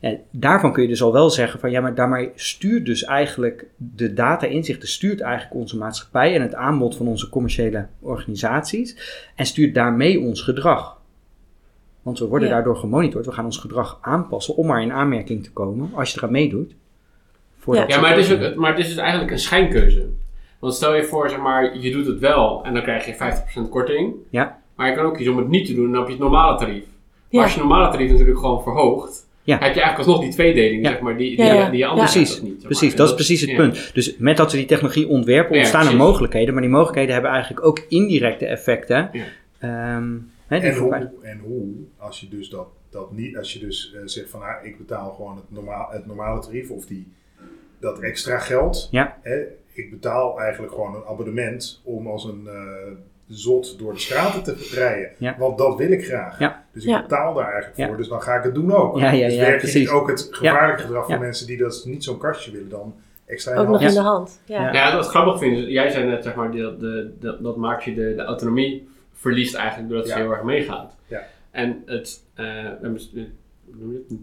En 0.00 0.20
daarvan 0.30 0.72
kun 0.72 0.82
je 0.82 0.88
dus 0.88 1.02
al 1.02 1.12
wel 1.12 1.30
zeggen 1.30 1.60
van 1.60 1.70
ja, 1.70 1.80
maar 1.80 1.94
daarmee 1.94 2.30
stuurt 2.34 2.86
dus 2.86 3.04
eigenlijk 3.04 3.66
de 3.76 4.12
data-inzichten, 4.12 4.88
stuurt 4.88 5.20
eigenlijk 5.20 5.54
onze 5.54 5.76
maatschappij 5.76 6.34
en 6.34 6.42
het 6.42 6.54
aanbod 6.54 6.96
van 6.96 7.08
onze 7.08 7.28
commerciële 7.28 7.86
organisaties 8.00 8.96
en 9.36 9.46
stuurt 9.46 9.74
daarmee 9.74 10.20
ons 10.20 10.42
gedrag. 10.42 11.00
Want 12.02 12.18
we 12.18 12.26
worden 12.26 12.48
Ja. 12.48 12.54
daardoor 12.54 12.76
gemonitord, 12.76 13.26
we 13.26 13.32
gaan 13.32 13.44
ons 13.44 13.58
gedrag 13.58 13.98
aanpassen 14.00 14.56
om 14.56 14.66
maar 14.66 14.82
in 14.82 14.92
aanmerking 14.92 15.44
te 15.44 15.52
komen 15.52 15.90
als 15.94 16.12
je 16.12 16.18
eraan 16.18 16.32
meedoet. 16.32 16.74
Voor 17.60 17.74
Ja. 17.76 18.00
maar 18.00 18.10
het, 18.16 18.18
is 18.18 18.32
ook, 18.32 18.54
maar 18.54 18.70
het 18.70 18.78
is 18.80 18.88
dus 18.88 18.96
eigenlijk 18.96 19.30
een 19.30 19.38
schijnkeuze. 19.38 20.06
Want 20.58 20.74
stel 20.74 20.94
je 20.94 21.04
voor, 21.04 21.28
zeg 21.30 21.38
maar, 21.38 21.78
je 21.78 21.90
doet 21.90 22.06
het 22.06 22.18
wel 22.18 22.64
en 22.64 22.74
dan 22.74 22.82
krijg 22.82 23.06
je 23.06 23.14
50% 23.66 23.68
korting. 23.70 24.14
Ja. 24.30 24.58
Maar 24.74 24.88
je 24.88 24.94
kan 24.94 25.04
ook 25.04 25.14
kiezen 25.14 25.32
om 25.32 25.38
het 25.38 25.48
niet 25.48 25.66
te 25.66 25.74
doen 25.74 25.84
en 25.84 25.90
dan 25.90 25.98
heb 26.00 26.08
je 26.08 26.14
het 26.14 26.22
normale 26.22 26.58
tarief. 26.58 26.84
Maar 27.30 27.42
als 27.42 27.54
je 27.54 27.60
het 27.60 27.68
normale 27.68 27.92
tarief 27.92 28.10
natuurlijk 28.10 28.38
gewoon 28.38 28.62
verhoogt, 28.62 29.26
Ja. 29.42 29.52
heb 29.58 29.74
je 29.74 29.80
eigenlijk 29.80 29.98
alsnog 29.98 30.20
die 30.20 30.30
tweedeling, 30.32 30.82
Ja. 30.84 30.90
zeg 30.90 31.00
maar, 31.00 31.16
die, 31.16 31.36
die, 31.36 31.44
ja. 31.44 31.70
die 31.70 31.78
je 31.78 31.86
anders 31.86 32.12
Precies, 32.12 32.40
niet. 32.42 32.54
zeg 32.58 32.62
precies 32.70 32.94
dat 32.96 33.08
is 33.08 33.14
precies 33.14 33.40
het 33.40 33.50
ja. 33.50 33.56
punt. 33.56 33.90
Dus 33.94 34.16
met 34.16 34.36
dat 34.36 34.50
we 34.50 34.56
die 34.56 34.66
technologie 34.66 35.08
ontwerpen, 35.08 35.52
Ja, 35.54 35.58
ontstaan 35.60 35.86
er 35.86 35.96
mogelijkheden, 35.96 36.52
maar 36.54 36.62
die 36.62 36.70
mogelijkheden 36.72 37.12
hebben 37.12 37.30
eigenlijk 37.30 37.66
ook 37.66 37.84
indirecte 37.88 38.46
effecten. 38.46 39.10
Ja. 39.12 39.22
Ehm, 39.58 40.08
hè, 40.46 40.56
En 40.58 40.74
hoe, 40.76 40.94
en 41.22 41.38
hoe, 41.44 41.68
als 41.98 42.20
je 42.20 42.28
dus 42.28 42.48
dat, 42.48 42.66
dat 42.90 43.12
niet, 43.12 43.36
als 43.36 43.52
je 43.52 43.58
dus 43.58 43.92
eh, 43.94 44.00
zegt 44.04 44.30
van 44.30 44.40
ah, 44.42 44.64
ik 44.66 44.78
betaal 44.78 45.12
gewoon 45.12 45.36
het, 45.36 45.44
normaal, 45.48 45.88
het 45.90 46.06
normale 46.06 46.40
tarief 46.40 46.70
of 46.70 46.86
die, 46.86 47.12
dat 47.80 47.98
extra 47.98 48.38
geld. 48.38 48.88
Ja. 48.90 49.16
Hè, 49.22 49.42
ik 49.72 49.90
betaal 49.90 50.40
eigenlijk 50.40 50.72
gewoon 50.72 50.94
een 50.94 51.04
abonnement 51.08 51.80
om 51.84 52.06
als 52.06 52.24
een 52.24 52.46
eh, 52.46 52.92
zot 53.28 53.78
door 53.78 53.92
de 53.92 53.98
straten 53.98 54.42
te 54.42 54.68
rijden. 54.74 55.10
Ja. 55.18 55.36
Want 55.38 55.58
dat 55.58 55.76
wil 55.76 55.90
ik 55.90 56.04
graag. 56.04 56.38
Ja. 56.38 56.64
Dus 56.72 56.82
ik 56.82 56.88
Ja. 56.88 57.00
betaal 57.02 57.34
daar 57.34 57.44
eigenlijk 57.46 57.76
Ja. 57.76 57.86
voor, 57.86 57.96
dus 57.96 58.08
dan 58.08 58.22
ga 58.22 58.34
ik 58.34 58.42
het 58.42 58.54
doen 58.54 58.72
ook. 58.74 58.98
Ja, 58.98 59.10
ja, 59.10 59.26
dus 59.26 59.34
ja, 59.36 59.40
werk 59.44 59.58
precies. 59.58 59.90
ook 59.90 60.08
het 60.08 60.28
gevaarlijke 60.30 60.82
gedrag 60.82 61.04
van 61.06 61.14
Ja. 61.14 61.20
mensen 61.20 61.46
die 61.46 61.56
dat 61.58 61.82
niet 61.86 62.04
zo'n 62.04 62.18
kastje 62.18 62.50
willen 62.50 62.68
dan 62.68 62.94
extra 63.26 63.52
in 63.52 63.58
Ook 63.58 63.64
de 63.66 63.70
nog 63.72 63.80
hand. 63.80 63.92
in 63.94 63.98
de 64.02 64.08
hand. 64.08 64.40
Ja. 64.44 64.72
Ja. 64.72 64.98
Ik 64.98 65.04
grappig 65.04 65.38
vind, 65.38 65.66
jij 65.68 65.90
zei 65.90 66.04
net, 66.08 66.22
zeg 66.24 66.34
maar, 66.34 66.56
dat, 66.56 66.80
de, 66.80 67.10
dat, 67.20 67.42
dat 67.42 67.56
maakt 67.56 67.84
je 67.84 67.94
de, 67.94 68.14
de 68.14 68.22
autonomie 68.22 68.88
verliest 69.12 69.54
eigenlijk 69.54 69.88
doordat 69.88 70.08
Ja. 70.08 70.14
ze 70.14 70.20
heel 70.20 70.30
erg 70.30 70.42
meegaat. 70.42 70.96
Ja. 71.06 71.22
En 71.50 71.82
het, 71.86 72.24
eh, 72.34 72.44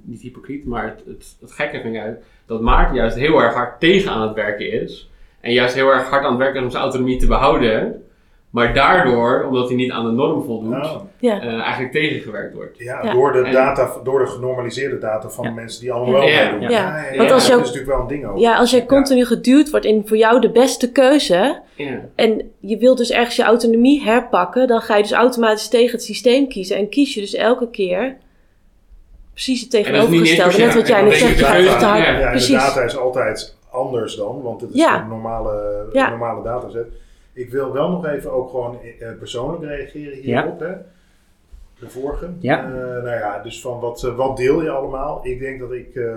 niet 0.03 0.21
hypocriet, 0.21 0.65
maar 0.65 0.83
het, 0.85 1.03
het, 1.05 1.37
het 1.41 1.51
gekke 1.51 1.81
vind 1.81 1.95
ik 1.95 2.01
uit 2.01 2.23
dat 2.45 2.61
Maarten 2.61 2.95
juist 2.95 3.17
heel 3.17 3.41
erg 3.41 3.53
hard 3.53 3.79
tegen 3.79 4.11
aan 4.11 4.21
het 4.27 4.35
werken 4.35 4.71
is. 4.81 5.09
En 5.41 5.53
juist 5.53 5.75
heel 5.75 5.89
erg 5.89 6.09
hard 6.09 6.23
aan 6.23 6.29
het 6.29 6.39
werken 6.39 6.57
is 6.59 6.63
om 6.65 6.71
zijn 6.71 6.83
autonomie 6.83 7.17
te 7.19 7.27
behouden. 7.27 8.01
Maar 8.49 8.73
daardoor, 8.73 9.43
omdat 9.47 9.67
hij 9.67 9.75
niet 9.77 9.91
aan 9.91 10.05
de 10.05 10.11
norm 10.11 10.43
voldoet, 10.43 10.69
Nou, 10.69 10.99
Ja. 11.19 11.41
eh, 11.41 11.59
eigenlijk 11.59 11.91
tegengewerkt 11.91 12.53
wordt. 12.53 12.77
ja, 12.77 13.03
Ja. 13.03 13.11
Door, 13.13 13.31
de 13.33 13.49
data, 13.51 13.91
door 14.03 14.19
de 14.19 14.25
genormaliseerde 14.27 14.97
data 14.97 15.29
van 15.29 15.43
de 15.45 15.51
mensen 15.51 15.81
die 15.81 15.91
allemaal 15.91 16.13
wel 16.19 16.27
Ja. 16.29 16.51
meedoen. 16.51 16.69
Ja. 16.69 17.03
Want 17.17 17.31
als 17.31 17.43
je 17.45 17.49
dat 17.51 17.59
ook- 17.59 17.65
is 17.65 17.71
natuurlijk 17.71 17.97
wel 17.97 17.99
een 18.01 18.07
ding 18.07 18.25
ook. 18.25 18.37
ja, 18.37 18.57
als 18.57 18.71
jij 18.71 18.85
continu 18.85 19.25
geduwd 19.25 19.69
wordt 19.69 19.85
in 19.85 20.01
voor 20.05 20.17
jou 20.17 20.39
de 20.41 20.51
beste 20.51 20.91
keuze. 20.91 21.59
Ja. 21.75 21.99
En 22.15 22.51
je 22.59 22.77
wilt 22.77 22.97
dus 22.97 23.11
ergens 23.11 23.35
je 23.35 23.43
autonomie 23.43 24.03
herpakken. 24.03 24.67
Dan 24.67 24.81
ga 24.81 24.95
je 24.95 25.01
dus 25.01 25.11
automatisch 25.11 25.67
tegen 25.67 25.91
het 25.91 26.03
systeem 26.03 26.47
kiezen. 26.47 26.77
En 26.77 26.89
kies 26.89 27.13
je 27.13 27.21
dus 27.21 27.33
elke 27.33 27.69
keer 27.69 28.15
precies 29.37 29.61
het 29.61 29.69
tegenovergestelde. 29.71 30.57
Net 30.57 30.73
wat 30.73 30.87
jij 30.87 31.01
net 31.01 31.13
zegt. 31.13 31.37
Je 31.39 31.45
gaat 31.45 31.81
ja. 31.81 31.95
Ja, 31.97 32.05
en 32.05 32.21
de 32.23 32.29
Precies. 32.29 32.55
data 32.55 32.81
is 32.81 32.97
altijd 32.97 33.55
anders 33.71 34.15
dan, 34.15 34.41
want 34.41 34.61
het 34.61 34.69
is 34.69 34.75
Ja. 34.75 35.01
een 35.01 35.07
normale, 35.07 35.85
Ja. 35.93 36.09
normale 36.09 36.43
dataset. 36.43 36.85
Ik 37.33 37.49
wil 37.49 37.71
wel 37.73 37.89
nog 37.89 38.05
even 38.07 38.31
ook 38.31 38.49
gewoon 38.49 38.77
eh, 38.99 39.07
persoonlijk 39.19 39.63
reageren 39.63 40.17
hierop. 40.17 40.59
Hè? 40.59 40.71
De 41.79 41.89
vorige. 41.89 42.29
Ja. 42.39 42.63
Eh, 42.65 42.73
nou 43.03 43.07
ja, 43.09 43.41
dus 43.43 43.61
van 43.61 43.79
wat, 43.79 44.03
eh, 44.03 44.15
wat 44.15 44.37
deel 44.37 44.61
je 44.63 44.69
allemaal? 44.69 45.25
Ik 45.27 45.39
denk 45.39 45.59
dat 45.59 45.71
ik, 45.71 45.95
eh, 45.95 46.11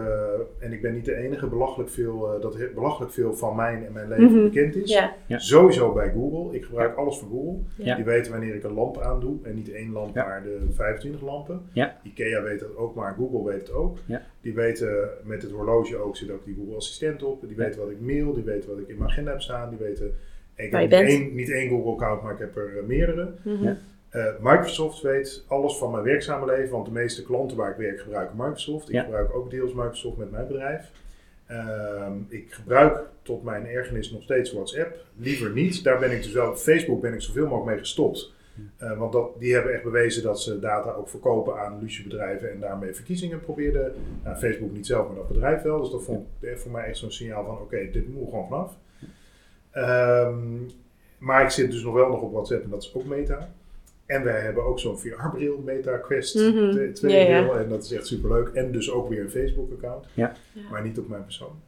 en 0.59 0.73
ik 0.73 0.83
ben 0.83 0.92
niet 0.94 1.05
de 1.05 1.14
enige, 1.14 1.46
belachelijk 1.46 1.90
veel, 1.90 2.35
eh, 2.35 2.40
dat 2.40 2.57
belachelijk 2.75 3.12
veel 3.12 3.35
van 3.35 3.57
mijn 3.57 3.87
en 3.87 3.92
mijn 3.92 4.09
leven 4.09 4.25
Mhm. 4.33 4.42
bekend 4.42 4.77
is. 4.77 4.90
Ja, 4.92 5.14
Ja. 5.27 5.38
Sowieso 5.38 5.92
bij 5.92 6.11
Google. 6.12 6.57
Ik 6.57 6.64
gebruik 6.64 6.96
alles 6.96 7.18
van 7.18 7.29
Google. 7.29 7.59
Ja. 7.77 7.94
Die 7.96 8.05
weten 8.05 8.33
wanneer 8.33 8.55
ik 8.55 8.62
een 8.64 8.73
lamp 8.75 8.99
aandoe. 8.99 9.37
En 9.42 9.55
niet 9.55 9.73
één 9.73 9.92
lamp, 9.92 10.14
Ja. 10.14 10.25
maar 10.27 10.42
de 10.42 10.59
25 10.70 11.20
lampen. 11.23 11.61
Ja. 11.73 11.96
Ikea 12.03 12.42
weet 12.42 12.61
dat 12.61 12.77
ook, 12.77 12.94
maar 12.94 13.14
Google 13.18 13.51
weet 13.51 13.61
het 13.61 13.73
ook. 13.73 13.96
Ja. 14.07 14.23
Die 14.40 14.55
weten 14.55 15.09
met 15.25 15.42
het 15.42 15.51
horloge 15.51 15.96
ook, 15.96 16.16
zit 16.16 16.31
ook 16.31 16.44
die 16.44 16.55
Google 16.55 16.77
Assistent 16.77 17.23
op. 17.23 17.40
Die 17.40 17.51
Ja. 17.51 17.57
weten 17.64 17.81
wat 17.81 17.90
ik 17.90 18.01
mail, 18.01 18.33
die 18.35 18.44
weten 18.44 18.70
wat 18.70 18.79
ik 18.79 18.88
in 18.88 18.96
mijn 18.99 19.11
agenda 19.11 19.31
heb 19.31 19.40
staan. 19.40 19.68
Die 19.70 19.79
weten, 19.79 20.14
ik 20.57 20.70
heb 20.73 20.81
niet 20.81 20.92
één, 20.92 21.35
niet 21.35 21.51
één 21.51 21.68
Google 21.68 21.92
account, 21.92 22.23
maar 22.23 22.33
ik 22.33 22.38
heb 22.38 22.57
er 22.57 22.70
meerdere. 22.87 23.29
Mhm. 23.44 23.64
Ja. 23.64 23.77
Eh, 24.11 24.25
Microsoft 24.40 25.03
weet 25.03 25.44
alles 25.49 25.77
van 25.77 25.90
mijn 25.90 26.03
werkzame 26.05 26.46
leven, 26.46 26.70
want 26.70 26.87
de 26.87 26.92
meeste 26.92 27.23
klanten 27.23 27.57
waar 27.57 27.70
ik 27.70 27.77
werk 27.77 28.01
gebruiken 28.01 28.37
Microsoft. 28.37 28.88
Ik 28.88 28.94
Ja. 28.94 29.03
gebruik 29.03 29.35
ook 29.35 29.51
deels 29.51 29.73
Microsoft 29.73 30.16
met 30.16 30.31
mijn 30.31 30.46
bedrijf. 30.46 30.90
Ehm, 31.46 32.12
ik 32.29 32.53
gebruik 32.53 33.03
tot 33.23 33.42
mijn 33.44 33.66
ergernis 33.66 34.11
nog 34.11 34.23
steeds 34.23 34.53
WhatsApp. 34.53 34.96
Liever 35.16 35.51
niet. 35.51 35.85
Daar 35.85 35.99
ben 35.99 36.11
ik 36.11 36.23
dus 36.23 36.33
wel. 36.33 36.57
Facebook 36.57 37.01
ben 37.01 37.14
ik 37.14 37.20
zoveel 37.20 37.42
mogelijk 37.46 37.66
mee 37.70 37.79
gestopt. 37.79 38.33
Eh, 38.77 38.99
want 38.99 39.12
dat, 39.12 39.31
die 39.38 39.55
hebben 39.55 39.73
echt 39.73 39.83
bewezen 39.83 40.23
dat 40.23 40.40
ze 40.40 40.59
data 40.59 40.90
ook 40.90 41.09
verkopen 41.09 41.59
aan 41.61 41.79
luxe 41.81 42.03
bedrijven 42.03 42.51
en 42.51 42.61
daarmee 42.61 42.94
verkiezingen 42.94 43.40
probeerden. 43.40 43.94
Nou, 44.25 44.37
Facebook 44.37 44.73
niet 44.73 44.87
zelf, 44.87 45.07
maar 45.07 45.16
dat 45.16 45.29
bedrijf 45.29 45.62
wel. 45.62 45.81
Dus 45.81 45.90
dat 45.90 46.03
vond 46.05 46.27
ik 46.40 46.59
voor 46.59 46.70
mij 46.70 46.85
echt 46.85 46.99
zo'n 46.99 47.11
signaal 47.12 47.44
van: 47.44 47.59
oké, 47.59 47.90
dit 47.92 48.09
moet 48.14 48.29
gewoon 48.31 48.49
vanaf. 48.49 48.77
Ehm, 49.70 50.59
maar 51.18 51.42
ik 51.42 51.51
zit 51.51 51.70
dus 51.70 51.83
nog 51.83 51.94
wel 51.94 52.09
nog 52.09 52.20
op 52.20 52.33
WhatsApp 52.33 52.64
en 52.64 52.70
dat 52.70 52.83
is 52.83 52.94
ook 52.94 53.05
Meta. 53.05 53.53
En 54.11 54.25
wij 54.25 54.40
hebben 54.40 54.64
ook 54.64 54.79
zo'n 54.79 54.99
VR-bril, 54.99 55.62
Meta 55.64 55.96
Quest. 55.96 56.33
2 56.33 56.92
Ja, 57.03 57.09
ja. 57.09 57.42
bril. 57.42 57.59
En 57.59 57.68
dat 57.68 57.85
is 57.85 57.92
echt 57.92 58.07
superleuk. 58.07 58.49
En 58.49 58.73
dus 58.73 58.90
ook 58.90 59.09
weer 59.09 59.20
een 59.20 59.31
Facebook-account. 59.31 60.07
Ja. 60.14 60.33
Ja. 60.53 60.61
Maar 60.70 60.83
niet 60.83 60.99
op 60.99 61.09
mijn 61.09 61.25
persoon. 61.25 61.61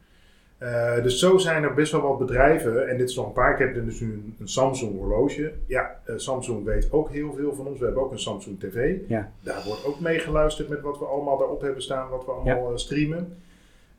Eh, 0.57 1.03
dus 1.03 1.19
zo 1.19 1.37
zijn 1.37 1.63
er 1.63 1.73
best 1.73 1.91
wel 1.91 2.01
wat 2.01 2.17
bedrijven. 2.17 2.87
En 2.89 2.97
dit 2.97 3.09
is 3.09 3.15
nog 3.15 3.25
een 3.25 3.33
paar. 3.33 3.51
Ik 3.51 3.57
heb 3.59 3.85
dus 3.85 3.99
nu 3.99 4.11
een, 4.13 4.35
een 4.39 4.47
Samsung 4.47 4.97
horloge. 4.97 5.51
Ja, 5.67 5.99
eh, 6.05 6.13
Samsung 6.17 6.63
weet 6.65 6.87
ook 6.91 7.09
heel 7.11 7.33
veel 7.33 7.53
van 7.53 7.67
ons. 7.67 7.79
We 7.79 7.85
hebben 7.85 8.03
ook 8.03 8.11
een 8.11 8.19
Samsung 8.19 8.59
TV. 8.59 8.95
Ja. 9.07 9.31
Daar 9.39 9.63
wordt 9.65 9.85
ook 9.85 9.99
mee 9.99 10.19
geluisterd 10.19 10.69
met 10.69 10.81
wat 10.81 10.99
we 10.99 11.05
allemaal 11.05 11.37
daarop 11.37 11.61
hebben 11.61 11.81
staan. 11.81 12.09
Wat 12.09 12.25
we 12.25 12.31
allemaal 12.31 12.71
eh, 12.71 12.77
streamen. 12.77 13.37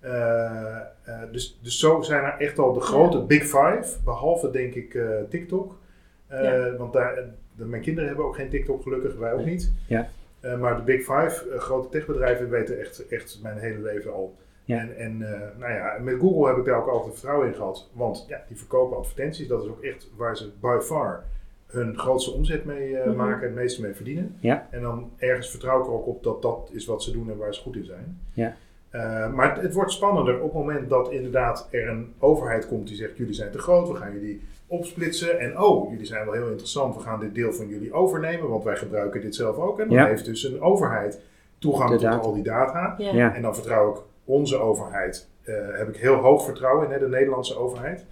Eh, 0.01 0.77
eh, 1.05 1.23
dus, 1.33 1.59
dus 1.63 1.79
zo 1.79 2.03
zijn 2.03 2.25
er 2.25 2.35
echt 2.39 2.59
al 2.59 2.73
de 2.73 2.81
grote 2.81 3.21
Big 3.23 3.43
Five. 3.43 3.85
Behalve 4.05 4.51
denk 4.51 4.75
ik 4.75 4.95
eh, 4.95 5.07
TikTok. 5.31 5.79
Eh, 6.27 6.43
Ja. 6.43 6.77
Want 6.77 6.93
daar, 6.93 7.25
de- 7.57 7.65
mijn 7.65 7.83
kinderen 7.83 8.09
hebben 8.09 8.27
ook 8.27 8.35
geen 8.37 8.49
TikTok 8.51 8.83
gelukkig. 8.83 9.17
Wij 9.17 9.33
ook 9.33 9.45
niet. 9.45 9.73
Ja. 9.87 10.09
Eh, 10.41 10.59
maar 10.61 10.77
de 10.77 10.83
Big 10.83 11.01
Five, 11.01 11.51
eh, 11.51 11.59
grote 11.59 11.89
techbedrijven, 11.89 12.51
weten 12.51 12.79
echt, 12.81 13.09
echt 13.09 13.39
mijn 13.43 13.59
hele 13.59 13.79
leven 13.83 14.13
al. 14.13 14.35
Ja. 14.65 14.79
En, 14.79 14.97
en 14.97 15.33
eh, 15.35 15.41
nou 15.59 15.73
ja, 15.73 15.99
met 16.03 16.19
Google 16.21 16.49
heb 16.49 16.57
ik 16.57 16.65
daar 16.65 16.77
ook 16.81 16.89
altijd 16.89 17.13
vertrouwen 17.13 17.47
in 17.49 17.55
gehad. 17.55 17.91
Want 17.93 18.25
ja, 18.29 18.45
die 18.49 18.57
verkopen 18.57 18.97
advertenties. 18.97 19.49
Dat 19.49 19.63
is 19.63 19.69
ook 19.69 19.83
echt 19.83 20.11
waar 20.17 20.37
ze 20.37 20.51
by 20.61 20.79
far 20.83 21.25
hun 21.67 21.99
grootste 21.99 22.31
omzet 22.31 22.65
mee 22.65 22.97
Mhm. 22.97 23.17
maken. 23.17 23.47
Het 23.47 23.55
meeste 23.55 23.83
mee 23.83 23.95
verdienen. 23.95 24.37
Ja. 24.41 24.69
En 24.71 24.83
dan 24.83 25.11
ergens 25.17 25.51
vertrouw 25.51 25.81
ik 25.81 25.87
er 25.87 25.93
ook 25.93 26.07
op 26.07 26.23
dat 26.23 26.43
dat 26.43 26.71
is 26.73 26.87
wat 26.87 27.03
ze 27.03 27.13
doen 27.13 27.31
en 27.31 27.37
waar 27.37 27.55
ze 27.55 27.61
goed 27.61 27.77
in 27.77 27.85
zijn. 27.85 28.19
Ja. 28.33 28.57
Eh, 28.95 29.33
maar 29.33 29.55
het, 29.55 29.63
het 29.63 29.75
wordt 29.75 29.93
spannender 29.93 30.35
op 30.41 30.43
het 30.43 30.53
moment 30.53 30.89
dat 30.89 31.11
inderdaad 31.11 31.69
er 31.71 31.89
een 31.89 32.15
overheid 32.19 32.67
komt 32.67 32.87
die 32.89 32.97
zegt: 32.97 33.17
jullie 33.17 33.35
zijn 33.35 33.51
te 33.51 33.59
groot, 33.59 33.89
we 33.89 33.95
gaan 33.95 34.13
jullie 34.13 34.43
opsplitsen. 34.67 35.39
En 35.41 35.61
oh, 35.61 35.91
jullie 35.91 36.07
zijn 36.07 36.25
wel 36.25 36.35
heel 36.35 36.49
interessant, 36.49 36.95
we 36.97 37.01
gaan 37.01 37.21
dit 37.21 37.35
deel 37.35 37.53
van 37.53 37.69
jullie 37.69 37.93
overnemen, 37.93 38.49
want 38.49 38.65
wij 38.65 38.77
gebruiken 38.77 39.21
dit 39.21 39.35
zelf 39.35 39.57
ook. 39.57 39.81
En 39.81 39.89
dan 39.89 39.97
Ja. 39.97 40.07
heeft 40.07 40.25
dus 40.25 40.45
een 40.45 40.61
overheid 40.61 41.21
toegang 41.59 41.91
De 41.91 41.97
tot 41.97 42.05
data. 42.05 42.17
al 42.23 42.33
die 42.35 42.43
data. 42.43 42.95
Ja. 42.99 43.13
Ja. 43.13 43.35
En 43.35 43.43
dan 43.43 43.55
vertrouw 43.55 43.93
ik 43.93 43.99
onze 44.25 44.59
overheid, 44.59 45.29
eh, 45.43 45.55
heb 45.73 45.89
ik 45.89 45.97
heel 45.97 46.15
hoog 46.15 46.45
vertrouwen 46.45 46.87
in, 46.87 46.93
hè, 46.93 46.99
de 46.99 47.09
Nederlandse 47.09 47.57
overheid. 47.59 48.05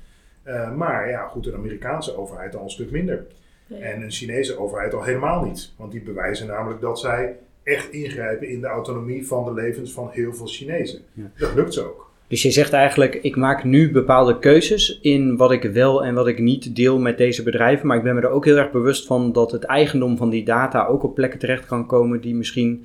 Eh, 0.42 0.72
maar 0.74 1.08
ja, 1.10 1.26
goed, 1.28 1.46
een 1.46 1.54
Amerikaanse 1.54 2.16
overheid 2.16 2.56
al 2.56 2.62
een 2.62 2.70
stuk 2.70 2.90
minder. 2.90 3.26
Ja. 3.66 3.78
En 3.78 4.02
een 4.02 4.10
Chinese 4.10 4.58
overheid 4.58 4.94
al 4.94 5.02
helemaal 5.02 5.44
niet. 5.44 5.72
Want 5.76 5.92
die 5.92 6.02
bewijzen 6.02 6.46
namelijk 6.46 6.80
dat 6.80 6.98
zij 7.00 7.36
echt 7.62 7.92
ingrijpen 7.92 8.48
in 8.48 8.60
de 8.60 8.66
autonomie 8.66 9.26
van 9.26 9.44
de 9.44 9.52
levens 9.52 9.92
van 9.92 10.08
heel 10.10 10.34
veel 10.34 10.46
Chinezen. 10.46 11.00
Ja. 11.12 11.30
Dat 11.36 11.54
lukt 11.54 11.74
ze 11.74 11.84
ook. 11.84 12.10
Dus 12.32 12.42
je 12.42 12.50
zegt 12.50 12.72
eigenlijk, 12.72 13.14
ik 13.14 13.36
maak 13.36 13.64
nu 13.64 13.90
bepaalde 13.90 14.38
keuzes 14.38 14.98
in 15.00 15.36
wat 15.36 15.52
ik 15.52 15.62
wel 15.62 16.04
en 16.04 16.14
wat 16.14 16.26
ik 16.26 16.38
niet 16.38 16.76
deel 16.76 16.98
met 16.98 17.18
deze 17.18 17.42
bedrijven. 17.42 17.86
Maar 17.86 17.96
ik 17.96 18.02
ben 18.02 18.14
me 18.14 18.20
er 18.20 18.28
ook 18.28 18.44
heel 18.44 18.56
erg 18.56 18.70
bewust 18.70 19.06
van 19.06 19.32
dat 19.32 19.52
het 19.52 19.64
eigendom 19.64 20.16
van 20.16 20.30
die 20.30 20.44
data 20.44 20.86
ook 20.86 21.02
op 21.02 21.14
plekken 21.14 21.38
terecht 21.38 21.66
kan 21.66 21.86
komen 21.86 22.20
die 22.20 22.34
misschien 22.34 22.84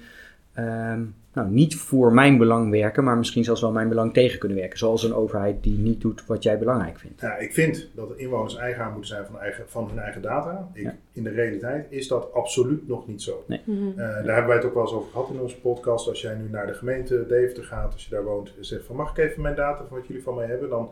ehm, 0.54 1.02
nou, 1.38 1.50
niet 1.50 1.76
voor 1.76 2.14
mijn 2.14 2.38
belang 2.38 2.72
werken, 2.72 3.04
maar 3.04 3.18
misschien 3.18 3.44
zelfs 3.44 3.62
wel 3.62 3.72
mijn 3.72 3.90
belang 3.90 4.14
tegen 4.14 4.40
kunnen 4.40 4.58
werken. 4.58 4.78
Zoals 4.78 5.04
een 5.04 5.14
overheid 5.14 5.64
die 5.64 5.78
niet 5.78 6.02
doet 6.02 6.26
wat 6.26 6.44
jij 6.44 6.58
belangrijk 6.58 7.00
vindt. 7.00 7.22
Ja, 7.22 7.38
ik 7.38 7.54
vind 7.54 7.90
dat 7.96 8.08
de 8.08 8.16
inwoners 8.16 8.56
eigenaar 8.56 8.92
moeten 8.92 9.10
zijn 9.10 9.26
van, 9.26 9.40
eigen, 9.40 9.64
van 9.68 9.88
hun 9.90 10.00
eigen 10.00 10.22
data. 10.22 10.70
Ik, 10.74 10.84
Ja. 10.84 10.96
In 11.12 11.24
de 11.24 11.30
realiteit 11.30 11.86
is 11.90 12.08
dat 12.08 12.34
absoluut 12.34 12.88
nog 12.88 13.08
niet 13.08 13.22
zo. 13.22 13.44
Mhm. 13.48 13.60
Eh, 13.90 13.96
daar 13.98 14.16
hebben 14.26 14.48
wij 14.48 14.56
het 14.56 14.66
ook 14.66 14.74
wel 14.74 14.84
eens 14.84 14.92
over 14.94 15.12
gehad 15.12 15.30
in 15.30 15.40
onze 15.40 15.60
podcast. 15.60 16.08
Als 16.08 16.22
jij 16.22 16.36
nu 16.36 16.50
naar 16.50 16.68
de 16.68 16.74
gemeente 16.74 17.26
Deventer 17.28 17.64
gaat, 17.64 17.94
als 17.94 18.04
je 18.04 18.10
daar 18.10 18.24
woont, 18.24 18.54
en 18.58 18.66
zegt 18.66 18.86
van 18.86 18.96
mag 18.96 19.12
ik 19.12 19.18
even 19.18 19.42
mijn 19.42 19.56
data 19.56 19.86
van 19.88 19.98
wat 19.98 20.08
jullie 20.08 20.24
van 20.24 20.36
mij 20.36 20.46
hebben, 20.46 20.70
dan 20.70 20.90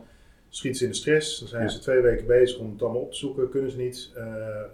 schiet 0.48 0.76
ze 0.78 0.84
in 0.84 0.90
de 0.90 0.96
stress. 0.96 1.38
Dan 1.38 1.48
zijn 1.48 1.62
Ja. 1.62 1.68
ze 1.68 1.78
twee 1.78 2.00
weken 2.00 2.26
bezig 2.26 2.58
om 2.58 2.72
het 2.72 2.82
allemaal 2.82 3.00
op 3.02 3.10
te 3.10 3.16
zoeken, 3.18 3.48
kunnen 3.48 3.70
ze 3.70 3.76
niet. 3.76 4.12
Eh, 4.14 4.24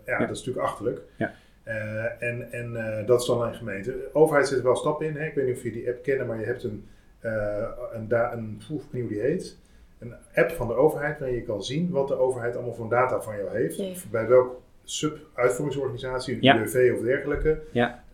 ja, 0.06 0.18
dat 0.18 0.30
is 0.30 0.38
natuurlijk 0.38 0.66
achterlijk. 0.66 1.00
Ja. 1.16 1.32
Eh, 1.62 2.22
en 2.22 2.52
en 2.52 2.76
eh, 2.76 3.06
dat 3.06 3.20
is 3.20 3.26
dan 3.26 3.42
een 3.42 3.54
gemeente. 3.54 3.90
De 3.90 4.08
overheid 4.12 4.48
zet 4.48 4.58
er 4.58 4.64
wel 4.64 4.76
stappen 4.76 5.06
in. 5.06 5.16
Hè? 5.16 5.26
Ik 5.26 5.34
weet 5.34 5.46
niet 5.46 5.56
of 5.56 5.62
jullie 5.62 5.78
die 5.80 5.88
app 5.90 6.02
kennen, 6.02 6.26
maar 6.26 6.38
je 6.38 6.44
hebt 6.46 6.62
een, 6.62 6.84
eh 7.20 7.68
een, 7.92 8.08
da- 8.08 8.32
een 8.32 8.60
poeh, 8.68 8.80
ik 8.82 8.86
weet 8.90 9.02
niet 9.02 9.10
hoe 9.10 9.20
die 9.20 9.30
heet. 9.30 9.58
Een 9.98 10.14
app 10.34 10.50
van 10.50 10.66
de 10.68 10.74
overheid 10.74 11.18
waarin 11.18 11.36
je 11.36 11.42
kan 11.44 11.64
zien 11.64 11.90
wat 11.90 12.08
de 12.08 12.14
overheid 12.14 12.54
allemaal 12.56 12.74
voor 12.74 12.88
data 12.88 13.20
van 13.22 13.36
jou 13.36 13.48
heeft. 13.56 13.76
Ja. 13.76 13.92
Bij 14.10 14.26
welk 14.26 14.60
sub-uitvoeringsorganisatie, 14.84 16.38
Ja. 16.40 16.56
UWV 16.58 16.92
of 16.96 17.00
dergelijke. 17.04 17.60
Ja. 17.72 18.04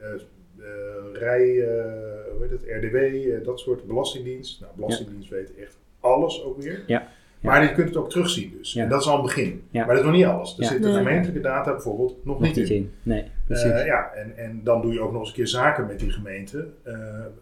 Rij, 1.13 1.63
eh, 1.69 1.85
hoe 2.33 2.41
heet 2.43 2.51
het, 2.51 2.63
RDW, 2.67 3.45
dat 3.45 3.61
soort 3.61 3.87
belastingdienst. 3.87 4.61
Nou, 4.61 4.73
belastingdienst 4.77 5.31
weet 5.31 5.55
echt 5.57 5.79
alles 6.01 6.45
ook 6.45 6.63
weer. 6.63 6.83
Ja. 6.87 7.09
Maar 7.41 7.63
je 7.63 7.73
kunt 7.73 7.89
het 7.89 7.97
ook 7.97 8.11
terugzien 8.11 8.55
dus. 8.59 8.73
Ja. 8.73 8.83
En 8.83 8.89
dat 8.89 9.01
is 9.01 9.07
al 9.07 9.17
een 9.17 9.23
begin. 9.23 9.63
Ja. 9.71 9.79
Maar 9.87 9.95
dat 9.95 10.05
is 10.05 10.11
nog 10.11 10.17
niet 10.19 10.25
alles. 10.27 10.57
Er 10.59 10.63
Ja. 10.63 10.69
zit 10.69 10.83
de 10.83 10.93
gemeentelijke 10.93 11.41
data 11.41 11.73
bijvoorbeeld 11.73 12.11
nog, 12.25 12.39
Nog 12.39 12.41
niet 12.41 12.57
niet 12.57 12.69
in. 12.71 12.77
in. 12.77 12.93
Nee, 13.03 13.25
precies. 13.47 13.71
Eh, 13.71 13.87
ja, 13.87 14.11
en, 14.15 14.37
en 14.37 14.61
dan 14.65 14.81
doe 14.83 14.93
je 14.93 15.01
ook 15.01 15.11
nog 15.13 15.21
eens 15.21 15.29
een 15.29 15.35
keer 15.35 15.47
zaken 15.49 15.87
met 15.87 15.99
die 15.99 16.11
gemeente. 16.11 16.69
Eh, 16.83 16.95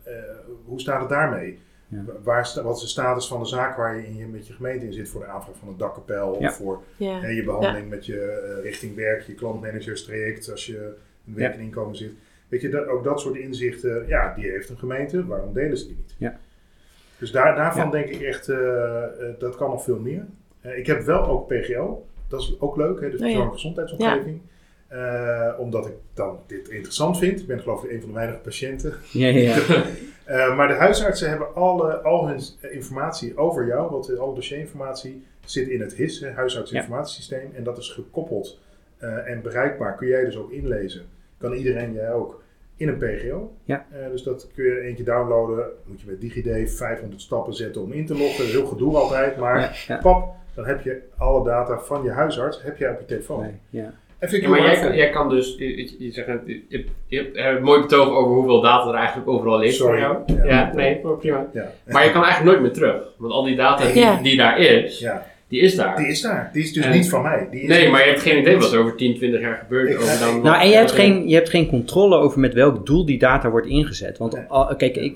eh, 0.02 0.12
hoe 0.64 0.80
staat 0.80 1.00
het 1.00 1.08
daarmee? 1.08 1.58
Ja. 1.88 2.04
Waar, 2.22 2.52
wat 2.62 2.76
is 2.76 2.82
de 2.82 2.88
status 2.88 3.26
van 3.28 3.40
de 3.40 3.46
zaak 3.46 3.76
waar 3.76 3.96
je, 3.96 4.06
in 4.06 4.16
je 4.16 4.26
met 4.26 4.46
je 4.46 4.52
gemeente 4.52 4.86
in 4.86 4.92
zit 4.92 5.08
voor 5.08 5.20
de 5.20 5.26
aanvraag 5.26 5.56
van 5.56 5.68
een 5.68 5.76
dakkapel 5.76 6.36
Ja. 6.40 6.48
of 6.48 6.54
voor 6.56 6.82
Ja. 6.96 7.20
hè, 7.20 7.28
je 7.28 7.44
behandeling 7.44 7.88
met 7.88 8.06
je 8.06 8.58
richting 8.62 8.94
werk, 8.94 9.22
je 9.22 9.34
klantmanagerstraject 9.34 10.50
als 10.50 10.66
je 10.66 10.94
een 11.26 11.34
werk 11.34 11.54
en 11.54 11.60
inkomen 11.60 11.96
zit. 11.96 12.12
Weet 12.48 12.60
je, 12.60 12.68
dat, 12.68 12.86
ook 12.86 13.04
dat 13.04 13.20
soort 13.20 13.36
inzichten, 13.36 14.04
ja, 14.06 14.34
die 14.34 14.50
heeft 14.50 14.68
een 14.68 14.78
gemeente, 14.78 15.26
waarom 15.26 15.52
delen 15.52 15.78
ze 15.78 15.86
die 15.86 15.96
niet? 15.96 16.14
Ja. 16.18 16.38
Dus 17.18 17.30
daar, 17.30 17.56
daarvan 17.56 17.84
Ja. 17.84 17.90
denk 17.90 18.08
ik 18.08 18.20
echt, 18.20 18.48
eh, 18.48 19.02
eh, 19.02 19.10
dat 19.38 19.56
kan 19.56 19.70
nog 19.70 19.82
veel 19.84 19.98
meer. 19.98 20.24
Eh, 20.60 20.78
ik 20.78 20.86
heb 20.86 21.02
wel 21.02 21.26
ook 21.26 21.48
PGO, 21.48 22.06
dat 22.28 22.40
is 22.40 22.56
ook 22.58 22.76
leuk, 22.76 23.00
hè, 23.00 23.10
dus 23.10 23.20
Oh 23.20 23.26
ja. 23.30 23.48
persoonlijke 23.48 23.54
gezondheidsomgeving. 23.54 24.40
Omdat 25.58 25.86
ik 25.86 25.92
dan 26.14 26.38
dit 26.46 26.68
interessant 26.68 27.18
vind. 27.18 27.40
Ik 27.40 27.46
ben 27.46 27.60
geloof 27.60 27.84
ik 27.84 27.90
een 27.90 28.00
van 28.00 28.08
de 28.08 28.14
weinige 28.14 28.38
patiënten. 28.38 28.94
Ja, 29.12 29.28
ja, 29.28 29.56
maar 30.56 30.68
de 30.68 30.74
huisartsen 30.74 31.28
hebben 31.28 31.54
alle, 31.54 31.96
al 31.96 32.28
hun 32.28 32.40
informatie 32.70 33.36
over 33.36 33.66
jou, 33.66 33.90
want 33.90 34.18
alle 34.18 34.34
dossierinformatie 34.34 35.26
zit 35.44 35.68
in 35.68 35.80
het 35.80 35.94
HIS, 35.94 36.20
hè, 36.20 36.30
huisartsinformatiesysteem. 36.30 37.50
En 37.54 37.64
dat 37.64 37.78
is 37.78 37.90
gekoppeld 37.90 38.60
en 38.98 39.42
bereikbaar 39.42 39.96
kun 39.96 40.06
jij 40.08 40.24
dus 40.24 40.36
ook 40.36 40.50
inlezen. 40.50 41.02
Kan 41.38 41.52
iedereen, 41.52 41.92
jij 41.92 42.12
ook, 42.12 42.42
in 42.76 42.88
een 42.88 42.98
PGO. 42.98 43.52
Ja. 43.64 43.86
dus 44.10 44.22
dat 44.22 44.50
kun 44.54 44.64
je 44.64 44.80
eentje 44.80 45.04
downloaden. 45.04 45.64
Moet 45.84 46.00
je 46.00 46.06
met 46.06 46.20
DigiD 46.20 46.76
500 46.76 47.22
stappen 47.22 47.54
zetten 47.54 47.82
om 47.82 47.92
in 47.92 48.06
te 48.06 48.18
loggen. 48.18 48.46
Heel 48.46 48.66
gedoe 48.66 48.96
altijd, 48.96 49.36
maar 49.36 49.86
pap, 50.02 50.34
dan 50.54 50.66
heb 50.66 50.82
je 50.82 51.02
alle 51.16 51.44
data 51.44 51.78
van 51.78 52.02
je 52.02 52.10
huisarts 52.10 52.62
heb 52.62 52.76
je 52.76 52.90
op 52.90 52.98
je 53.00 53.06
telefoon. 53.06 53.40
Nee, 53.40 53.52
ja. 53.70 53.92
Ja, 54.20 54.48
maar 54.48 54.60
jij 54.60 54.80
kan, 54.80 54.96
jij 54.96 55.10
kan, 55.10 55.28
dus, 55.28 55.54
je, 55.58 56.04
je, 56.04 56.10
zegt, 56.10 56.28
je, 56.44 56.62
je, 56.68 56.84
je 57.06 57.30
hebt 57.34 57.56
een 57.56 57.62
mooi 57.62 57.80
betoog 57.80 58.08
over 58.08 58.34
hoeveel 58.34 58.60
data 58.60 58.88
er 58.88 58.94
eigenlijk 58.94 59.28
overal 59.28 59.58
ligt 59.58 59.74
Sorry. 59.74 60.02
voor 60.02 60.26
jou. 60.26 60.48
Ja, 60.48 60.72
nee, 60.74 61.00
prima. 61.18 61.46
Maar 61.86 62.04
je 62.04 62.12
kan 62.12 62.24
eigenlijk 62.24 62.44
nooit 62.44 62.60
meer 62.60 62.72
terug. 62.72 63.14
Want 63.16 63.32
al 63.32 63.42
die 63.44 63.56
data 63.56 63.92
die, 63.92 64.22
die 64.22 64.36
daar 64.36 64.58
is, 64.58 65.06
die 65.48 65.60
is 65.60 65.76
daar. 65.76 65.96
Die 65.96 66.06
is 66.06 66.20
daar. 66.20 66.50
Die 66.52 66.62
is 66.62 66.72
dus 66.72 66.88
niet 66.88 67.08
van 67.08 67.22
mij. 67.22 67.48
Die 67.50 67.60
is 67.60 67.68
nee, 67.68 67.90
maar 67.90 68.00
je 68.00 68.08
hebt 68.08 68.22
geen 68.22 68.38
idee 68.38 68.56
wat 68.56 68.72
er 68.72 68.78
over 68.78 68.96
10, 68.96 69.14
20 69.16 69.40
jaar 69.40 69.56
gebeurt. 69.56 69.96
Over 69.96 70.18
dan 70.18 70.42
nou, 70.42 70.60
en 70.60 70.68
je 70.68 70.74
hebt, 70.74 70.92
geen, 70.92 71.28
je 71.28 71.34
hebt 71.34 71.50
geen 71.50 71.68
controle 71.68 72.16
over 72.16 72.40
met 72.40 72.54
welk 72.54 72.86
doel 72.86 73.06
die 73.06 73.18
data 73.18 73.50
wordt 73.50 73.66
ingezet. 73.66 74.18
Want 74.18 74.34
kijk, 74.76 74.96
ik, 74.96 75.14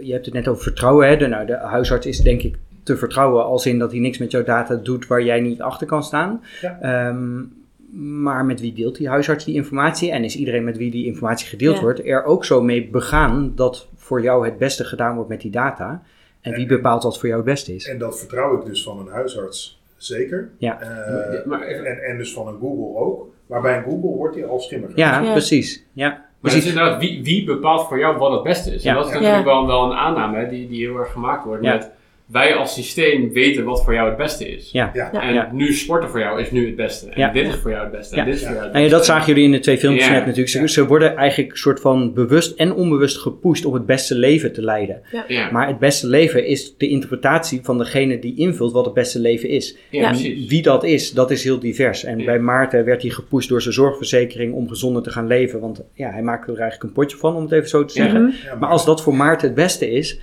je 0.00 0.12
hebt 0.12 0.24
het 0.24 0.34
net 0.34 0.48
over 0.48 0.62
vertrouwen. 0.62 1.08
Hè? 1.08 1.16
De, 1.16 1.26
nou, 1.26 1.46
de 1.46 1.56
huisarts 1.56 2.06
is 2.06 2.18
denk 2.18 2.42
ik 2.42 2.56
te 2.82 2.96
vertrouwen 2.96 3.44
als 3.44 3.66
in 3.66 3.78
dat 3.78 3.90
hij 3.90 4.00
niks 4.00 4.18
met 4.18 4.30
jouw 4.30 4.44
data 4.44 4.74
doet 4.74 5.06
waar 5.06 5.22
jij 5.22 5.40
niet 5.40 5.60
achter 5.60 5.86
kan 5.86 6.04
staan. 6.04 6.42
Ja. 6.60 7.08
Um, 7.08 7.52
maar 7.92 8.44
met 8.44 8.60
wie 8.60 8.72
deelt 8.72 8.96
die 8.96 9.08
huisarts 9.08 9.44
die 9.44 9.54
informatie? 9.54 10.10
En 10.10 10.24
is 10.24 10.36
iedereen 10.36 10.64
met 10.64 10.76
wie 10.76 10.90
die 10.90 11.06
informatie 11.06 11.46
gedeeld 11.46 11.80
wordt 11.80 12.06
er 12.06 12.24
ook 12.24 12.44
zo 12.44 12.62
mee 12.62 12.88
begaan 12.88 13.52
dat 13.54 13.88
voor 13.96 14.22
jou 14.22 14.44
het 14.44 14.58
beste 14.58 14.84
gedaan 14.84 15.14
wordt 15.14 15.28
met 15.30 15.40
die 15.40 15.50
data? 15.50 16.02
En, 16.46 16.54
wie 16.54 16.66
bepaalt 16.66 17.02
wat 17.02 17.18
voor 17.18 17.28
jou 17.28 17.40
het 17.40 17.50
beste 17.50 17.74
is? 17.74 17.88
En 17.88 17.98
dat 17.98 18.18
vertrouw 18.18 18.58
ik 18.58 18.66
dus 18.66 18.82
van 18.82 18.98
een 18.98 19.08
huisarts 19.08 19.80
zeker. 19.96 20.50
Ja. 20.58 20.80
Uh, 20.82 21.44
maar, 21.44 21.60
en, 21.60 22.02
en 22.02 22.18
dus 22.18 22.32
van 22.32 22.46
een 22.46 22.58
Google 22.60 23.00
ook. 23.00 23.28
Maar 23.46 23.60
bij 23.60 23.76
een 23.76 23.82
Google 23.82 24.16
wordt 24.16 24.34
die 24.34 24.44
al 24.44 24.60
schimmiger. 24.60 24.98
Ja, 24.98 25.20
ja, 25.20 25.32
precies. 25.32 25.84
Ja. 25.92 26.24
Maar 26.40 26.52
het 26.52 26.62
is 26.62 26.68
inderdaad, 26.68 27.00
wie, 27.00 27.22
wie 27.22 27.44
bepaalt 27.44 27.86
voor 27.86 27.98
jou 27.98 28.18
wat 28.18 28.32
het 28.32 28.42
beste 28.42 28.74
is? 28.74 28.84
En 28.84 28.94
dat 28.94 29.06
is 29.06 29.12
natuurlijk 29.12 29.44
wel, 29.44 29.66
wel 29.66 29.84
een 29.84 29.96
aanname 29.96 30.48
die, 30.48 30.68
die 30.68 30.86
heel 30.86 30.96
erg 30.96 31.12
gemaakt 31.12 31.44
wordt 31.44 31.62
met 31.62 31.90
wij 32.26 32.54
als 32.54 32.74
systeem 32.74 33.32
weten 33.32 33.64
wat 33.64 33.84
voor 33.84 33.94
jou 33.94 34.08
het 34.08 34.16
beste 34.16 34.48
is. 34.48 34.70
Ja. 34.72 34.90
Ja. 34.94 35.12
En 35.12 35.56
nu 35.56 35.72
sporten 35.72 36.10
voor 36.10 36.20
jou 36.20 36.40
is 36.40 36.50
nu 36.50 36.66
het 36.66 36.76
beste. 36.76 37.08
En 37.08 37.32
dit 37.32 37.46
is 37.46 37.54
voor 37.54 37.70
jou 37.70 37.82
het 37.82 37.92
beste. 37.92 38.16
En 38.16 38.24
dit 38.24 38.34
is 38.34 38.40
voor 38.40 38.50
jou 38.50 38.62
het 38.62 38.72
beste. 38.72 38.86
En 38.86 38.92
dat 38.92 39.04
zagen 39.04 39.26
jullie 39.26 39.44
in 39.44 39.50
de 39.50 39.58
twee 39.58 39.78
filmpjes 39.78 40.08
net 40.08 40.26
natuurlijk. 40.26 40.48
Ze, 40.48 40.68
ze, 40.68 40.86
worden 40.86 41.16
eigenlijk 41.16 41.56
soort 41.56 41.80
van 41.80 42.14
bewust 42.14 42.58
en 42.58 42.74
onbewust 42.74 43.18
gepusht 43.18 43.64
om 43.64 43.74
het 43.74 43.86
beste 43.86 44.14
leven 44.14 44.52
te 44.52 44.62
leiden. 44.62 45.02
Maar 45.52 45.66
het 45.66 45.78
beste 45.78 46.06
leven 46.06 46.46
is 46.46 46.74
de 46.76 46.88
interpretatie 46.88 47.60
van 47.62 47.78
degene 47.78 48.18
die 48.18 48.36
invult 48.36 48.72
wat 48.72 48.84
het 48.84 48.94
beste 48.94 49.18
leven 49.18 49.48
is. 49.48 49.76
En 49.90 50.16
wie 50.48 50.62
dat 50.62 50.84
is, 50.84 51.12
dat 51.12 51.30
is 51.30 51.44
heel 51.44 51.58
divers. 51.58 52.04
En 52.04 52.24
bij 52.24 52.38
Maarten 52.38 52.84
werd 52.84 53.02
hij 53.02 53.10
gepusht 53.10 53.48
door 53.48 53.62
zijn 53.62 53.74
zorgverzekering 53.74 54.54
om 54.54 54.68
gezonder 54.68 55.02
te 55.02 55.10
gaan 55.10 55.26
leven. 55.26 55.60
Want 55.60 55.84
ja, 55.94 56.10
hij 56.10 56.22
maakte 56.22 56.52
er 56.52 56.58
eigenlijk 56.58 56.82
een 56.82 57.02
potje 57.02 57.16
van, 57.16 57.34
om 57.34 57.42
het 57.42 57.52
even 57.52 57.68
zo 57.68 57.84
te 57.84 57.94
zeggen. 57.94 58.34
Maar 58.60 58.68
als 58.68 58.84
dat 58.84 59.02
voor 59.02 59.14
Maarten 59.14 59.46
het 59.46 59.56
beste 59.56 59.90
is 59.90 60.20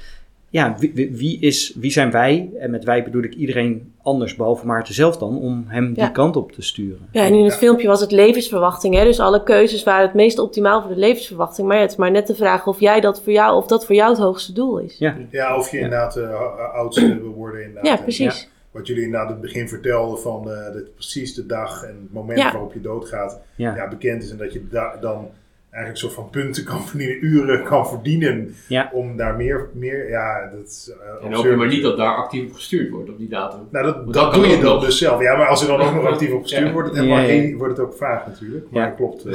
ja, 0.54 0.76
wie, 0.80 1.12
wie, 1.12 1.40
is, 1.40 1.74
wie 1.76 1.92
zijn 1.92 2.12
wij? 2.12 2.52
En 2.60 2.72
met 2.72 2.84
wij 2.84 3.04
bedoel 3.04 3.24
ik 3.24 3.34
iedereen 3.34 3.94
anders, 4.02 4.36
behalve 4.36 4.66
Maarten 4.66 4.94
zelf 4.94 5.18
dan, 5.18 5.40
om 5.40 5.66
hem 5.68 5.94
die 5.94 6.12
kant 6.12 6.36
op 6.36 6.52
te 6.52 6.62
sturen. 6.62 7.08
Ja, 7.12 7.26
en 7.26 7.34
in 7.34 7.44
het 7.44 7.56
filmpje 7.56 7.88
was 7.88 8.02
het 8.02 8.12
levensverwachting. 8.12 8.96
Hè? 8.96 9.04
Dus 9.04 9.20
alle 9.20 9.44
keuzes 9.44 9.84
waren 9.84 10.06
het 10.06 10.14
meest 10.14 10.40
optimaal 10.40 10.82
voor 10.82 10.94
de 10.94 11.00
levensverwachting. 11.00 11.68
Maar 11.68 11.80
het 11.80 11.92
is 11.92 11.98
maar 11.98 12.12
net 12.12 12.28
de 12.28 12.36
vraag 12.36 12.68
of, 12.68 12.80
jij 12.80 13.00
dat, 13.00 13.22
voor 13.22 13.34
jou, 13.34 13.56
of 13.56 13.68
dat 13.68 13.86
voor 13.86 13.96
jou 13.96 14.10
het 14.10 14.20
hoogste 14.20 14.54
doel 14.54 14.78
is. 14.78 14.98
Ja, 14.98 15.18
ja 15.30 15.58
of 15.58 15.72
je 15.72 15.78
inderdaad 15.78 16.18
uh, 16.18 16.74
oudste 16.74 17.20
wil 17.22 17.34
worden. 17.34 17.64
Inderdaad. 17.64 17.98
Ja, 17.98 18.04
precies. 18.04 18.50
Wat 18.72 18.88
jullie 18.88 19.04
inderdaad 19.04 19.28
in 19.28 19.34
het 19.34 19.42
begin 19.42 19.68
vertelden 19.68 20.20
van 20.20 20.48
uh, 20.48 20.54
de, 20.54 20.92
precies 20.94 21.34
de 21.34 21.46
dag 21.46 21.84
en 21.84 21.98
het 22.02 22.14
moment 22.14 22.44
waarop 22.44 22.74
je 22.74 22.82
doodgaat 22.82 23.42
ja. 23.56 23.88
bekend 23.88 24.24
is. 24.24 24.32
En 24.32 24.38
dat 24.38 24.54
je 24.54 24.68
da 24.68 24.98
dan 25.02 25.30
eigenlijk 25.74 26.04
een 26.04 26.10
soort 26.10 26.14
van 26.14 26.30
punten 26.30 26.64
kan 26.64 26.86
verdienen, 26.88 27.26
uren 27.26 27.64
kan 27.64 27.88
verdienen 27.88 28.56
ja. 28.68 28.90
om 28.94 29.18
daar 29.18 29.36
meer, 29.36 29.70
meer 29.74 30.10
ja, 30.10 30.50
dat 30.52 30.68
is 30.68 30.92
uh, 31.22 31.26
En 31.26 31.34
hoop 31.34 31.46
je 31.46 31.56
maar 31.56 31.68
niet 31.68 31.84
dat 31.84 31.98
daar 31.98 32.16
actief 32.16 32.46
op 32.46 32.54
gestuurd 32.54 32.90
wordt 32.90 33.10
op 33.10 33.18
die 33.18 33.30
datum. 33.30 33.68
Nou, 33.72 33.86
dat, 33.86 34.14
dat, 34.14 34.34
doe 34.34 34.48
je 34.48 34.60
dan 34.60 34.80
dus 34.80 34.98
zelf. 34.98 35.22
Ja, 35.22 35.38
maar 35.38 35.48
als 35.48 35.62
er 35.62 35.68
dan 35.68 35.82
ook 35.82 35.94
nog 36.02 36.06
actief 36.06 36.32
op 36.32 36.42
gestuurd 36.42 36.72
wordt, 36.72 36.90
het 36.90 36.98
helemaal 36.98 37.26
geen, 37.26 37.58
wordt 37.58 37.78
het 37.78 37.86
ook 37.86 37.94
vaag 37.94 38.28
natuurlijk. 38.28 38.72
Maar 38.72 38.88
dat 38.88 38.96
klopt. 38.96 39.26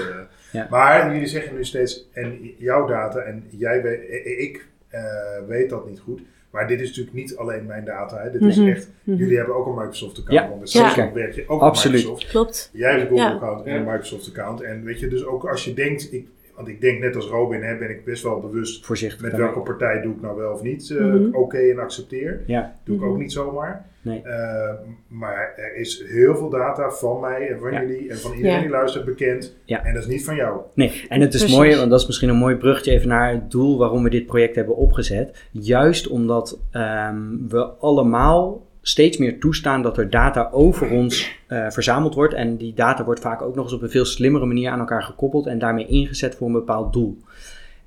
Uh, 0.52 0.70
maar 0.70 1.12
jullie 1.12 1.28
zeggen 1.28 1.54
nu 1.54 1.64
steeds, 1.64 2.08
en 2.12 2.54
jouw 2.58 2.86
data, 2.86 3.18
en 3.18 3.44
jij 3.50 3.82
weet, 3.82 4.00
ik 4.38 4.68
uh, 4.90 5.00
weet 5.48 5.70
dat 5.70 5.88
niet 5.88 6.00
goed. 6.00 6.20
Maar 6.50 6.68
dit 6.68 6.80
is 6.80 6.88
natuurlijk 6.88 7.16
niet 7.16 7.36
alleen 7.36 7.66
mijn 7.66 7.84
data. 7.84 8.18
Hè. 8.22 8.30
Dit 8.30 8.42
is 8.42 8.56
Mhm. 8.56 8.68
echt, 8.68 8.90
jullie 9.04 9.36
hebben 9.36 9.54
ook 9.54 9.66
een 9.66 9.74
Microsoft 9.74 10.18
account. 10.18 10.40
Ja. 10.40 10.48
Want 10.48 10.60
met 10.60 10.72
Ja. 10.72 10.78
Salesforce 10.80 11.12
werk 11.14 11.34
je 11.34 11.44
ook 11.48 11.60
Absoluut. 11.60 11.96
met 11.96 12.04
Microsoft. 12.06 12.30
Klopt. 12.32 12.70
Jij 12.72 12.90
hebt 12.90 13.02
een 13.02 13.08
Google 13.08 13.24
Ja. 13.24 13.32
account 13.32 13.66
en 13.66 13.72
Ja. 13.72 13.78
een 13.78 13.84
Microsoft 13.86 14.28
account. 14.28 14.60
En 14.60 14.84
weet 14.84 15.00
je, 15.00 15.08
dus 15.08 15.24
ook 15.24 15.44
als 15.48 15.64
je 15.64 15.74
denkt, 15.74 16.12
ik, 16.12 16.26
want 16.58 16.70
ik 16.70 16.80
denk 16.80 17.00
net 17.00 17.16
als 17.16 17.26
Robin, 17.26 17.62
hè, 17.62 17.76
ben 17.78 17.90
ik 17.90 18.04
best 18.04 18.22
wel 18.22 18.40
bewust 18.40 18.86
Voorzichtig. 18.86 19.20
met 19.22 19.32
welke 19.36 19.60
partij 19.60 20.00
doe 20.02 20.14
ik 20.14 20.20
nou 20.20 20.36
wel 20.36 20.52
of 20.52 20.62
niet 20.62 20.90
eh, 20.90 21.04
Mhm. 21.04 21.34
oké 21.34 21.58
en 21.58 21.78
accepteer. 21.78 22.42
Ja, 22.46 22.74
Doe 22.84 22.94
ik 22.96 23.00
Mhm. 23.00 23.10
ook 23.10 23.18
niet 23.18 23.32
zomaar. 23.32 23.86
nee. 24.02 24.22
Eh, 24.22 24.70
maar 25.08 25.52
er 25.56 25.76
is 25.76 26.04
heel 26.06 26.36
veel 26.36 26.48
data 26.48 26.90
van 26.90 27.20
mij 27.20 27.48
en 27.48 27.58
van 27.58 27.72
Ja. 27.72 27.80
jullie 27.82 28.10
en 28.10 28.16
van 28.16 28.32
iedereen 28.32 28.56
Ja. 28.56 28.60
die 28.60 28.70
luistert 28.70 29.04
bekend. 29.04 29.56
Ja. 29.64 29.84
En 29.84 29.94
dat 29.94 30.02
is 30.02 30.08
niet 30.08 30.24
van 30.24 30.34
jou. 30.36 30.60
Nee, 30.74 31.04
en 31.08 31.20
het 31.20 31.34
is 31.34 31.40
Precies. 31.40 31.56
mooi, 31.58 31.76
want 31.76 31.90
dat 31.90 32.00
is 32.00 32.06
misschien 32.06 32.28
een 32.28 32.36
mooi 32.36 32.56
bruggetje 32.56 32.92
even 32.92 33.08
naar 33.08 33.30
het 33.32 33.50
doel 33.50 33.78
waarom 33.78 34.02
we 34.02 34.10
dit 34.10 34.26
project 34.26 34.54
hebben 34.54 34.76
opgezet. 34.76 35.46
Juist 35.50 36.08
omdat 36.08 36.60
ehm, 36.70 37.18
we 37.48 37.64
allemaal 37.64 38.66
steeds 38.88 39.16
meer 39.16 39.40
toestaan 39.40 39.82
dat 39.82 39.98
er 39.98 40.10
data 40.10 40.48
over 40.52 40.90
ons 40.90 41.36
eh, 41.46 41.70
verzameld 41.70 42.14
wordt. 42.14 42.34
En 42.34 42.56
die 42.56 42.74
data 42.74 43.04
wordt 43.04 43.20
vaak 43.20 43.42
ook 43.42 43.54
nog 43.54 43.64
eens 43.64 43.74
op 43.74 43.82
een 43.82 43.90
veel 43.90 44.04
slimmere 44.04 44.46
manier 44.46 44.70
aan 44.70 44.78
elkaar 44.78 45.02
gekoppeld 45.02 45.46
en 45.46 45.58
daarmee 45.58 45.86
ingezet 45.86 46.34
voor 46.34 46.46
een 46.46 46.52
bepaald 46.52 46.92
doel. 46.92 47.18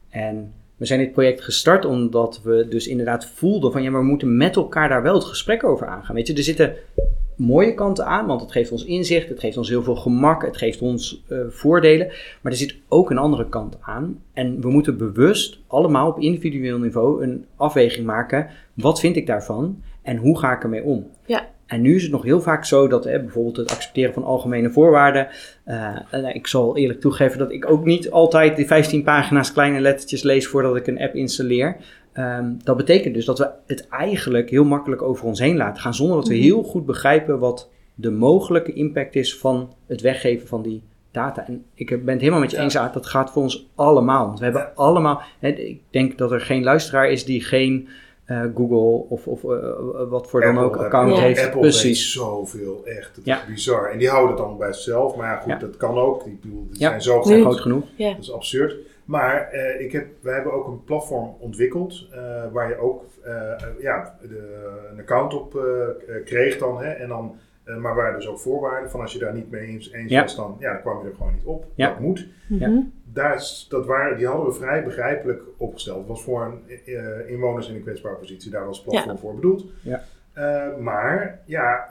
En 0.09 0.53
we 0.75 0.85
zijn 0.85 0.99
dit 0.99 1.11
project 1.11 1.41
gestart 1.41 1.85
omdat 1.85 2.41
we 2.43 2.67
dus 2.69 2.87
inderdaad 2.87 3.25
voelden 3.25 3.71
van 3.71 3.83
ja, 3.83 3.91
maar 3.91 4.01
we 4.01 4.07
moeten 4.07 4.37
met 4.37 4.55
elkaar 4.55 4.89
daar 4.89 5.01
wel 5.01 5.13
het 5.13 5.23
gesprek 5.23 5.63
over 5.63 5.87
aangaan. 5.87 6.15
Weet 6.15 6.27
je, 6.27 6.33
er 6.33 6.43
zitten 6.43 6.75
mooie 7.35 7.73
kanten 7.73 8.05
aan, 8.05 8.25
want 8.25 8.41
het 8.41 8.51
geeft 8.51 8.71
ons 8.71 8.85
inzicht, 8.85 9.29
het 9.29 9.39
geeft 9.39 9.57
ons 9.57 9.69
heel 9.69 9.83
veel 9.83 9.95
gemak, 9.95 10.45
het 10.45 10.57
geeft 10.57 10.81
ons 10.81 11.23
eh, 11.27 11.37
voordelen. 11.49 12.07
Maar 12.41 12.51
er 12.51 12.57
zit 12.57 12.75
ook 12.87 13.09
een 13.09 13.17
andere 13.17 13.49
kant 13.49 13.77
aan. 13.81 14.21
En 14.33 14.61
we 14.61 14.69
moeten 14.69 14.97
bewust 14.97 15.59
allemaal 15.67 16.07
op 16.07 16.19
individueel 16.19 16.77
niveau 16.77 17.23
een 17.23 17.45
afweging 17.55 18.05
maken. 18.05 18.47
Wat 18.73 18.99
vind 18.99 19.15
ik 19.15 19.27
daarvan 19.27 19.81
en 20.01 20.17
hoe 20.17 20.39
ga 20.39 20.55
ik 20.55 20.63
ermee 20.63 20.83
om? 20.83 21.07
Ja. 21.25 21.49
En 21.65 21.81
nu 21.81 21.95
is 21.95 22.03
het 22.03 22.11
nog 22.11 22.23
heel 22.23 22.41
vaak 22.41 22.65
zo 22.65 22.87
dat 22.87 23.03
hè, 23.03 23.19
bijvoorbeeld 23.19 23.57
het 23.57 23.71
accepteren 23.71 24.13
van 24.13 24.23
algemene 24.23 24.69
voorwaarden. 24.69 25.27
eh, 25.63 25.95
ik 26.33 26.47
zal 26.47 26.77
eerlijk 26.77 26.99
toegeven 27.01 27.37
dat 27.39 27.51
ik 27.51 27.69
ook 27.71 27.85
niet 27.85 28.11
altijd 28.11 28.55
die 28.55 28.65
15 28.67 29.03
pagina's 29.03 29.53
kleine 29.53 29.79
lettertjes 29.79 30.23
lees 30.23 30.47
voordat 30.47 30.75
ik 30.75 30.87
een 30.87 30.99
app 31.01 31.15
installeer. 31.15 31.75
Ehm, 32.13 32.51
dat 32.63 32.77
betekent 32.77 33.13
dus 33.13 33.25
dat 33.25 33.37
we 33.39 33.49
het 33.67 33.87
eigenlijk 33.87 34.49
heel 34.49 34.63
makkelijk 34.63 35.01
over 35.01 35.25
ons 35.25 35.39
heen 35.39 35.57
laten 35.57 35.81
gaan, 35.81 35.93
zonder 35.93 36.15
dat 36.17 36.27
we 36.27 36.33
Mhm. 36.33 36.43
heel 36.43 36.63
goed 36.63 36.85
begrijpen 36.85 37.39
wat 37.39 37.69
de 37.95 38.11
mogelijke 38.11 38.73
impact 38.73 39.15
is 39.15 39.37
van 39.37 39.73
het 39.87 40.01
weggeven 40.01 40.47
van 40.47 40.61
die 40.61 40.83
data. 41.11 41.47
En 41.47 41.63
ik 41.73 41.87
ben 41.89 42.07
het 42.13 42.19
helemaal 42.19 42.39
met 42.39 42.51
je 42.51 42.57
Ja. 42.57 42.63
eens, 42.63 42.77
Aad, 42.77 42.93
dat 42.93 43.05
gaat 43.05 43.31
voor 43.31 43.41
ons 43.41 43.69
allemaal. 43.75 44.25
Want 44.25 44.37
we 44.39 44.45
hebben 44.45 44.75
allemaal, 44.75 45.21
hè, 45.39 45.47
ik 45.49 45.81
denk 45.89 46.17
dat 46.17 46.31
er 46.31 46.41
geen 46.41 46.63
luisteraar 46.63 47.09
is 47.11 47.25
die 47.25 47.41
geen 47.43 47.87
eh, 48.25 48.41
Google 48.55 49.05
of, 49.09 49.27
of 49.27 49.43
eh, 49.43 49.49
wat 50.09 50.27
voor 50.29 50.41
dan 50.41 50.57
ook 50.59 50.71
Apple, 50.71 50.85
account 50.85 51.15
Ja. 51.15 51.21
heeft. 51.21 51.45
Apple 51.45 51.59
Precies. 51.59 52.11
zoveel, 52.13 52.81
echt. 52.85 53.15
Het 53.15 53.25
Ja. 53.25 53.41
is 53.41 53.47
bizar. 53.47 53.89
En 53.91 53.97
die 53.97 54.09
houden 54.09 54.29
het 54.31 54.39
allemaal 54.39 54.57
bij 54.57 54.73
zichzelf. 54.73 55.15
Maar 55.15 55.27
ja, 55.27 55.35
goed, 55.37 55.51
Ja. 55.51 55.57
dat 55.57 55.77
kan 55.77 55.97
ook. 55.97 56.23
Die, 56.23 56.39
bedoel, 56.41 56.67
die 56.69 56.79
Ja. 56.81 56.87
zijn 56.89 57.01
zo 57.01 57.21
groot. 57.21 57.41
Groot 57.41 57.59
genoeg. 57.59 57.83
Ja. 57.95 58.09
Dat 58.13 58.21
is 58.21 58.31
absurd. 58.31 58.75
Maar 59.05 59.49
eh, 59.49 59.81
ik 59.85 59.91
heb, 59.91 60.07
wij 60.21 60.33
hebben 60.33 60.53
ook 60.53 60.67
een 60.67 60.83
platform 60.83 61.35
ontwikkeld 61.39 62.07
eh, 62.11 62.19
waar 62.51 62.69
je 62.69 62.77
ook 62.77 63.03
eh, 63.23 63.33
ja, 63.79 64.17
de, 64.21 64.65
een 64.91 64.99
account 64.99 65.33
op 65.33 65.55
eh, 65.55 65.61
eh, 66.15 66.25
kreeg 66.25 66.57
dan. 66.57 66.81
Hè, 66.81 66.89
en 66.91 67.07
dan 67.09 67.35
eh, 67.63 67.77
maar 67.77 67.95
waar 67.95 68.13
dus 68.15 68.27
ook 68.27 68.39
voorwaarden 68.39 68.89
van 68.89 69.01
als 69.01 69.13
je 69.13 69.19
daar 69.19 69.33
niet 69.33 69.51
mee 69.51 69.67
eens, 69.67 69.91
eens 69.91 70.11
Ja. 70.11 70.21
was, 70.21 70.35
dan, 70.35 70.55
ja, 70.59 70.71
dan 70.73 70.81
kwam 70.81 71.01
je 71.03 71.09
er 71.09 71.15
gewoon 71.15 71.33
niet 71.33 71.45
op. 71.45 71.65
Ja. 71.75 71.89
Dat 71.89 71.99
moet. 71.99 72.27
Ja. 72.47 72.67
Mhm. 72.69 72.81
Daar 73.13 73.35
is, 73.35 73.65
dat 73.69 73.85
waren, 73.85 74.17
die 74.17 74.27
hadden 74.27 74.45
we 74.45 74.53
vrij 74.53 74.83
begrijpelijk 74.83 75.41
opgesteld. 75.57 75.97
Het 75.97 76.07
was 76.07 76.23
voor 76.23 76.41
een, 76.45 76.77
eh, 76.85 77.29
inwoners 77.29 77.69
in 77.69 77.75
een 77.75 77.81
kwetsbare 77.81 78.15
positie 78.15 78.51
daar 78.51 78.65
als 78.65 78.81
platform 78.81 79.17
voor 79.17 79.35
bedoeld. 79.35 79.65
Ja. 79.81 80.03
Eh, 80.33 80.77
maar 80.77 81.39
ja, 81.45 81.87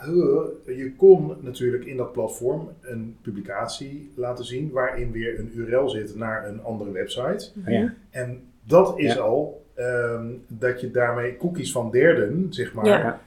je 0.66 0.92
kon 0.96 1.36
natuurlijk 1.40 1.84
in 1.84 1.96
dat 1.96 2.12
platform 2.12 2.68
een 2.80 3.16
publicatie 3.22 4.12
laten 4.16 4.44
zien 4.44 4.70
waarin 4.70 5.12
weer 5.12 5.38
een 5.38 5.50
URL 5.54 5.88
zit 5.88 6.14
naar 6.16 6.48
een 6.48 6.62
andere 6.62 6.90
website. 6.90 7.50
Ja. 7.66 7.92
En 8.10 8.42
dat 8.66 8.98
is 8.98 9.14
Ja. 9.14 9.20
al 9.20 9.64
ehm, 9.74 10.26
dat 10.48 10.80
je 10.80 10.90
daarmee 10.90 11.36
cookies 11.36 11.72
van 11.72 11.90
derden, 11.90 12.46
zeg 12.50 12.74
maar, 12.74 12.86
Ja. 12.86 13.20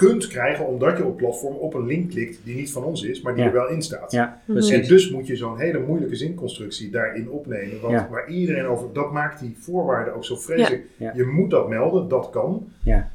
Eh, 0.00 0.06
kunt 0.06 0.26
krijgen 0.26 0.66
omdat 0.66 0.96
je 0.96 1.04
op 1.04 1.16
platform 1.16 1.54
op 1.54 1.74
een 1.74 1.86
link 1.86 2.10
klikt 2.10 2.40
die 2.44 2.56
niet 2.56 2.72
van 2.72 2.84
ons 2.84 3.02
is, 3.02 3.20
maar 3.22 3.34
die 3.34 3.42
Ja. 3.42 3.48
er 3.48 3.54
wel 3.54 3.68
in 3.68 3.82
staat. 3.82 4.12
Ja, 4.12 4.40
Mhm. 4.44 4.58
En 4.58 4.82
dus 4.86 5.10
moet 5.10 5.26
je 5.26 5.36
zo'n 5.36 5.58
hele 5.58 5.78
moeilijke 5.78 6.16
zinconstructie 6.16 6.90
daarin 6.90 7.30
opnemen. 7.30 7.80
Want 7.80 7.92
Ja. 7.92 8.08
waar 8.10 8.28
iedereen 8.28 8.66
over, 8.66 8.92
dat 8.92 9.12
maakt 9.12 9.40
die 9.40 9.56
voorwaarden 9.60 10.14
ook 10.14 10.24
zo 10.24 10.36
vreselijk. 10.36 10.84
Ja. 10.96 11.12
Je 11.16 11.24
moet 11.24 11.50
dat 11.50 11.68
melden, 11.68 12.08
dat 12.08 12.30
kan. 12.30 12.68
Ja. 12.82 13.10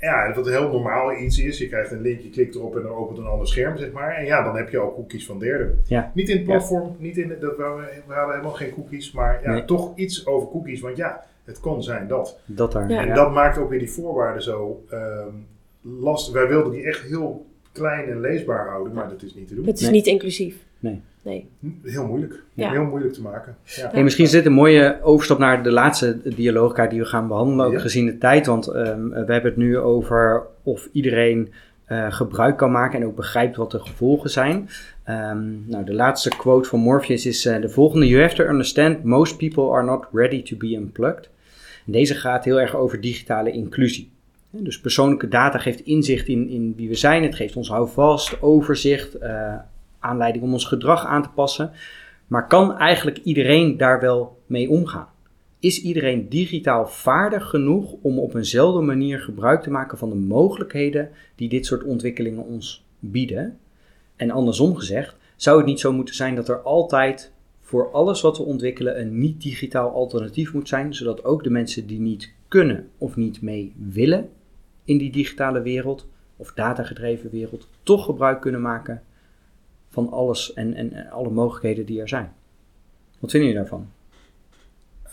ja, 0.00 0.32
wat 0.34 0.46
heel 0.48 0.68
normaal 0.68 1.16
iets 1.18 1.38
is. 1.38 1.58
Je 1.58 1.68
krijgt 1.68 1.90
een 1.90 2.00
link, 2.00 2.20
je 2.20 2.30
klikt 2.30 2.54
erop 2.54 2.76
en 2.76 2.82
dan 2.82 2.92
opent 2.92 3.18
een 3.18 3.26
ander 3.26 3.48
scherm, 3.48 3.76
zeg 3.76 3.92
maar. 3.92 4.14
En 4.14 4.24
ja, 4.24 4.42
dan 4.44 4.56
heb 4.56 4.68
je 4.70 4.78
ook 4.78 4.94
cookies 4.94 5.26
van 5.26 5.38
derden. 5.38 5.82
Ja. 5.86 6.10
Niet 6.14 6.28
in 6.28 6.36
het 6.36 6.44
platform, 6.44 6.96
niet 6.98 7.16
in, 7.16 7.28
dat, 7.28 7.56
we, 7.56 7.64
we 8.06 8.12
hadden 8.14 8.30
helemaal 8.34 8.54
geen 8.56 8.72
cookies, 8.74 9.12
maar 9.12 9.40
ja, 9.42 9.64
toch 9.64 9.96
iets 9.96 10.26
over 10.26 10.48
cookies. 10.48 10.80
Want 10.80 10.96
ja, 10.96 11.24
het 11.44 11.60
kon 11.60 11.82
zijn 11.82 12.08
dat. 12.08 12.38
Dat 12.46 12.72
daar. 12.72 12.90
En 12.90 13.14
dat 13.14 13.32
maakt 13.32 13.58
ook 13.58 13.70
weer 13.70 13.78
die 13.78 13.90
voorwaarden 13.90 14.42
zo 14.42 14.84
um, 14.92 15.46
lastig. 15.84 16.34
Wij 16.34 16.48
wilden 16.48 16.72
die 16.72 16.82
echt 16.82 17.02
heel 17.02 17.46
klein 17.72 18.08
en 18.08 18.20
leesbaar 18.20 18.68
houden, 18.68 18.92
maar 18.92 19.08
dat 19.08 19.22
is 19.22 19.34
niet 19.34 19.48
te 19.48 19.54
doen. 19.54 19.66
Het 19.66 19.80
is 19.80 19.90
niet 19.90 20.06
inclusief. 20.06 20.56
Nee. 20.78 21.00
nee. 21.22 21.48
Heel 21.82 22.06
moeilijk. 22.06 22.42
Ja. 22.54 22.70
Heel 22.70 22.84
moeilijk 22.84 23.12
te 23.12 23.22
maken. 23.22 23.56
Ja. 23.64 23.90
Hey, 23.92 24.02
misschien 24.02 24.24
is 24.24 24.30
dit 24.30 24.46
een 24.46 24.52
mooie 24.52 24.98
overstap 25.02 25.38
naar 25.38 25.62
de 25.62 25.70
laatste 25.70 26.34
dialoogkaart 26.34 26.90
die 26.90 27.00
we 27.00 27.06
gaan 27.06 27.28
behandelen, 27.28 27.66
ook 27.66 27.80
gezien 27.80 28.06
de 28.06 28.18
tijd. 28.18 28.46
Want 28.46 28.68
um, 28.68 29.08
we 29.10 29.32
hebben 29.32 29.44
het 29.44 29.56
nu 29.56 29.78
over 29.78 30.42
of 30.62 30.88
iedereen 30.92 31.52
uh, 31.88 32.12
gebruik 32.12 32.56
kan 32.56 32.70
maken 32.70 33.00
en 33.00 33.06
ook 33.06 33.16
begrijpt 33.16 33.56
wat 33.56 33.70
de 33.70 33.78
gevolgen 33.78 34.30
zijn. 34.30 34.68
Um, 35.08 35.64
nou, 35.66 35.84
de 35.84 35.94
laatste 35.94 36.28
quote 36.28 36.68
van 36.68 36.80
Morpheus 36.80 37.26
is 37.26 37.46
uh, 37.46 37.60
de 37.60 37.68
volgende: 37.68 38.08
You 38.08 38.22
have 38.22 38.34
to 38.34 38.44
understand 38.44 39.04
most 39.04 39.36
people 39.36 39.70
are 39.70 39.84
not 39.84 40.06
ready 40.12 40.42
to 40.42 40.56
be 40.56 40.74
unplugged. 40.74 41.28
En 41.86 41.92
deze 41.92 42.14
gaat 42.14 42.44
heel 42.44 42.60
erg 42.60 42.76
over 42.76 43.00
digitale 43.00 43.50
inclusie. 43.50 44.12
Dus 44.62 44.80
persoonlijke 44.80 45.28
data 45.28 45.58
geeft 45.58 45.80
inzicht 45.80 46.28
in, 46.28 46.48
in 46.48 46.74
wie 46.76 46.88
we 46.88 46.94
zijn. 46.94 47.22
Het 47.22 47.34
geeft 47.34 47.56
ons 47.56 47.68
houvast, 47.68 48.42
overzicht, 48.42 49.22
uh, 49.22 49.54
aanleiding 49.98 50.44
om 50.44 50.52
ons 50.52 50.64
gedrag 50.64 51.06
aan 51.06 51.22
te 51.22 51.28
passen. 51.28 51.70
Maar 52.26 52.46
kan 52.46 52.78
eigenlijk 52.78 53.18
iedereen 53.18 53.76
daar 53.76 54.00
wel 54.00 54.42
mee 54.46 54.70
omgaan? 54.70 55.08
Is 55.58 55.82
iedereen 55.82 56.28
digitaal 56.28 56.86
vaardig 56.86 57.48
genoeg 57.48 57.94
om 58.02 58.18
op 58.18 58.34
eenzelfde 58.34 58.80
manier 58.80 59.18
gebruik 59.18 59.62
te 59.62 59.70
maken 59.70 59.98
van 59.98 60.08
de 60.08 60.16
mogelijkheden 60.16 61.10
die 61.34 61.48
dit 61.48 61.66
soort 61.66 61.84
ontwikkelingen 61.84 62.44
ons 62.44 62.86
bieden? 62.98 63.58
En 64.16 64.30
andersom 64.30 64.76
gezegd, 64.76 65.16
zou 65.36 65.56
het 65.56 65.66
niet 65.66 65.80
zo 65.80 65.92
moeten 65.92 66.14
zijn 66.14 66.34
dat 66.34 66.48
er 66.48 66.62
altijd 66.62 67.32
voor 67.60 67.92
alles 67.92 68.20
wat 68.20 68.36
we 68.36 68.42
ontwikkelen 68.42 69.00
een 69.00 69.18
niet-digitaal 69.18 69.90
alternatief 69.90 70.52
moet 70.52 70.68
zijn, 70.68 70.94
zodat 70.94 71.24
ook 71.24 71.44
de 71.44 71.50
mensen 71.50 71.86
die 71.86 72.00
niet 72.00 72.32
kunnen 72.48 72.88
of 72.98 73.16
niet 73.16 73.42
mee 73.42 73.74
willen 73.76 74.28
in 74.84 74.98
die 74.98 75.12
digitale 75.12 75.62
wereld 75.62 76.08
of 76.36 76.52
datagedreven 76.52 77.30
wereld 77.30 77.68
toch 77.82 78.04
gebruik 78.04 78.40
kunnen 78.40 78.60
maken 78.60 79.02
van 79.88 80.10
alles 80.10 80.52
en, 80.52 80.74
en, 80.74 81.10
alle 81.10 81.30
mogelijkheden 81.30 81.86
die 81.86 82.00
er 82.00 82.08
zijn. 82.08 82.32
Wat 83.18 83.30
vinden 83.30 83.48
jullie 83.48 83.64
daarvan? 83.64 83.90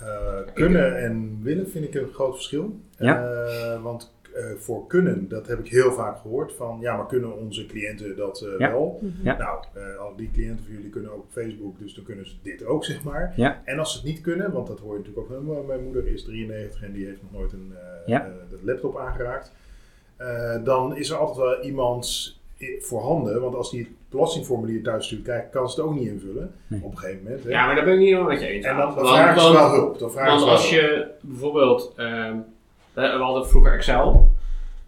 Uh, 0.01 0.53
kunnen 0.53 1.03
en 1.03 1.39
willen 1.43 1.69
vind 1.69 1.85
ik 1.85 1.93
een 1.93 2.13
groot 2.13 2.33
verschil. 2.33 2.79
Ja. 2.97 3.23
Uh, 3.23 3.83
want 3.83 4.13
voor 4.57 4.87
kunnen, 4.87 5.27
dat 5.29 5.47
heb 5.47 5.59
ik 5.59 5.67
heel 5.67 5.91
vaak 5.91 6.19
gehoord 6.19 6.53
van 6.53 6.77
ja, 6.81 6.95
maar 6.95 7.05
kunnen 7.05 7.37
onze 7.37 7.65
cliënten 7.65 8.15
dat 8.15 8.45
ja. 8.57 8.71
wel? 8.71 8.99
Mhm. 9.01 9.27
Ja. 9.27 9.37
Nou, 9.37 9.65
al 9.99 10.15
die 10.15 10.31
cliënten 10.33 10.65
van 10.65 10.73
jullie 10.73 10.89
kunnen 10.89 11.11
ook 11.11 11.23
op 11.23 11.31
Facebook, 11.31 11.79
dus 11.79 11.93
dan 11.93 12.03
kunnen 12.03 12.27
ze 12.27 12.35
dit 12.41 12.65
ook, 12.65 12.85
zeg 12.85 13.03
maar. 13.03 13.33
Ja. 13.35 13.61
En 13.65 13.79
als 13.79 13.91
ze 13.91 13.97
het 13.97 14.07
niet 14.07 14.21
kunnen, 14.21 14.51
want 14.51 14.67
dat 14.67 14.79
hoor 14.79 14.93
je 14.93 15.03
natuurlijk 15.03 15.31
ook, 15.31 15.67
mijn 15.67 15.83
moeder 15.83 16.07
is 16.07 16.23
93 16.23 16.83
en 16.83 16.91
die 16.91 17.05
heeft 17.05 17.21
nog 17.21 17.31
nooit 17.31 17.53
een 17.53 17.73
de 18.05 18.59
laptop 18.61 18.97
aangeraakt. 18.97 19.51
dan 20.63 20.97
is 20.97 21.09
er 21.09 21.17
altijd 21.17 21.37
wel 21.37 21.61
iemand 21.63 22.39
voorhanden. 22.79 23.41
Want 23.41 23.55
als 23.55 23.71
die 23.71 23.79
het 23.79 23.89
belastingformulier 24.09 24.83
thuis 24.83 25.05
stuurt, 25.05 25.23
kijk, 25.23 25.51
kan 25.51 25.69
ze 25.69 25.81
het 25.81 25.89
ook 25.89 25.95
niet 25.95 26.07
invullen. 26.07 26.51
Nee. 26.67 26.83
Op 26.83 26.91
een 26.91 26.97
gegeven 26.97 27.23
moment. 27.23 27.43
Hè. 27.43 27.49
Ja, 27.49 27.65
maar 27.65 27.75
daar 27.75 27.83
ben 27.83 27.93
ik 27.93 27.99
niet 27.99 28.09
helemaal 28.09 28.29
met 28.29 28.41
je 28.41 28.47
eens. 28.47 28.65
En 28.65 28.77
dan, 28.77 28.95
dan 28.95 29.05
vragen 29.07 29.41
ze 29.41 29.51
wel 29.51 29.71
hulp. 29.71 29.99
Dan 29.99 30.11
vragen 30.11 30.29
want 30.29 30.39
ze 30.39 30.45
wel 30.45 30.55
als 30.55 30.69
hulp. 30.69 30.83
je 30.83 31.07
bijvoorbeeld, 31.21 31.93
ehm, 31.95 32.37
we 32.93 33.01
hadden 33.01 33.47
vroeger 33.47 33.73
Excel. 33.73 34.31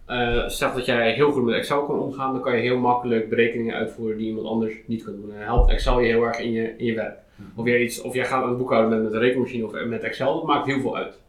Uh, 0.07 0.47
stel 0.47 0.73
dat 0.73 0.85
jij 0.85 1.13
heel 1.13 1.31
goed 1.31 1.43
met 1.43 1.55
Excel 1.55 1.85
kan 1.85 1.99
omgaan, 1.99 2.33
dan 2.33 2.41
kan 2.41 2.55
je 2.55 2.61
heel 2.61 2.77
makkelijk 2.77 3.29
berekeningen 3.29 3.75
uitvoeren 3.75 4.17
die 4.17 4.27
iemand 4.27 4.47
anders 4.47 4.73
niet 4.85 5.03
kan 5.03 5.13
doen. 5.13 5.31
En 5.31 5.37
dan 5.37 5.47
helpt 5.47 5.71
Excel 5.71 5.99
je 5.99 6.07
heel 6.07 6.23
erg 6.23 6.39
in 6.39 6.51
je, 6.51 6.73
in 6.77 6.85
je 6.85 6.93
werk. 6.93 7.17
Of, 7.55 7.65
jij 7.65 7.81
iets, 7.81 8.01
of 8.01 8.13
jij 8.13 8.25
gaat 8.25 8.43
een 8.43 8.57
boekhouden 8.57 8.89
met, 8.89 9.03
met 9.03 9.13
een 9.13 9.19
rekenmachine 9.19 9.65
of 9.65 9.85
met 9.85 10.03
Excel, 10.03 10.33
dat 10.33 10.45
maakt 10.45 10.65
heel 10.65 10.81
veel 10.81 10.97
uit. 10.97 11.19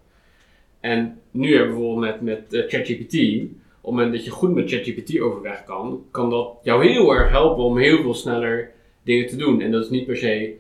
En 0.81 1.21
nu 1.31 1.57
hebben 1.57 1.69
we 1.69 1.75
bijvoorbeeld 1.75 2.21
met, 2.21 2.21
met 2.21 2.53
uh, 2.53 2.69
ChatGPT, 2.69 3.15
op 3.81 3.91
het 3.91 4.01
moment 4.01 4.13
dat 4.13 4.25
je 4.25 4.31
goed 4.31 4.55
met 4.55 4.71
ChatGPT 4.71 5.21
overweg 5.21 5.65
kan, 5.65 6.05
kan 6.11 6.31
dat 6.31 6.59
jou 6.63 6.87
heel 6.87 7.15
erg 7.15 7.31
helpen 7.31 7.65
om 7.65 7.79
heel 7.79 8.03
veel 8.03 8.15
sneller 8.15 8.71
dingen 9.03 9.27
te 9.27 9.37
doen. 9.37 9.61
En 9.61 9.71
dat 9.71 9.85
is 9.85 9.91
niet 9.91 10.07
per 10.07 10.17
se 10.17 10.57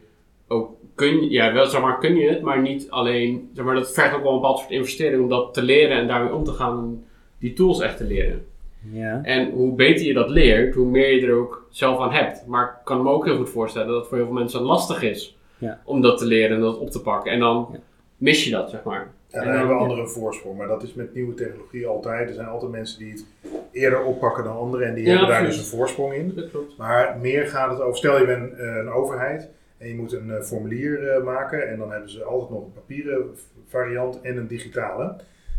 ook 0.48 0.76
kun 0.94 1.20
je, 1.22 1.30
ja, 1.30 1.52
wel 1.52 1.66
zeg 1.66 1.80
maar 1.80 1.98
kun 1.98 2.16
je 2.16 2.28
het, 2.28 2.40
maar 2.42 2.60
niet 2.60 2.90
alleen, 2.90 3.50
zeg 3.54 3.64
maar 3.64 3.74
dat 3.74 3.92
vergt 3.92 4.14
ook 4.14 4.22
wel 4.22 4.32
een 4.32 4.40
bepaald 4.40 4.58
soort 4.58 4.70
investering 4.70 5.22
om 5.22 5.28
dat 5.28 5.54
te 5.54 5.62
leren 5.62 5.96
en 5.96 6.06
daarmee 6.06 6.34
om 6.34 6.44
te 6.44 6.52
gaan 6.52 6.78
en 6.78 7.04
die 7.38 7.52
tools 7.52 7.80
echt 7.80 7.96
te 7.96 8.04
leren. 8.04 8.44
Ja. 8.92 9.20
En 9.22 9.50
hoe 9.50 9.74
beter 9.74 10.06
je 10.06 10.12
dat 10.12 10.28
leert, 10.30 10.74
hoe 10.74 10.86
meer 10.86 11.10
je 11.20 11.26
er 11.26 11.34
ook 11.34 11.66
zelf 11.70 12.00
aan 12.00 12.12
hebt. 12.12 12.46
Maar 12.46 12.64
ik 12.64 12.84
kan 12.84 13.02
me 13.02 13.10
ook 13.10 13.24
heel 13.24 13.36
goed 13.36 13.50
voorstellen 13.50 13.88
dat 13.88 13.96
het 13.96 14.06
voor 14.08 14.16
heel 14.16 14.26
veel 14.26 14.34
mensen 14.34 14.60
lastig 14.62 15.02
is 15.02 15.36
ja. 15.58 15.80
om 15.84 16.00
dat 16.00 16.18
te 16.18 16.24
leren 16.24 16.56
en 16.56 16.62
dat 16.62 16.78
op 16.78 16.90
te 16.90 17.00
pakken. 17.02 17.32
En 17.32 17.38
dan 17.40 17.68
Ja. 17.72 17.78
mis 18.16 18.44
je 18.44 18.50
dat, 18.50 18.70
zeg 18.70 18.82
maar. 18.82 19.12
Ja, 19.28 19.38
En 19.40 19.44
dan 19.44 19.46
dan- 19.46 19.56
hebben 19.58 19.76
we 19.76 19.82
anderen 19.82 20.02
een 20.04 20.10
voorsprong. 20.10 20.58
Maar 20.58 20.66
dat 20.68 20.82
is 20.82 20.94
met 20.94 21.14
nieuwe 21.14 21.34
technologie 21.34 21.86
altijd. 21.86 22.28
Er 22.28 22.34
zijn 22.34 22.46
altijd 22.46 22.70
mensen 22.70 22.98
die 22.98 23.10
het 23.12 23.24
eerder 23.72 24.02
oppakken 24.04 24.44
dan 24.44 24.56
anderen. 24.56 24.86
En 24.88 24.94
die 24.94 25.04
Ja, 25.04 25.10
hebben 25.10 25.28
daar 25.28 25.44
dus 25.44 25.58
een 25.58 25.76
voorsprong 25.78 26.12
in. 26.14 26.32
Dat 26.36 26.50
klopt. 26.50 26.76
Maar 26.76 27.18
meer 27.20 27.46
gaat 27.46 27.70
het 27.70 27.80
over, 27.80 27.96
stel 27.96 28.18
je 28.18 28.26
bent 28.26 28.52
eh, 28.52 28.76
een 28.76 28.88
overheid 28.90 29.48
en 29.84 29.90
je 29.90 29.96
moet 29.96 30.12
een 30.12 30.30
eh, 30.30 30.42
formulier 30.42 31.08
eh, 31.08 31.24
maken 31.24 31.68
en 31.68 31.78
dan 31.78 31.90
hebben 31.90 32.10
ze 32.10 32.22
altijd 32.24 32.50
nog 32.50 32.64
een 32.64 32.72
papieren 32.72 33.30
variant 33.66 34.20
en 34.20 34.36
een 34.36 34.46
digitale. 34.46 35.16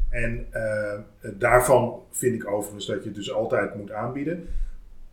En 0.10 0.48
eh, 0.52 1.00
daarvan 1.34 2.00
vind 2.12 2.36
ik 2.36 2.48
overigens 2.52 2.86
dat 2.86 3.00
je 3.02 3.06
het 3.10 3.16
dus 3.18 3.34
altijd 3.34 3.76
moet 3.76 3.92
aanbieden, 3.92 4.48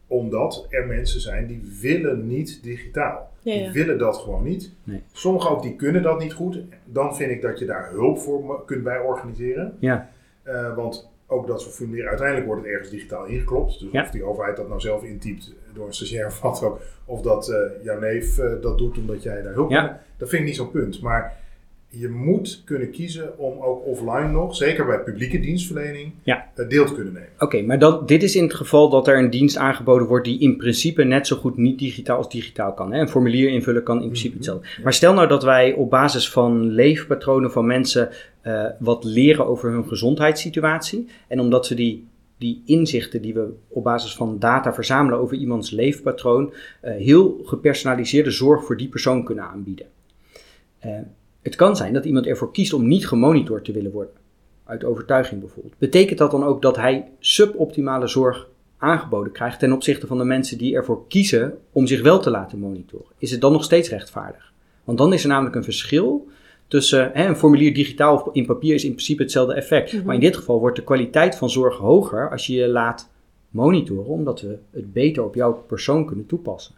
omdat 0.07 0.67
er 0.71 0.87
mensen 0.87 1.21
zijn 1.21 1.47
die 1.47 1.77
willen 1.81 2.27
niet 2.27 2.63
digitaal. 2.63 3.31
Ja, 3.41 3.53
Die 3.55 3.71
willen 3.71 3.99
dat 3.99 4.17
gewoon 4.17 4.43
niet. 4.45 4.73
Nee. 4.85 5.03
Sommigen 5.13 5.51
ook 5.51 5.63
die 5.63 5.77
kunnen 5.77 6.03
dat 6.03 6.19
niet 6.19 6.33
goed. 6.33 6.59
Dan 6.85 7.17
vind 7.17 7.31
ik 7.31 7.43
dat 7.43 7.59
je 7.59 7.65
daar 7.65 7.91
hulp 7.91 8.19
voor 8.19 8.65
kunt 8.65 8.83
bij 8.83 8.99
organiseren. 8.99 9.77
Ja. 9.79 10.11
Eh, 10.43 10.75
want 10.77 11.11
ook 11.27 11.47
dat 11.47 11.61
soort 11.61 11.75
formulieren, 11.75 12.09
uiteindelijk 12.09 12.47
wordt 12.49 12.63
het 12.63 12.71
ergens 12.73 12.91
digitaal 12.91 13.25
ingeklopt. 13.25 13.81
Dus 13.81 13.89
Ja. 13.93 14.03
of 14.03 14.11
die 14.11 14.25
overheid 14.25 14.57
dat 14.57 14.69
nou 14.69 14.81
zelf 14.81 15.03
intypt 15.05 15.55
door 15.75 15.87
een 15.87 15.95
stagiair 15.95 16.27
of 16.27 16.41
wat 16.41 16.63
ook. 16.63 16.81
Of 17.05 17.21
dat 17.23 17.49
eh, 17.49 17.85
jouw 17.85 17.99
neef 18.01 18.39
eh, 18.39 18.51
dat 18.61 18.79
doet 18.79 18.99
omdat 18.99 19.23
jij 19.23 19.43
daar 19.43 19.53
hulp 19.55 19.71
Ja. 19.71 19.83
hebt. 19.83 19.95
Dat 20.19 20.29
vind 20.29 20.41
ik 20.43 20.47
niet 20.49 20.57
zo'n 20.57 20.71
punt. 20.71 21.01
Maar 21.03 21.41
je 21.89 22.09
moet 22.09 22.63
kunnen 22.65 22.91
kiezen 22.91 23.39
om 23.39 23.61
ook 23.61 23.87
offline 23.87 24.29
nog, 24.31 24.57
zeker 24.57 24.87
bij 24.87 25.01
publieke 25.01 25.41
dienstverlening, 25.41 26.13
Ja. 26.23 26.49
eh, 26.55 26.69
deel 26.69 26.85
te 26.85 26.95
kunnen 26.95 27.13
nemen. 27.13 27.29
Oké, 27.39 27.63
maar 27.63 27.79
dat, 27.79 28.09
dit 28.09 28.23
is 28.23 28.37
in 28.37 28.43
het 28.43 28.55
geval 28.55 28.89
dat 28.91 29.09
er 29.09 29.19
een 29.19 29.31
dienst 29.31 29.57
aangeboden 29.57 30.07
wordt 30.07 30.25
die 30.25 30.41
in 30.41 30.57
principe 30.57 31.05
net 31.05 31.27
zo 31.27 31.37
goed 31.37 31.57
niet 31.57 31.79
digitaal 31.79 32.17
als 32.17 32.29
digitaal 32.31 32.75
kan. 32.75 32.93
Hè? 32.93 33.01
Een 33.01 33.09
formulier 33.09 33.49
invullen 33.49 33.83
kan 33.83 33.97
in 34.01 34.07
principe 34.07 34.29
Mhm. 34.29 34.37
hetzelfde. 34.37 34.83
Maar 34.83 34.93
stel 34.93 35.15
nou 35.15 35.29
dat 35.29 35.43
wij 35.43 35.73
op 35.73 35.91
basis 35.91 36.31
van 36.31 36.67
leefpatronen 36.67 37.53
van 37.53 37.67
mensen 37.67 38.09
wat 38.79 39.05
leren 39.05 39.47
over 39.47 39.71
hun 39.71 39.89
gezondheidssituatie. 39.89 41.09
En 41.29 41.41
omdat 41.41 41.69
we 41.69 41.75
die, 41.75 42.07
die 42.43 42.63
inzichten 42.65 43.23
die 43.23 43.35
we 43.35 43.49
op 43.69 43.85
basis 43.85 44.15
van 44.15 44.39
data 44.39 44.75
verzamelen 44.75 45.19
over 45.19 45.37
iemands 45.37 45.71
leefpatroon, 45.71 46.53
eh, 46.81 46.95
heel 46.95 47.41
gepersonaliseerde 47.45 48.31
zorg 48.31 48.65
voor 48.65 48.77
die 48.77 48.89
persoon 48.89 49.25
kunnen 49.25 49.45
aanbieden. 49.45 49.87
Eh, 50.79 50.91
het 51.43 51.57
kan 51.57 51.77
zijn 51.77 51.93
dat 51.93 52.05
iemand 52.05 52.27
ervoor 52.27 52.53
kiest 52.53 52.73
om 52.73 52.89
niet 52.89 53.09
gemonitord 53.09 53.65
te 53.65 53.73
willen 53.73 53.93
worden 53.93 54.15
uit 54.65 54.85
overtuiging 54.85 55.41
bijvoorbeeld. 55.41 55.79
Betekent 55.79 56.19
dat 56.19 56.31
dan 56.31 56.45
ook 56.45 56.63
dat 56.63 56.77
hij 56.77 57.11
suboptimale 57.19 58.07
zorg 58.07 58.49
aangeboden 58.79 59.33
krijgt 59.33 59.59
ten 59.59 59.73
opzichte 59.73 60.07
van 60.07 60.19
de 60.19 60.25
mensen 60.25 60.59
die 60.59 60.75
ervoor 60.75 61.07
kiezen 61.09 61.59
om 61.73 61.87
zich 61.87 62.03
wel 62.03 62.21
te 62.21 62.31
laten 62.31 62.59
monitoren? 62.59 63.15
Is 63.19 63.31
het 63.31 63.41
dan 63.41 63.53
nog 63.53 63.65
steeds 63.65 63.89
rechtvaardig? 63.89 64.53
Want 64.85 64.99
dan 64.99 65.13
is 65.13 65.23
er 65.23 65.29
namelijk 65.29 65.57
een 65.57 65.65
verschil 65.65 66.29
tussen 66.73 67.11
hè, 67.13 67.27
een 67.27 67.37
formulier 67.37 67.75
digitaal 67.75 68.15
of 68.15 68.35
in 68.35 68.47
papier 68.47 68.75
is 68.75 68.85
in 68.85 68.91
principe 68.91 69.23
hetzelfde 69.23 69.55
effect. 69.55 69.93
Mhm. 69.93 70.07
Maar 70.07 70.15
in 70.15 70.21
dit 70.21 70.37
geval 70.37 70.61
wordt 70.61 70.77
de 70.77 70.85
kwaliteit 70.85 71.35
van 71.37 71.51
zorg 71.51 71.77
hoger 71.77 72.31
als 72.31 72.47
je 72.47 72.53
je 72.53 72.69
laat 72.69 73.09
monitoren, 73.49 74.11
omdat 74.11 74.41
we 74.41 74.59
het 74.71 74.93
beter 74.93 75.25
op 75.25 75.35
jouw 75.35 75.53
persoon 75.53 76.07
kunnen 76.07 76.27
toepassen. 76.27 76.75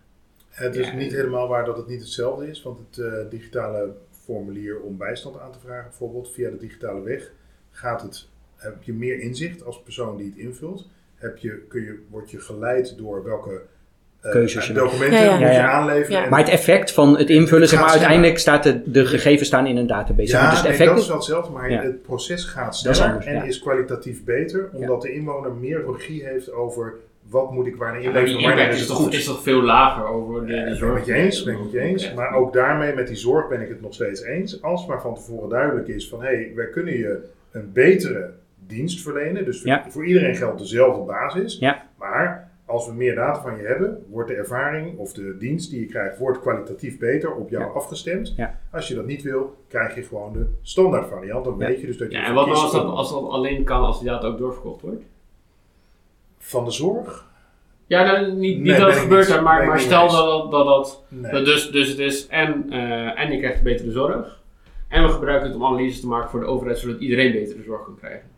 Het 0.48 0.76
is 0.76 0.86
Ja. 0.86 0.94
niet 0.94 1.12
helemaal 1.12 1.48
waar 1.48 1.64
dat 1.64 1.76
het 1.76 1.86
niet 1.88 2.00
hetzelfde 2.00 2.48
is, 2.48 2.62
want 2.62 2.78
het 2.78 2.98
eh, 2.98 3.12
digitale 3.30 3.92
formulier 4.10 4.80
om 4.80 4.96
bijstand 4.96 5.38
aan 5.38 5.52
te 5.52 5.58
vragen, 5.58 5.88
bijvoorbeeld 5.88 6.30
via 6.32 6.50
de 6.50 6.58
digitale 6.58 7.02
weg, 7.02 7.32
gaat 7.70 8.02
het, 8.02 8.28
heb 8.56 8.82
je 8.82 8.92
meer 8.92 9.20
inzicht 9.20 9.64
als 9.64 9.82
persoon 9.82 10.16
die 10.16 10.26
het 10.26 10.36
invult. 10.36 10.88
Heb 11.14 11.38
je, 11.38 11.58
kun 11.68 11.82
je, 11.82 11.98
word 12.10 12.30
je 12.30 12.38
geleid 12.40 12.98
door 12.98 13.24
welke 13.24 13.62
Keuzes 14.30 14.66
je 14.66 14.72
maakt. 14.72 14.84
documenten 14.84 15.18
Ja, 15.18 15.24
ja. 15.24 15.30
moet 15.30 15.40
Ja, 15.40 15.46
je 15.50 15.54
ja. 15.54 15.70
aanleveren. 15.70 16.16
Ja. 16.18 16.24
En- 16.24 16.30
Maar 16.30 16.38
het 16.38 16.48
effect 16.48 16.92
van 16.92 17.18
het 17.18 17.30
invullen, 17.30 17.68
zeg 17.68 17.80
maar, 17.80 17.90
uiteindelijk 17.90 18.38
staat 18.38 18.62
de, 18.62 18.80
de 18.90 19.06
gegevens 19.06 19.48
staan 19.48 19.66
in 19.66 19.76
een 19.76 19.86
database. 19.86 20.32
ja, 20.32 20.44
dus 20.44 20.52
het 20.54 20.62
nee, 20.62 20.72
effect 20.72 20.90
dat 20.90 20.98
is- 20.98 21.06
wel 21.06 21.16
hetzelfde, 21.16 21.52
maar 21.52 21.70
Ja. 21.70 21.82
het 21.82 22.02
proces 22.02 22.44
gaat 22.44 22.76
sneller 22.76 23.02
anders, 23.02 23.26
en 23.26 23.34
ja. 23.34 23.42
is 23.42 23.58
kwalitatief 23.58 24.24
beter, 24.24 24.68
omdat 24.72 25.02
de 25.02 25.12
inwoner 25.12 25.52
meer 25.52 25.84
regie 25.92 26.24
heeft 26.24 26.52
over 26.52 26.94
wat 27.28 27.52
moet 27.52 27.66
ik 27.66 27.76
wanneer 27.76 28.02
Ja, 28.02 28.10
maar 28.10 28.24
die 28.24 28.28
inleveren, 28.34 28.48
wanneer 28.48 28.64
impact 28.64 28.74
is 28.74 28.80
het 28.80 28.88
toch, 28.96 29.04
goed. 29.04 29.14
is 29.14 29.24
toch 29.24 29.42
veel 29.42 29.62
lager 29.62 30.06
over 30.06 30.46
de, 30.46 30.52
Ja, 30.52 30.58
de 30.58 30.64
ben 30.64 30.72
ik 30.72 30.78
zorg. 30.78 30.94
met 30.94 31.06
je 31.06 31.12
eens, 31.14 31.42
ben 31.42 31.54
ik 31.54 31.72
je 31.72 31.80
eens. 31.80 32.14
Maar 32.14 32.34
ook 32.34 32.52
daarmee, 32.52 32.94
met 32.94 33.06
die 33.06 33.16
zorg, 33.16 33.48
ben 33.48 33.60
ik 33.60 33.68
het 33.68 33.80
nog 33.80 33.94
steeds 33.94 34.22
eens. 34.22 34.62
Als 34.62 34.86
maar 34.86 35.00
van 35.00 35.14
tevoren 35.14 35.48
duidelijk 35.48 35.88
is 35.88 36.08
van, 36.08 36.20
hé, 36.22 36.26
hey, 36.26 36.52
wij 36.54 36.68
kunnen 36.68 36.96
je 36.96 37.18
een 37.52 37.70
betere 37.72 38.30
dienst 38.66 39.02
verlenen. 39.02 39.44
Dus 39.44 39.60
voor, 39.62 39.82
voor 39.88 40.04
iedereen 40.06 40.36
geldt 40.36 40.58
dezelfde 40.58 41.02
basis. 41.02 41.56
Ja. 41.60 41.82
Maar 41.98 42.43
als 42.74 42.86
we 42.86 42.92
meer 42.92 43.14
data 43.14 43.42
van 43.42 43.56
je 43.56 43.62
hebben, 43.62 44.04
wordt 44.10 44.28
de 44.28 44.34
ervaring 44.34 44.98
of 44.98 45.12
de 45.12 45.36
dienst 45.38 45.70
die 45.70 45.80
je 45.80 45.86
krijgt, 45.86 46.18
wordt 46.18 46.40
kwalitatief 46.40 46.98
beter 46.98 47.34
op 47.34 47.50
jou 47.50 47.74
afgestemd. 47.74 48.34
Ja. 48.36 48.58
Als 48.72 48.88
je 48.88 48.94
dat 48.94 49.06
niet 49.06 49.22
wil, 49.22 49.56
krijg 49.68 49.94
je 49.94 50.02
gewoon 50.02 50.32
de 50.32 50.46
standaard 50.62 51.08
variant. 51.08 51.44
Dan 51.44 51.56
weet 51.56 51.80
je 51.80 51.86
dus 51.86 51.98
dat 51.98 52.10
je. 52.10 52.16
Ja, 52.16 52.26
en 52.26 52.34
wat 52.34 52.46
nou 52.46 52.58
als 52.58 52.72
dat, 52.72 52.84
als 52.84 53.10
dat 53.10 53.28
alleen 53.28 53.64
kan 53.64 53.80
als 53.80 53.98
die 53.98 54.08
data 54.08 54.26
ook 54.26 54.38
doorverkocht 54.38 54.80
wordt? 54.80 55.02
Van 56.38 56.64
de 56.64 56.70
zorg? 56.70 57.32
Ja, 57.86 58.04
nou, 58.04 58.32
niet, 58.32 58.40
niet 58.40 58.62
Nee, 58.62 58.78
dat 58.78 58.88
het 58.90 58.98
gebeurt, 58.98 59.28
niet. 59.28 59.40
maar, 59.40 59.66
maar 59.66 59.80
stel 59.80 60.10
dat 60.10 60.50
dat, 60.50 60.66
dat, 60.66 61.04
Nee. 61.08 61.32
dat 61.32 61.44
dus, 61.44 61.70
dus 61.70 61.88
het 61.88 61.98
is 61.98 62.26
en, 62.26 62.66
eh, 62.70 63.20
en 63.20 63.32
je 63.32 63.38
krijgt 63.38 63.62
betere 63.62 63.90
zorg. 63.90 64.42
En 64.88 65.02
we 65.02 65.08
gebruiken 65.08 65.46
het 65.46 65.56
om 65.56 65.64
analyses 65.64 66.00
te 66.00 66.06
maken 66.06 66.30
voor 66.30 66.40
de 66.40 66.46
overheid, 66.46 66.78
zodat 66.78 67.00
iedereen 67.00 67.32
betere 67.32 67.62
zorg 67.62 67.84
kan 67.84 67.96
krijgen. 67.96 68.33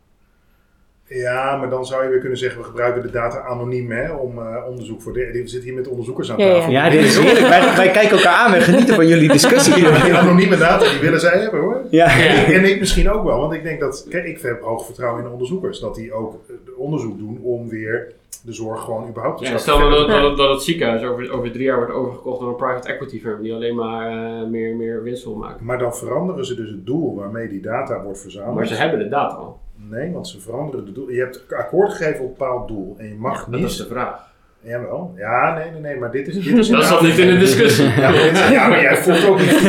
Ja, 1.09 1.55
maar 1.55 1.69
dan 1.69 1.85
zou 1.85 2.03
je 2.03 2.09
weer 2.09 2.19
kunnen 2.19 2.37
zeggen, 2.37 2.59
we 2.59 2.65
gebruiken 2.65 3.01
de 3.01 3.11
data 3.11 3.39
anoniem 3.41 3.91
hè, 3.91 4.11
om 4.11 4.39
eh, 4.39 4.63
onderzoek 4.69 5.01
voor 5.01 5.13
de... 5.13 5.29
We 5.31 5.41
zitten 5.47 5.69
hier 5.69 5.73
met 5.73 5.87
onderzoekers 5.87 6.31
aan 6.31 6.37
Ja, 6.37 6.45
ja. 6.45 6.53
tafel. 6.53 6.71
Ja, 6.71 6.89
dit 6.89 7.03
is 7.03 7.17
heerlijk. 7.19 7.47
Wij, 7.47 7.75
wij 7.75 7.91
kijken 7.91 8.17
elkaar 8.17 8.33
aan. 8.33 8.51
Wij 8.51 8.61
genieten 8.61 8.95
van 8.95 9.07
jullie 9.07 9.31
discussie. 9.31 9.73
Die 9.73 10.13
anonieme 10.13 10.57
data, 10.57 10.89
die 10.89 10.99
willen 10.99 11.19
zij 11.19 11.39
hebben 11.39 11.59
hoor. 11.59 11.81
Ja. 11.89 12.17
Ja. 12.17 12.45
En 12.45 12.65
ik 12.65 12.79
misschien 12.79 13.09
ook 13.09 13.23
wel, 13.23 13.39
want 13.39 13.53
ik 13.53 13.63
denk 13.63 13.79
dat, 13.79 14.05
kijk, 14.09 14.25
ik 14.25 14.41
heb 14.41 14.61
hoog 14.61 14.85
vertrouwen 14.85 15.19
in 15.19 15.25
de 15.25 15.31
onderzoekers. 15.31 15.79
Dat 15.79 15.95
die 15.95 16.13
ook 16.13 16.39
eh, 16.49 16.55
onderzoek 16.77 17.17
doen 17.17 17.39
om 17.43 17.69
weer 17.69 18.11
de 18.43 18.53
zorg 18.53 18.83
gewoon 18.83 19.07
überhaupt 19.09 19.37
te 19.37 19.49
Ja, 19.49 19.57
stel 19.57 19.89
dat, 19.89 20.07
Ja. 20.07 20.21
dat, 20.21 20.37
dat 20.37 20.49
het 20.49 20.63
ziekenhuis 20.63 21.03
over, 21.03 21.31
over 21.31 21.51
drie 21.51 21.63
jaar 21.63 21.77
wordt 21.77 21.91
overgekocht 21.93 22.39
door 22.39 22.49
een 22.49 22.55
private 22.55 22.87
equity 22.87 23.21
firm 23.21 23.41
die 23.41 23.53
alleen 23.53 23.75
maar 23.75 24.07
eh, 24.41 24.47
meer, 24.49 24.75
meer 24.75 25.03
winst 25.03 25.23
wil 25.23 25.35
maken. 25.35 25.65
Maar 25.65 25.77
dan 25.77 25.95
veranderen 25.95 26.45
ze 26.45 26.55
dus 26.55 26.69
het 26.69 26.85
doel 26.85 27.15
waarmee 27.15 27.47
die 27.47 27.61
data 27.61 28.01
wordt 28.03 28.19
verzameld. 28.21 28.55
Maar 28.55 28.67
ze 28.67 28.73
hebben 28.75 28.99
de 28.99 29.07
data 29.07 29.35
al. 29.35 29.59
Nee, 29.89 30.11
want 30.11 30.27
ze 30.27 30.39
veranderen 30.41 30.85
het 30.85 30.95
doel. 30.95 31.09
Je 31.09 31.19
hebt 31.19 31.43
akkoord 31.55 31.91
gegeven 31.93 32.19
op 32.19 32.25
een 32.29 32.35
bepaald 32.37 32.67
doel 32.67 32.95
en 32.97 33.07
je 33.07 33.15
mag 33.15 33.45
Dat 33.45 33.59
niet... 33.59 33.69
is 33.69 33.77
de 33.77 33.85
vraag. 33.85 34.25
Jawel. 34.61 35.13
Ja, 35.17 35.53
nee, 35.57 35.71
nee, 35.71 35.81
nee, 35.81 35.95
maar 35.95 36.11
dit 36.11 36.27
is... 36.27 36.33
Dit 36.43 36.57
is 36.57 36.67
Dat 36.77 36.83
zat 36.83 37.01
niet 37.01 37.17
in 37.17 37.27
de 37.27 37.37
discussie. 37.37 37.85
Ja, 37.85 38.09
maar, 38.09 38.11
dit- 38.21 38.47
ja, 38.51 38.67
maar 38.67 38.81
jij 38.81 38.97
voelt 38.97 39.25
ook 39.27 39.39
niet. 39.39 39.61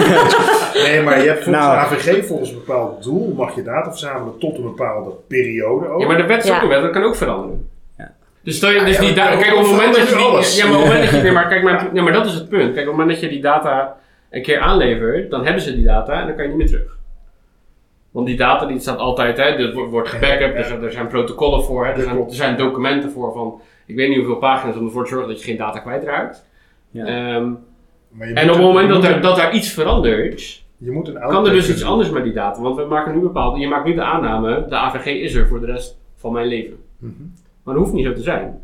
Nee, 0.75 1.03
maar 1.03 1.21
je 1.23 1.27
hebt 1.29 1.43
volgens 1.45 1.64
Nou. 1.64 1.89
de 1.89 1.97
AVG 1.97 2.27
volgens 2.27 2.51
een 2.51 2.55
bepaald 2.57 3.03
doel 3.03 3.35
mag 3.37 3.55
je 3.55 3.62
data 3.62 3.91
verzamelen 3.91 4.39
tot 4.39 4.57
een 4.57 4.62
bepaalde 4.62 5.11
periode 5.29 5.89
ook. 5.89 6.01
Ja, 6.01 6.07
maar 6.07 6.16
de 6.16 6.27
wet 6.27 6.45
is 6.45 6.51
ook 6.51 6.62
een 6.62 6.69
wet, 6.69 6.83
dat 6.83 6.91
kan 6.91 7.03
ook 7.03 7.16
veranderen. 7.16 7.69
Ja. 7.99 8.14
Dus 8.43 8.57
stel 8.57 8.71
je, 8.71 8.85
dus 8.85 8.95
Ja, 8.95 9.01
die 9.01 9.09
ja, 9.09 9.14
data, 9.14 9.35
maar 9.35 9.43
kijk 9.45 9.55
op 9.55 9.62
het 9.62 9.71
moment 9.71 9.95
dat 9.97 10.09
je 10.09 10.14
die, 10.14 10.25
alles. 10.25 10.57
ja, 10.57 10.66
maar 10.66 10.75
op 10.75 10.81
het 10.83 10.89
moment 10.93 11.05
dat 11.11 11.14
je, 11.21 11.23
nee, 11.23 11.33
maar 11.33 11.49
kijk, 11.49 11.62
maar, 11.62 11.89
nee, 11.93 12.03
maar 12.03 12.12
dat 12.12 12.27
is 12.27 12.35
het 12.35 12.49
punt. 12.49 12.62
Kijk, 12.75 12.75
op 12.75 12.77
het 12.77 12.87
moment 12.87 13.11
dat 13.11 13.21
je 13.21 13.29
die 13.29 13.41
data 13.43 13.97
een 14.31 14.43
keer 14.43 14.59
aanlevert, 14.61 15.31
dan 15.31 15.45
hebben 15.45 15.62
ze 15.62 15.75
die 15.75 15.85
data 15.85 16.21
en 16.21 16.27
dan 16.27 16.35
kan 16.37 16.45
je 16.45 16.49
niet 16.49 16.59
meer 16.59 16.66
terug. 16.66 16.97
Want 18.19 18.31
die 18.31 18.39
data 18.39 18.66
die 18.66 18.79
staat 18.81 18.99
altijd, 18.99 19.37
hè, 19.37 19.57
dit 19.57 19.73
wordt, 19.75 19.91
wordt 19.91 20.09
gebackupt, 20.09 20.55
er, 20.57 20.64
zijn, 20.64 20.83
er 20.83 20.93
zijn 20.93 21.07
protocollen 21.07 21.64
voor, 21.64 21.87
hè, 21.87 21.93
er, 21.93 22.27
zijn, 22.29 22.51
er 22.51 22.57
documenten 22.57 23.11
voor 23.11 23.33
van, 23.33 23.61
ik 23.87 23.97
weet 23.97 24.09
niet 24.09 24.16
hoeveel 24.16 24.37
pagina's 24.37 24.77
om 24.77 24.85
ervoor 24.85 25.03
te 25.05 25.09
zorgen 25.11 25.29
dat 25.29 25.39
je 25.41 25.45
geen 25.45 25.57
data 25.57 25.79
kwijtraakt. 25.79 26.47
Ja. 26.91 27.05
Ehm, 27.07 27.53
en 28.19 28.49
op 28.49 28.55
het 28.55 28.64
moment 28.64 28.89
dat 28.89 29.05
er, 29.05 29.14
een- 29.14 29.21
dat 29.23 29.39
er 29.39 29.53
iets 29.53 29.73
verandert, 29.73 30.64
Je 30.77 30.91
moet 30.91 31.09
een 31.09 31.14
kan 31.21 31.47
er 31.47 31.53
dus 31.53 31.71
iets 31.71 31.85
anders 31.85 32.11
met 32.11 32.25
die 32.25 32.33
data. 32.33 32.61
Want 32.61 32.77
we 32.77 32.85
maken 32.85 33.14
nu 33.14 33.21
bepaalde, 33.21 33.59
je 33.61 33.69
maakt 33.69 33.85
nu 33.87 33.95
de 33.95 34.03
aanname, 34.03 34.66
de 34.69 34.77
AVG 34.77 35.07
is 35.07 35.35
er 35.35 35.47
voor 35.49 35.61
de 35.61 35.66
rest 35.66 35.99
van 36.16 36.33
mijn 36.33 36.47
leven. 36.47 36.77
Mhm. 36.99 37.12
Maar 37.62 37.75
dat 37.75 37.83
hoeft 37.83 37.95
niet 37.95 38.05
zo 38.07 38.12
te 38.12 38.23
zijn. 38.23 38.61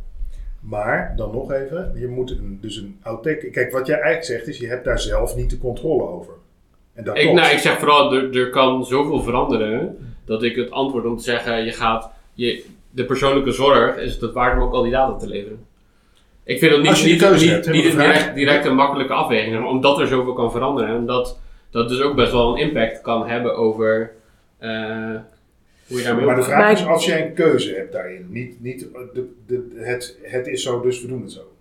Maar 0.61 1.13
dan 1.17 1.31
nog 1.33 1.53
even, 1.53 1.93
je 1.97 2.09
moet 2.09 2.31
een, 2.31 2.59
dus 2.61 2.77
een 2.77 2.99
outtake. 3.03 3.51
Kijk, 3.51 3.73
wat 3.73 3.87
jij 3.87 3.97
eigenlijk 3.97 4.25
zegt 4.27 4.49
is, 4.49 4.59
je 4.59 4.67
hebt 4.69 4.85
daar 4.85 4.99
zelf 4.99 5.37
niet 5.37 5.51
de 5.51 5.59
controle 5.59 6.03
over. 6.03 6.33
En 6.95 7.05
dat 7.05 7.16
Ik, 7.16 7.22
klopt. 7.22 7.40
nou, 7.40 7.53
ik 7.53 7.59
zeg 7.59 7.78
vooral, 7.78 8.14
er, 8.14 8.36
er 8.36 8.51
kan 8.51 8.84
zoveel 8.84 9.22
veranderen 9.22 9.99
dat 10.24 10.42
ik 10.42 10.57
het 10.57 10.70
antwoord 10.70 11.05
om 11.05 11.16
te 11.16 11.22
zeggen, 11.22 11.64
je 11.64 11.72
gaat, 11.72 12.11
je, 12.34 12.64
de 12.90 13.05
persoonlijke 13.05 13.53
zorg 13.53 13.97
is 13.97 14.16
het 14.20 14.32
waard 14.32 14.57
om 14.57 14.62
ook 14.62 14.72
al 14.72 14.82
die 14.82 14.92
data 14.92 15.16
te 15.16 15.28
leveren. 15.28 15.66
Ik 16.45 16.59
vind 16.59 16.72
het 16.72 16.80
niet, 16.80 16.90
Als 16.90 16.99
je 16.99 17.05
die 17.05 17.14
niet, 17.14 17.22
keuze 17.22 17.45
niet, 17.45 17.53
hebt, 17.53 17.97
direct, 17.97 18.34
direct 18.34 18.64
een 18.64 18.74
makkelijke 18.74 19.12
afweging, 19.12 19.55
maar, 19.55 19.68
omdat 19.68 20.01
er 20.01 20.07
zoveel 20.07 20.32
kan 20.32 20.51
veranderen 20.51 20.97
en 20.97 21.07
dat 21.07 21.38
dat 21.70 21.88
dus 21.88 22.01
ook 22.01 22.14
best 22.14 22.32
wel 22.32 22.53
een 22.53 22.61
impact 22.61 23.01
kan 23.01 23.28
hebben 23.28 23.57
over 23.57 24.12
eh, 24.59 24.70
hoe 25.86 25.99
je 25.99 26.03
daarmee 26.03 26.24
maar 26.24 26.36
de 26.36 26.42
vraag 26.42 26.72
is, 26.72 26.86
als 26.86 27.05
jij 27.05 27.26
een 27.26 27.34
keuze 27.34 27.74
hebt 27.74 27.92
daarin, 27.92 28.26
niet, 28.28 28.61
niet 28.61 28.88
de, 29.14 29.32
de, 29.47 29.70
het, 29.74 30.18
het 30.22 30.47
is 30.47 30.62
zo, 30.62 30.80
dus 30.80 31.03
we 31.03 31.09
doen 31.09 31.22
het 31.22 31.32
zo. 31.32 31.54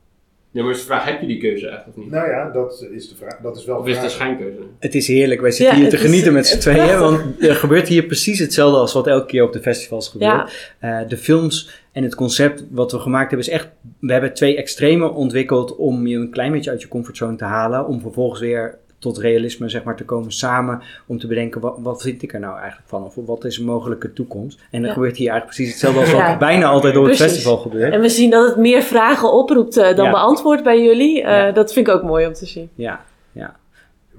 Nee, 0.53 0.63
maar 0.63 0.73
is 0.73 0.79
de 0.79 0.85
vraag, 0.85 1.05
heb 1.05 1.21
je 1.21 1.27
die 1.27 1.37
keuze 1.39 1.67
echt 1.67 1.87
of 1.87 1.95
niet? 1.95 2.09
Nou 2.11 2.29
ja, 2.29 2.49
dat 2.49 2.87
is 2.91 3.09
de 3.09 3.15
vraag. 3.15 3.37
Dat 3.41 3.57
is 3.57 3.65
wel 3.65 3.77
Of 3.77 3.87
is 3.87 3.95
het 3.95 4.03
een 4.03 4.09
schijnkeuze? 4.09 4.57
Het 4.79 4.95
is 4.95 5.07
heerlijk. 5.07 5.41
Wij 5.41 5.51
zitten 5.51 5.75
Ja, 5.75 5.81
hier 5.81 5.89
te 5.89 5.95
is- 5.95 6.01
genieten 6.01 6.33
met 6.33 6.47
z'n 6.47 6.59
tweeën. 6.59 6.77
prachtig. 6.77 6.99
Want 6.99 7.43
er 7.43 7.55
gebeurt 7.55 7.87
hier 7.87 8.03
precies 8.03 8.39
hetzelfde 8.39 8.77
als 8.79 8.93
wat 8.93 9.07
elke 9.07 9.25
keer 9.25 9.43
op 9.43 9.53
de 9.53 9.59
festivals 9.61 10.09
gebeurt. 10.09 10.31
Ja, 10.79 10.99
Eh, 11.01 11.07
de 11.09 11.17
films 11.17 11.81
en 11.91 12.03
het 12.03 12.15
concept 12.15 12.63
wat 12.71 12.91
we 12.91 12.99
gemaakt 12.99 13.29
hebben 13.31 13.47
is 13.47 13.53
echt... 13.53 13.67
We 13.99 14.11
hebben 14.11 14.33
twee 14.33 14.57
extremen 14.57 15.13
ontwikkeld 15.13 15.75
om 15.75 16.07
je 16.07 16.17
een 16.17 16.29
klein 16.31 16.51
beetje 16.51 16.69
uit 16.69 16.81
je 16.81 16.87
comfortzone 16.87 17.35
te 17.37 17.43
halen. 17.45 17.87
Om 17.87 18.01
vervolgens 18.01 18.39
weer 18.39 18.77
tot 19.03 19.17
realisme 19.17 19.69
zeg 19.69 19.83
maar, 19.83 19.95
te 19.95 20.05
komen 20.05 20.31
samen. 20.31 20.81
Om 21.05 21.19
te 21.19 21.27
bedenken, 21.27 21.61
wat, 21.61 21.75
wat 21.79 22.01
vind 22.01 22.21
ik 22.23 22.33
er 22.33 22.39
nou 22.39 22.57
eigenlijk 22.57 22.89
van? 22.89 23.03
Of 23.03 23.15
wat 23.25 23.45
is 23.45 23.57
een 23.57 23.65
mogelijke 23.65 24.13
toekomst? 24.13 24.59
En 24.71 24.81
er 24.81 24.87
Ja. 24.87 24.93
gebeurt 24.93 25.17
hier 25.17 25.29
eigenlijk 25.29 25.55
precies 25.57 25.71
hetzelfde 25.73 25.99
als 25.99 26.11
wat 26.11 26.19
Ja. 26.21 26.37
bijna 26.37 26.65
altijd 26.65 26.97
op 26.97 27.03
het 27.05 27.15
Precies. 27.15 27.33
festival 27.33 27.57
gebeurt. 27.57 27.93
en 27.93 28.01
we 28.01 28.09
zien 28.09 28.29
dat 28.29 28.47
het 28.47 28.57
meer 28.57 28.81
vragen 28.81 29.33
oproept 29.33 29.77
eh, 29.77 29.95
dan 29.95 30.05
Ja. 30.05 30.11
beantwoordt 30.11 30.63
bij 30.63 30.83
jullie. 30.83 31.21
Eh, 31.21 31.31
Ja. 31.31 31.51
Dat 31.51 31.73
vind 31.73 31.87
ik 31.87 31.93
ook 31.93 32.03
mooi 32.03 32.27
om 32.27 32.33
te 32.33 32.45
zien. 32.45 32.69
Ja, 32.75 32.99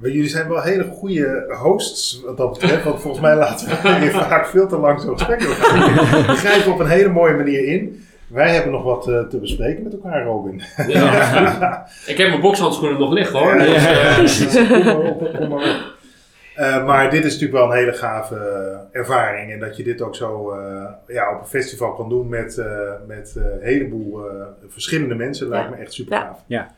Maar 0.00 0.10
Jullie 0.10 0.28
zijn 0.28 0.48
wel 0.48 0.62
hele 0.62 0.84
goede 0.84 1.54
hosts 1.62 2.20
wat 2.24 2.36
dat 2.36 2.52
betreft, 2.52 2.84
want 2.84 3.00
volgens 3.00 3.22
mij 3.22 3.36
laten 3.36 3.68
we 3.82 3.94
hier 4.00 4.10
vaak 4.10 4.46
veel 4.46 4.66
te 4.68 4.76
lang 4.76 5.00
zo'n 5.00 5.12
gesprek 5.18 5.42
doorgaan. 5.42 5.80
We 6.26 6.32
grijpen 6.36 6.72
op 6.72 6.78
een 6.80 6.86
hele 6.86 7.08
mooie 7.08 7.34
manier 7.34 7.64
in. 7.64 8.04
Wij 8.28 8.50
hebben 8.54 8.72
nog 8.72 8.82
wat 8.82 9.08
eh, 9.08 9.20
te 9.26 9.38
bespreken 9.38 9.82
met 9.82 9.92
elkaar, 9.92 10.24
Robin. 10.24 10.62
Ja. 10.86 11.86
ik 12.06 12.16
heb 12.18 12.28
mijn 12.28 12.40
bokshandschoenen 12.40 12.98
nog 12.98 13.12
liggen 13.12 13.38
hoor. 13.38 13.62
Ja, 13.62 14.16
Dus, 14.20 14.54
eh, 14.56 14.70
ja. 14.70 14.76
Kom 14.76 14.84
maar 14.84 14.96
op, 15.10 15.34
kom 15.38 15.48
maar 15.48 15.58
op. 15.58 15.92
Maar 16.86 17.10
dit 17.10 17.24
is 17.24 17.32
natuurlijk 17.32 17.58
wel 17.60 17.70
een 17.70 17.76
hele 17.78 17.92
gave 17.92 18.34
eh, 18.36 19.00
ervaring. 19.00 19.52
En 19.52 19.58
dat 19.60 19.76
je 19.76 19.82
dit 19.82 20.02
ook 20.02 20.14
zo 20.16 20.50
eh, 20.50 20.84
ja, 21.14 21.34
op 21.34 21.40
een 21.40 21.46
festival 21.46 21.92
kan 21.94 22.08
doen 22.08 22.28
met, 22.28 22.58
eh, 22.58 22.66
met 23.06 23.34
eh, 23.36 23.42
een 23.44 23.58
heleboel 23.62 24.28
eh, 24.28 24.34
verschillende 24.68 25.14
mensen, 25.14 25.48
lijkt 25.48 25.70
me 25.70 25.76
echt 25.76 25.92
super 25.92 26.16
gaaf. 26.18 26.38
Ja, 26.46 26.74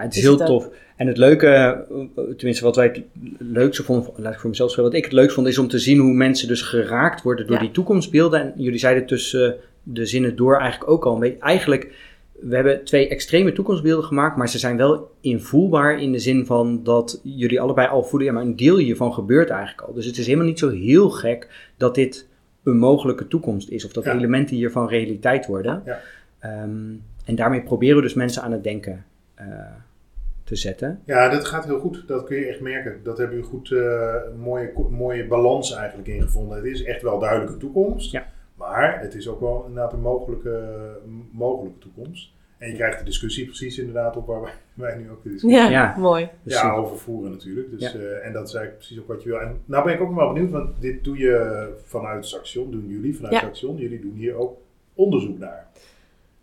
het 0.00 0.10
is, 0.12 0.16
Is 0.18 0.22
heel 0.22 0.36
het 0.38 0.46
tof. 0.46 0.68
En 0.96 1.06
het 1.06 1.16
leuke, 1.16 1.84
tenminste 2.36 2.64
wat 2.64 2.76
wij 2.76 2.86
het 2.86 3.02
leukste 3.38 3.82
vonden, 3.82 4.10
laat 4.16 4.32
ik 4.34 4.38
voor 4.40 4.50
mezelf 4.50 4.68
zeggen, 4.70 4.86
wat 4.88 4.96
ik 4.98 5.04
het 5.04 5.12
leukst 5.12 5.34
vond, 5.34 5.46
is 5.46 5.58
om 5.58 5.68
te 5.68 5.78
zien 5.78 5.98
hoe 5.98 6.12
mensen 6.12 6.48
dus 6.48 6.62
geraakt 6.62 7.22
worden 7.22 7.46
door 7.46 7.54
Ja. 7.56 7.62
die 7.62 7.70
toekomstbeelden. 7.70 8.40
En 8.40 8.52
jullie 8.56 8.78
zeiden 8.78 9.06
tussen 9.06 9.54
de 9.82 10.06
zinnen 10.06 10.36
door 10.36 10.56
eigenlijk 10.58 10.90
ook 10.90 11.04
al 11.06 11.14
een 11.14 11.20
beetje. 11.20 11.38
Eigenlijk, 11.38 11.94
we 12.40 12.54
hebben 12.54 12.84
twee 12.84 13.08
extreme 13.08 13.52
toekomstbeelden 13.52 14.04
gemaakt, 14.04 14.36
maar 14.36 14.48
ze 14.48 14.58
zijn 14.58 14.76
wel 14.76 15.10
invoelbaar 15.20 16.00
in 16.00 16.12
de 16.12 16.18
zin 16.18 16.46
van 16.46 16.80
dat 16.84 17.20
jullie 17.22 17.60
allebei 17.60 17.88
al 17.88 18.02
voelen, 18.02 18.28
ja, 18.28 18.34
maar 18.34 18.42
een 18.42 18.56
deel 18.56 18.76
hiervan 18.76 19.12
gebeurt 19.14 19.50
eigenlijk 19.50 19.88
al. 19.88 19.94
Dus 19.94 20.06
het 20.06 20.18
is 20.18 20.24
helemaal 20.26 20.46
niet 20.46 20.58
zo 20.58 20.70
heel 20.70 21.10
gek 21.10 21.70
dat 21.76 21.94
dit 21.94 22.28
een 22.64 22.78
mogelijke 22.78 23.28
toekomst 23.28 23.68
is, 23.68 23.84
of 23.84 23.92
dat 23.92 24.04
Ja. 24.04 24.14
elementen 24.14 24.56
hiervan 24.56 24.88
realiteit 24.88 25.46
worden. 25.46 25.82
Ja. 25.84 26.00
Ehm, 26.38 26.70
en 27.24 27.34
daarmee 27.34 27.62
proberen 27.62 27.96
we 27.96 28.02
dus 28.02 28.14
mensen 28.14 28.42
aan 28.42 28.52
het 28.52 28.64
denken 28.64 29.04
eh, 29.34 29.46
te 30.44 30.56
zetten. 30.56 31.00
Ja, 31.06 31.28
dat 31.28 31.44
gaat 31.44 31.64
heel 31.64 31.78
goed. 31.78 32.04
Dat 32.06 32.24
kun 32.24 32.36
je 32.36 32.46
echt 32.46 32.60
merken. 32.60 33.00
Dat 33.02 33.18
hebben 33.18 33.36
we 33.36 33.42
goed, 33.42 33.70
eh, 33.72 34.14
een 34.32 34.40
mooie, 34.40 34.72
mooie 34.90 35.26
balans 35.26 35.74
eigenlijk 35.74 36.08
ingevonden. 36.08 36.56
Het 36.56 36.66
is 36.66 36.82
echt 36.84 37.02
wel 37.02 37.18
duidelijke 37.18 37.56
toekomst. 37.56 38.12
Ja. 38.12 38.26
Maar 38.70 39.00
het 39.00 39.14
is 39.14 39.28
ook 39.28 39.40
wel 39.40 39.64
inderdaad 39.66 39.92
een 39.92 40.00
mogelijke, 40.00 40.68
mogelijke 41.32 41.78
toekomst. 41.78 42.30
En 42.58 42.68
je 42.68 42.74
krijgt 42.74 42.98
de 42.98 43.04
discussie 43.04 43.44
precies 43.44 43.78
inderdaad 43.78 44.16
op 44.16 44.26
waar 44.26 44.40
wij, 44.40 44.52
wij 44.86 44.96
nu 44.96 45.10
ook 45.10 45.22
de 45.22 45.30
discussie 45.30 45.60
Ja, 45.62 45.68
Ja. 45.68 45.94
mooi. 45.98 46.28
Dus 46.42 46.52
ja, 46.54 46.60
super. 46.60 46.76
over 46.76 46.98
voeren 46.98 47.30
natuurlijk. 47.30 47.70
Dus, 47.70 47.92
Ja. 47.92 47.98
eh, 47.98 48.26
en 48.26 48.32
dat 48.32 48.48
is 48.48 48.54
eigenlijk 48.54 48.76
precies 48.76 48.98
ook 49.00 49.08
wat 49.08 49.22
je 49.22 49.28
wil. 49.28 49.40
En 49.40 49.60
nou 49.64 49.84
ben 49.84 49.94
ik 49.94 50.00
ook 50.00 50.14
wel 50.14 50.32
benieuwd, 50.32 50.50
want 50.50 50.80
dit 50.80 51.04
doe 51.04 51.18
je 51.18 51.68
vanuit 51.84 52.26
Saxion, 52.26 52.70
doen 52.70 52.86
jullie 52.88 53.16
vanuit 53.16 53.34
Ja. 53.34 53.40
Saxion. 53.40 53.76
Jullie 53.76 54.00
doen 54.00 54.14
hier 54.14 54.34
ook 54.34 54.56
onderzoek 54.94 55.38
naar. 55.38 55.68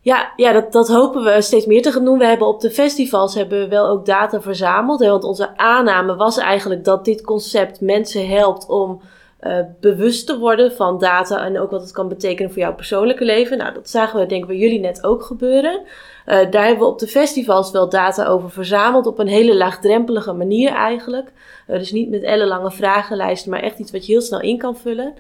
Ja, 0.02 0.34
ja 0.36 0.52
dat, 0.54 0.72
dat 0.72 0.88
hopen 0.88 1.24
we 1.24 1.42
steeds 1.42 1.66
meer 1.66 1.82
te 1.82 1.92
gaan 1.92 2.06
doen. 2.06 2.18
We 2.18 2.26
hebben 2.26 2.48
op 2.48 2.60
de 2.62 2.72
festivals 2.72 3.36
hebben 3.36 3.60
we 3.60 3.68
wel 3.68 3.88
ook 3.88 4.06
data 4.06 4.42
verzameld. 4.42 5.00
Hè, 5.00 5.10
want 5.10 5.24
onze 5.24 5.58
aanname 5.58 6.16
was 6.16 6.38
eigenlijk 6.38 6.84
dat 6.84 7.06
dit 7.06 7.22
concept 7.22 7.82
mensen 7.82 8.28
helpt 8.30 8.68
om 8.70 9.02
eh, 9.40 9.60
bewust 9.80 10.28
te 10.28 10.38
worden 10.38 10.72
van 10.72 11.00
data 11.00 11.46
en 11.46 11.60
ook 11.60 11.72
wat 11.72 11.82
het 11.82 11.92
kan 11.92 12.08
betekenen 12.08 12.52
voor 12.52 12.62
jouw 12.62 12.76
persoonlijke 12.76 13.26
leven. 13.26 13.58
Nou, 13.58 13.74
dat 13.74 13.90
zagen 13.90 14.20
we 14.20 14.26
denk 14.26 14.42
ik 14.42 14.48
bij 14.48 14.58
jullie 14.58 14.80
net 14.80 15.04
ook 15.04 15.24
gebeuren. 15.24 15.82
Eh, 16.28 16.52
daar 16.52 16.66
hebben 16.66 16.86
we 16.86 16.92
op 16.92 17.00
de 17.00 17.08
festivals 17.08 17.72
wel 17.72 17.90
data 17.90 18.26
over 18.26 18.52
verzameld 18.52 19.08
op 19.08 19.20
een 19.20 19.28
hele 19.28 19.56
laagdrempelige 19.56 20.34
manier 20.34 20.72
eigenlijk. 20.72 21.32
Eh, 21.68 21.78
dus 21.78 21.92
niet 21.92 22.10
met 22.10 22.24
ellenlange 22.24 22.72
vragenlijsten, 22.72 23.52
maar 23.52 23.60
echt 23.60 23.80
iets 23.80 23.92
wat 23.92 24.06
je 24.06 24.12
heel 24.12 24.22
snel 24.22 24.42
in 24.42 24.58
kan 24.58 24.78
vullen. 24.78 25.14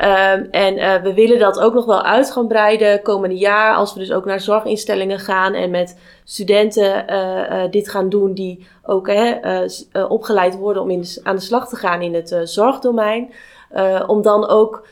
Um, 0.00 0.48
en 0.50 0.76
uh, 0.76 1.02
we 1.02 1.14
willen 1.14 1.38
dat 1.38 1.60
ook 1.60 1.74
nog 1.74 1.84
wel 1.84 2.02
uit 2.02 2.32
gaan 2.32 2.48
breiden 2.48 3.02
komende 3.02 3.36
jaar. 3.36 3.74
Als 3.74 3.92
we 3.92 3.98
dus 3.98 4.12
ook 4.12 4.24
naar 4.24 4.40
zorginstellingen 4.40 5.18
gaan 5.18 5.54
en 5.54 5.70
met 5.70 5.98
studenten 6.24 7.04
uh, 7.10 7.36
uh, 7.50 7.70
dit 7.70 7.90
gaan 7.90 8.08
doen 8.08 8.34
die 8.34 8.66
ook 8.82 9.10
opgeleid 10.08 10.56
worden 10.56 10.82
om 10.82 10.90
in 10.90 11.04
aan 11.22 11.36
de 11.36 11.42
slag 11.42 11.68
te 11.68 11.76
gaan 11.76 12.02
in 12.02 12.14
het 12.14 12.40
zorgdomein. 12.44 13.32
Om 14.06 14.22
dan 14.22 14.48
ook 14.48 14.86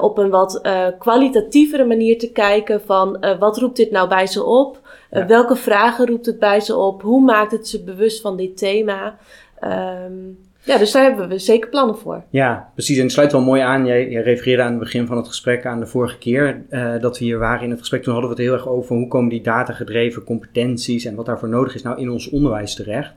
op 0.00 0.18
een 0.18 0.30
wat 0.30 0.60
kwalitatievere 0.98 1.84
manier 1.84 2.18
te 2.18 2.32
kijken 2.32 2.80
van 2.80 3.26
wat 3.38 3.58
roept 3.58 3.76
dit 3.76 3.90
nou 3.90 4.08
bij 4.08 4.26
ze 4.26 4.44
op? 4.44 4.80
welke 5.26 5.56
vragen 5.56 6.06
roept 6.06 6.26
het 6.26 6.38
bij 6.38 6.60
ze 6.60 6.76
op? 6.76 7.02
Hoe 7.02 7.22
maakt 7.22 7.52
het 7.52 7.68
ze 7.68 7.84
bewust 7.84 8.20
van 8.20 8.36
dit 8.36 8.56
thema? 8.56 9.18
Um, 9.64 10.38
ja, 10.68 10.78
dus 10.78 10.92
daar 10.92 11.02
hebben 11.02 11.28
we 11.28 11.38
zeker 11.38 11.68
plannen 11.68 11.96
voor. 11.96 12.22
Ja, 12.30 12.70
precies. 12.74 12.96
En 12.96 13.02
het 13.02 13.12
sluit 13.12 13.32
wel 13.32 13.40
mooi 13.40 13.60
aan. 13.60 13.86
Jij, 13.86 14.08
jij 14.08 14.22
refereerde 14.22 14.62
aan 14.62 14.70
het 14.70 14.78
begin 14.78 15.06
van 15.06 15.16
het 15.16 15.26
gesprek 15.26 15.66
aan 15.66 15.80
de 15.80 15.86
vorige 15.86 16.18
keer 16.18 16.64
uh, 16.70 17.00
dat 17.00 17.18
we 17.18 17.24
hier 17.24 17.38
waren 17.38 17.64
in 17.64 17.70
het 17.70 17.78
gesprek. 17.78 18.02
Toen 18.02 18.12
hadden 18.12 18.30
we 18.30 18.36
het 18.36 18.46
heel 18.46 18.54
erg 18.56 18.68
over 18.68 18.96
hoe 18.96 19.08
komen 19.08 19.28
die 19.28 19.40
datagedreven 19.40 20.24
competenties 20.24 21.04
en 21.04 21.14
wat 21.14 21.26
daarvoor 21.26 21.48
nodig 21.48 21.74
is 21.74 21.82
nou 21.82 22.00
in 22.00 22.10
ons 22.10 22.30
onderwijs 22.30 22.74
terecht. 22.74 23.12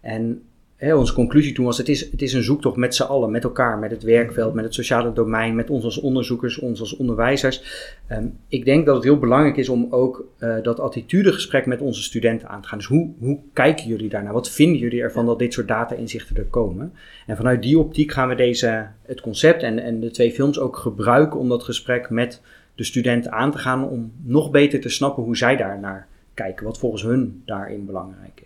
En 0.00 0.42
onze 0.80 1.14
conclusie 1.14 1.52
toen 1.52 1.64
was: 1.64 1.78
het 1.78 1.88
is, 1.88 2.10
het 2.10 2.22
is 2.22 2.32
een 2.32 2.42
zoektocht 2.42 2.76
met 2.76 2.94
z'n 2.94 3.02
allen, 3.02 3.30
met 3.30 3.44
elkaar, 3.44 3.78
met 3.78 3.90
het 3.90 4.02
werkveld, 4.02 4.54
met 4.54 4.64
het 4.64 4.74
sociale 4.74 5.12
domein, 5.12 5.54
met 5.54 5.70
ons 5.70 5.84
als 5.84 6.00
onderzoekers, 6.00 6.58
ons 6.58 6.80
als 6.80 6.96
onderwijzers. 6.96 7.62
Ehm, 8.06 8.26
ik 8.48 8.64
denk 8.64 8.86
dat 8.86 8.94
het 8.94 9.04
heel 9.04 9.18
belangrijk 9.18 9.56
is 9.56 9.68
om 9.68 9.86
ook 9.90 10.24
uh, 10.38 10.54
dat 10.62 10.80
attitudegesprek 10.80 11.66
met 11.66 11.80
onze 11.80 12.02
studenten 12.02 12.48
aan 12.48 12.62
te 12.62 12.68
gaan. 12.68 12.78
Dus 12.78 12.86
hoe, 12.86 13.10
hoe 13.18 13.38
kijken 13.52 13.86
jullie 13.86 14.08
daarnaar? 14.08 14.32
Wat 14.32 14.50
vinden 14.50 14.78
jullie 14.78 15.02
ervan 15.02 15.26
dat 15.26 15.38
dit 15.38 15.52
soort 15.52 15.68
data-inzichten 15.68 16.36
er 16.36 16.44
komen? 16.44 16.92
En 17.26 17.36
vanuit 17.36 17.62
die 17.62 17.78
optiek 17.78 18.12
gaan 18.12 18.28
we 18.28 18.34
deze, 18.34 18.86
het 19.02 19.20
concept 19.20 19.62
en, 19.62 19.78
en 19.78 20.00
de 20.00 20.10
twee 20.10 20.32
films 20.32 20.58
ook 20.58 20.76
gebruiken 20.76 21.40
om 21.40 21.48
dat 21.48 21.62
gesprek 21.62 22.10
met 22.10 22.40
de 22.74 22.84
studenten 22.84 23.32
aan 23.32 23.50
te 23.50 23.58
gaan, 23.58 23.88
om 23.88 24.12
nog 24.22 24.50
beter 24.50 24.80
te 24.80 24.88
snappen 24.88 25.22
hoe 25.22 25.36
zij 25.36 25.56
daar 25.56 25.80
naar 25.80 26.06
kijken, 26.34 26.64
wat 26.64 26.78
volgens 26.78 27.02
hun 27.02 27.42
daarin 27.44 27.86
belangrijk 27.86 28.42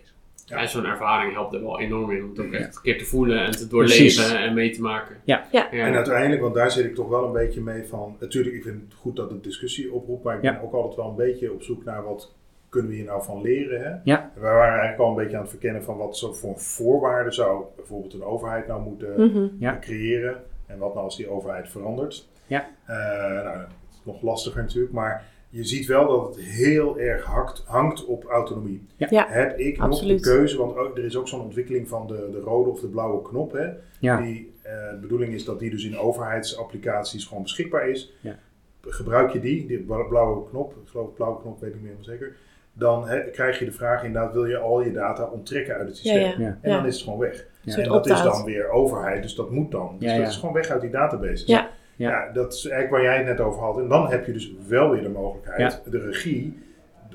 Ja. 0.51 0.61
En 0.61 0.69
zo'n 0.69 0.85
ervaring 0.85 1.33
helpt 1.33 1.53
er 1.53 1.61
wel 1.61 1.79
enorm 1.79 2.11
in 2.11 2.23
om 2.23 2.29
het 2.29 2.39
ook 2.39 2.51
echt 2.51 2.75
een 2.75 2.81
keer 2.81 2.97
te 2.97 3.05
voelen 3.05 3.45
en 3.45 3.51
te 3.51 3.67
doorleven 3.67 4.39
en 4.39 4.53
mee 4.53 4.69
te 4.69 4.81
maken. 4.81 5.15
Ja. 5.23 5.47
ja. 5.51 5.69
En 5.69 5.93
uiteindelijk, 5.93 6.41
want 6.41 6.55
daar 6.55 6.71
zit 6.71 6.85
ik 6.85 6.95
toch 6.95 7.09
wel 7.09 7.25
een 7.25 7.31
beetje 7.31 7.61
mee 7.61 7.83
van. 7.83 8.15
Natuurlijk, 8.19 8.55
ik 8.55 8.63
vind 8.63 8.81
het 8.81 8.93
goed 8.93 9.15
dat 9.15 9.31
het 9.31 9.43
discussie 9.43 9.93
oproept, 9.93 10.23
maar 10.23 10.35
ik 10.35 10.41
ben 10.41 10.61
ook 10.61 10.73
altijd 10.73 10.95
wel 10.95 11.09
een 11.09 11.15
beetje 11.15 11.53
op 11.53 11.61
zoek 11.63 11.83
naar 11.83 12.03
wat 12.03 12.35
kunnen 12.69 12.89
we 12.89 12.95
hier 12.97 13.05
nou 13.05 13.23
van 13.23 13.41
leren. 13.41 13.81
Hè? 13.81 13.91
Ja. 14.03 14.31
We 14.33 14.41
waren 14.41 14.79
eigenlijk 14.79 14.99
al 14.99 15.09
een 15.09 15.23
beetje 15.23 15.35
aan 15.35 15.41
het 15.41 15.51
verkennen 15.51 15.83
van 15.83 15.97
wat 15.97 16.17
zo 16.17 16.33
voor 16.33 16.59
voorwaarden 16.59 17.33
zou 17.33 17.63
bijvoorbeeld 17.75 18.13
een 18.13 18.23
overheid 18.23 18.67
nou 18.67 18.81
moeten 18.81 19.13
mhm. 19.59 19.79
creëren. 19.79 20.43
En 20.65 20.77
wat 20.77 20.93
nou 20.93 21.05
als 21.05 21.17
die 21.17 21.29
overheid 21.29 21.69
verandert. 21.69 22.29
Ja. 22.47 22.69
Uh, 22.89 22.95
nou, 23.43 23.57
dat 23.57 23.67
is 23.91 24.01
nog 24.03 24.21
lastiger 24.21 24.61
natuurlijk, 24.61 24.93
maar 24.93 25.25
je 25.51 25.63
ziet 25.63 25.85
wel 25.85 26.07
dat 26.07 26.35
het 26.35 26.45
heel 26.45 26.99
erg 26.99 27.23
hakt, 27.23 27.63
hangt 27.65 28.05
op 28.05 28.23
autonomie. 28.23 28.85
Ja. 28.95 29.25
Heb 29.29 29.57
ik 29.57 29.77
nog 29.77 30.05
de 30.05 30.19
keuze, 30.19 30.57
want 30.57 30.97
er 30.97 31.05
is 31.05 31.17
ook 31.17 31.27
zo'n 31.27 31.41
ontwikkeling 31.41 31.87
van 31.87 32.07
de, 32.07 32.29
de 32.31 32.39
rode 32.39 32.69
of 32.69 32.79
de 32.79 32.87
blauwe 32.87 33.21
knop. 33.21 33.51
Hè, 33.51 33.69
ja. 33.99 34.21
die, 34.21 34.53
uh, 34.65 34.71
de 34.91 34.97
bedoeling 35.01 35.33
is 35.33 35.45
dat 35.45 35.59
die 35.59 35.69
dus 35.69 35.83
in 35.83 35.97
overheidsapplicaties 35.97 37.25
gewoon 37.25 37.43
beschikbaar 37.43 37.89
is. 37.89 38.13
Ja. 38.21 38.35
Gebruik 38.81 39.31
je 39.31 39.39
die, 39.39 39.67
die 39.67 39.79
blauwe 39.79 40.49
knop, 40.49 40.71
ik 40.71 40.89
geloof 40.89 41.13
blauwe 41.13 41.41
knop, 41.41 41.59
weet 41.59 41.73
ik 41.73 41.81
niet 41.81 41.83
meer 41.83 41.95
zeker. 41.99 42.35
Dan 42.73 43.07
hè, 43.07 43.29
krijg 43.29 43.59
je 43.59 43.65
de 43.65 43.71
vraag 43.71 44.03
inderdaad, 44.03 44.33
wil 44.33 44.45
je 44.45 44.57
al 44.57 44.81
je 44.81 44.91
data 44.91 45.25
onttrekken 45.25 45.75
uit 45.75 45.87
het 45.87 45.97
systeem? 45.97 46.41
Ja, 46.41 46.57
en 46.61 46.71
dan 46.71 46.85
is 46.85 46.95
het 46.95 47.03
gewoon 47.03 47.19
weg. 47.19 47.47
En 47.65 47.83
dat 47.83 48.09
is 48.09 48.21
dan 48.21 48.43
weer 48.43 48.69
overheid, 48.69 49.21
dus 49.21 49.35
dat 49.35 49.51
moet 49.51 49.71
dan. 49.71 49.95
Dus 49.99 50.17
dat 50.17 50.27
is 50.27 50.35
gewoon 50.35 50.53
weg 50.53 50.69
uit 50.69 50.81
die 50.81 50.89
databases. 50.89 51.70
Ja. 52.01 52.09
Ja. 52.09 52.31
dat 52.33 52.53
is 52.53 52.67
eigenlijk 52.67 52.91
waar 52.91 53.03
jij 53.03 53.17
het 53.17 53.25
net 53.25 53.39
over 53.39 53.61
had. 53.61 53.77
En 53.77 53.87
dan 53.87 54.09
heb 54.09 54.25
je 54.25 54.33
dus 54.33 54.51
wel 54.67 54.89
weer 54.89 55.01
de 55.01 55.09
mogelijkheid, 55.09 55.81
de 55.85 55.99
regie, 55.99 56.59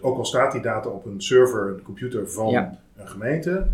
ook 0.01 0.19
al 0.19 0.25
staat 0.25 0.53
die 0.53 0.61
data 0.61 0.89
op 0.89 1.07
een 1.07 1.21
server, 1.21 1.69
een 1.69 1.83
computer 1.83 2.31
van 2.31 2.55
een 2.97 3.09
gemeente, 3.09 3.67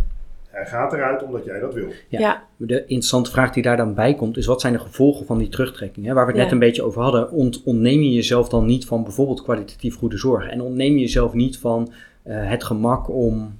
hij 0.52 0.66
gaat 0.66 0.92
eruit 0.92 1.22
omdat 1.22 1.44
jij 1.44 1.60
dat 1.60 1.74
wil. 1.74 1.88
Ja. 2.08 2.42
De 2.56 2.80
interessante 2.80 3.30
vraag 3.30 3.52
die 3.52 3.62
daar 3.62 3.76
dan 3.76 3.94
bij 3.94 4.14
komt 4.14 4.36
is: 4.36 4.46
wat 4.46 4.60
zijn 4.60 4.72
de 4.72 4.78
gevolgen 4.78 5.26
van 5.26 5.38
die 5.38 5.48
terugtrekking? 5.48 6.06
Hè? 6.06 6.12
Waar 6.12 6.26
we 6.26 6.32
het 6.32 6.40
net 6.40 6.52
een 6.52 6.58
beetje 6.58 6.82
over 6.82 7.02
hadden. 7.02 7.30
Ont, 7.30 7.62
ontneem 7.64 8.00
je 8.00 8.12
jezelf 8.12 8.48
dan 8.48 8.66
niet 8.66 8.86
van 8.86 9.02
bijvoorbeeld 9.02 9.42
kwalitatief 9.42 9.96
goede 9.96 10.16
zorg? 10.16 10.48
En 10.48 10.60
ontneem 10.60 10.92
je 10.92 11.00
jezelf 11.00 11.32
niet 11.32 11.58
van 11.58 11.92
uh, 12.24 12.50
het 12.50 12.64
gemak 12.64 13.08
om 13.08 13.58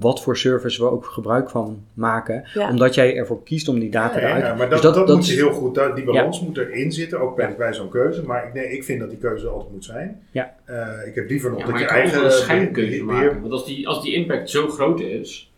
wat 0.00 0.22
voor 0.22 0.36
service 0.36 0.82
we 0.82 0.90
ook 0.90 1.04
gebruik 1.04 1.50
van 1.50 1.84
maken. 1.94 2.44
Omdat 2.70 2.94
jij 2.94 3.16
ervoor 3.16 3.42
kiest 3.42 3.68
om 3.68 3.78
die 3.78 3.90
data 3.90 4.20
ja, 4.20 4.26
eruit... 4.26 4.44
Ja, 4.44 4.54
maar 4.54 4.70
dus 4.70 4.80
dat, 4.80 4.94
dat, 4.94 5.08
moet 5.08 5.26
je 5.26 5.34
heel 5.34 5.52
goed... 5.52 5.80
die 5.94 6.04
balans 6.04 6.40
moet 6.40 6.56
erin 6.56 6.92
zitten, 6.92 7.20
ook 7.20 7.36
bij, 7.36 7.56
bij 7.56 7.72
zo'n 7.72 7.88
keuze. 7.88 8.22
Maar 8.22 8.46
ik, 8.46 8.54
nee, 8.54 8.72
ik 8.72 8.84
vind 8.84 9.00
dat 9.00 9.10
die 9.10 9.18
keuze 9.18 9.48
altijd 9.48 9.72
moet 9.72 9.84
zijn. 9.84 10.22
Ja. 10.30 10.54
Uh, 10.70 11.06
ik 11.06 11.14
heb 11.14 11.28
liever 11.28 11.50
nog 11.50 11.64
dat 11.64 11.74
je, 11.74 11.78
je 11.78 11.86
eigen... 11.86 12.24
een 12.24 12.30
schijnkeuze 12.30 13.04
maken. 13.04 13.40
Want 13.40 13.52
als 13.52 13.66
die, 13.66 13.88
als 13.88 14.02
die 14.02 14.14
impact 14.14 14.50
zo 14.50 14.68
groot 14.68 15.00
is... 15.00 15.52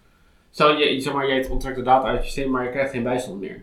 Stel 0.51 0.79
je, 0.79 1.01
zeg 1.01 1.13
maar, 1.13 1.29
jij 1.29 1.49
onttrekt 1.49 1.77
de 1.77 1.83
data 1.83 2.09
uit 2.09 2.19
je 2.19 2.25
systeem, 2.25 2.51
maar 2.51 2.65
je 2.65 2.71
krijgt 2.71 2.91
geen 2.91 3.03
bijstand 3.03 3.41
meer. 3.41 3.63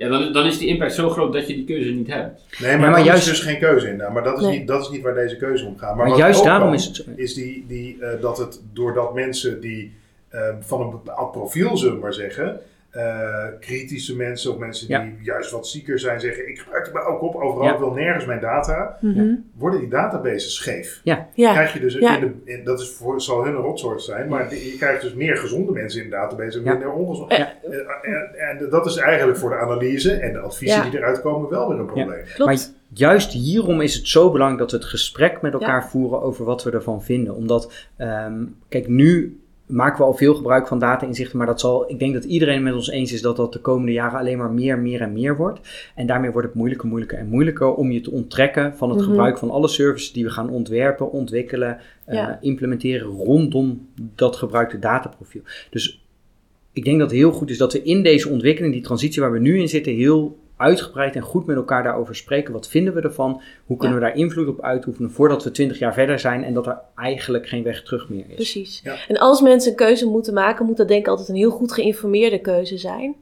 Ja, 0.00 0.08
dan, 0.08 0.32
dan 0.32 0.46
is 0.46 0.58
die 0.58 0.68
impact 0.68 0.94
zo 0.94 1.10
groot 1.10 1.32
dat 1.32 1.46
je 1.46 1.54
die 1.54 1.64
keuze 1.64 1.90
niet 1.90 2.06
hebt. 2.06 2.42
Nee, 2.58 2.76
maar, 2.76 2.90
maar 2.90 3.04
juist, 3.04 3.22
is 3.22 3.28
dus 3.28 3.40
geen 3.40 3.58
keuze 3.58 3.88
in. 3.88 3.96
Maar 3.96 4.22
dat 4.22 4.40
is, 4.40 4.46
niet, 4.46 4.66
dat 4.66 4.82
is 4.82 4.88
niet 4.88 5.02
waar 5.02 5.14
deze 5.14 5.36
keuze 5.36 5.66
om 5.66 5.78
gaat. 5.78 5.96
Maar, 5.96 6.08
maar 6.08 6.18
juist 6.18 6.44
daarom 6.44 6.72
is 6.72 6.84
het 6.84 7.04
Is 7.16 7.34
die, 7.34 7.64
die, 7.68 7.96
uh, 8.00 8.08
dat 8.20 8.38
het 8.38 8.60
doordat 8.72 9.14
mensen 9.14 9.60
die 9.60 9.94
uh, 10.34 10.40
van 10.60 10.80
een 10.80 10.90
bepaald 10.90 11.32
profiel, 11.32 11.76
zullen 11.76 11.94
we 11.94 12.00
maar 12.00 12.14
zeggen, 12.14 12.60
uh, 12.96 13.44
kritische 13.60 14.16
mensen 14.16 14.52
of 14.52 14.58
mensen 14.58 14.88
die 14.88 15.18
juist 15.22 15.50
wat 15.50 15.66
zieker 15.66 15.98
zijn 15.98 16.20
zeggen: 16.20 16.48
Ik 16.48 16.58
gebruik 16.58 16.84
het 16.84 16.92
bij 16.92 17.02
ook 17.02 17.22
op, 17.22 17.34
overal 17.34 17.64
ja. 17.64 17.78
wil 17.78 17.92
nergens 17.92 18.24
mijn 18.24 18.40
data. 18.40 18.96
Mhm. 19.00 19.34
Worden 19.54 19.80
die 19.80 19.88
databases 19.88 20.54
scheef? 20.54 21.00
Ja. 21.04 21.28
Krijg 21.34 21.72
je 21.72 21.80
dus 21.80 21.94
in 21.94 22.42
de, 22.44 22.62
dat 22.64 22.80
is 22.80 22.90
voor, 22.90 23.20
zal 23.20 23.44
hun 23.44 23.54
een 23.54 23.60
rotsoort 23.60 24.02
zijn, 24.02 24.28
maar 24.28 24.54
je 24.54 24.76
krijgt 24.78 25.02
dus 25.02 25.14
meer 25.14 25.36
gezonde 25.36 25.72
mensen 25.72 26.02
in 26.02 26.10
de 26.10 26.16
database 26.16 26.58
en 26.58 26.64
minder 26.64 26.92
ongezonde. 26.92 27.34
En, 27.34 27.48
en, 28.38 28.70
dat 28.70 28.86
is 28.86 28.96
eigenlijk 28.96 29.38
voor 29.38 29.50
de 29.50 29.56
analyse 29.56 30.12
en 30.12 30.32
de 30.32 30.38
adviezen 30.38 30.90
die 30.90 30.98
eruit 30.98 31.20
komen 31.20 31.50
wel 31.50 31.68
weer 31.68 31.78
een 31.78 31.86
probleem. 31.86 32.24
Maar 32.38 32.58
juist 32.92 33.32
hierom 33.32 33.80
is 33.80 33.94
het 33.94 34.08
zo 34.08 34.30
belangrijk 34.30 34.60
dat 34.60 34.70
we 34.70 34.76
het 34.76 34.86
gesprek 34.86 35.40
met 35.40 35.52
elkaar 35.52 35.88
voeren 35.88 36.22
over 36.22 36.44
wat 36.44 36.62
we 36.62 36.70
ervan 36.70 37.02
vinden. 37.02 37.34
Omdat, 37.34 37.72
um, 37.98 38.56
kijk, 38.68 38.88
nu 38.88 39.39
maken 39.70 39.98
we 39.98 40.04
al 40.04 40.14
veel 40.14 40.34
gebruik 40.34 40.66
van 40.66 40.78
data-inzichten, 40.78 41.38
maar 41.38 41.46
dat 41.46 41.60
zal, 41.60 41.90
ik 41.90 41.98
denk 41.98 42.14
dat 42.14 42.24
iedereen 42.24 42.62
met 42.62 42.74
ons 42.74 42.90
eens 42.90 43.12
is 43.12 43.22
dat 43.22 43.36
dat 43.36 43.52
de 43.52 43.58
komende 43.58 43.92
jaren 43.92 44.18
alleen 44.18 44.38
maar 44.38 44.50
meer, 44.50 44.78
meer 44.78 45.00
en 45.00 45.12
meer 45.12 45.36
wordt. 45.36 45.60
En 45.94 46.06
daarmee 46.06 46.30
wordt 46.30 46.46
het 46.46 46.56
moeilijker, 46.56 46.88
moeilijker 46.88 47.18
en 47.18 47.28
moeilijker 47.28 47.74
om 47.74 47.90
je 47.90 48.00
te 48.00 48.10
onttrekken 48.10 48.76
van 48.76 48.88
het 48.88 48.98
mhm. 48.98 49.08
gebruik 49.08 49.38
van 49.38 49.50
alle 49.50 49.68
services 49.68 50.12
die 50.12 50.24
we 50.24 50.30
gaan 50.30 50.50
ontwerpen, 50.50 51.12
ontwikkelen, 51.12 51.78
uh, 52.08 52.28
implementeren 52.40 53.06
rondom 53.06 53.88
dat 54.14 54.36
gebruikte 54.36 54.78
dataprofiel. 54.78 55.42
Dus 55.70 56.04
ik 56.72 56.84
denk 56.84 56.98
dat 56.98 57.10
het 57.10 57.18
heel 57.18 57.32
goed 57.32 57.50
is 57.50 57.58
dat 57.58 57.72
we 57.72 57.82
in 57.82 58.02
deze 58.02 58.28
ontwikkeling, 58.28 58.72
die 58.72 58.82
transitie 58.82 59.22
waar 59.22 59.32
we 59.32 59.38
nu 59.38 59.58
in 59.58 59.68
zitten, 59.68 59.94
heel 59.94 60.38
uitgebreid 60.60 61.16
en 61.16 61.22
goed 61.22 61.46
met 61.46 61.56
elkaar 61.56 61.82
daarover 61.82 62.16
spreken. 62.16 62.52
Wat 62.52 62.68
vinden 62.68 62.94
we 62.94 63.00
ervan? 63.00 63.40
Hoe 63.66 63.76
kunnen 63.76 63.98
we 63.98 64.04
daar 64.04 64.16
invloed 64.16 64.48
op 64.48 64.62
uitoefenen 64.62 65.10
voordat 65.10 65.44
we 65.44 65.50
twintig 65.50 65.78
jaar 65.78 65.94
verder 65.94 66.18
zijn 66.18 66.44
en 66.44 66.54
dat 66.54 66.66
er 66.66 66.78
eigenlijk 66.94 67.48
geen 67.48 67.62
weg 67.62 67.82
terug 67.82 68.08
meer 68.08 68.24
is? 68.28 68.34
Precies. 68.34 68.82
En 69.08 69.18
als 69.18 69.40
mensen 69.40 69.70
een 69.70 69.76
keuze 69.76 70.06
moeten 70.06 70.34
maken, 70.34 70.66
moet 70.66 70.76
dat 70.76 70.88
denk 70.88 71.00
ik 71.00 71.08
altijd 71.08 71.28
een 71.28 71.34
heel 71.34 71.50
goed 71.50 71.72
geïnformeerde 71.72 72.40
keuze 72.40 72.78
zijn. 72.78 73.16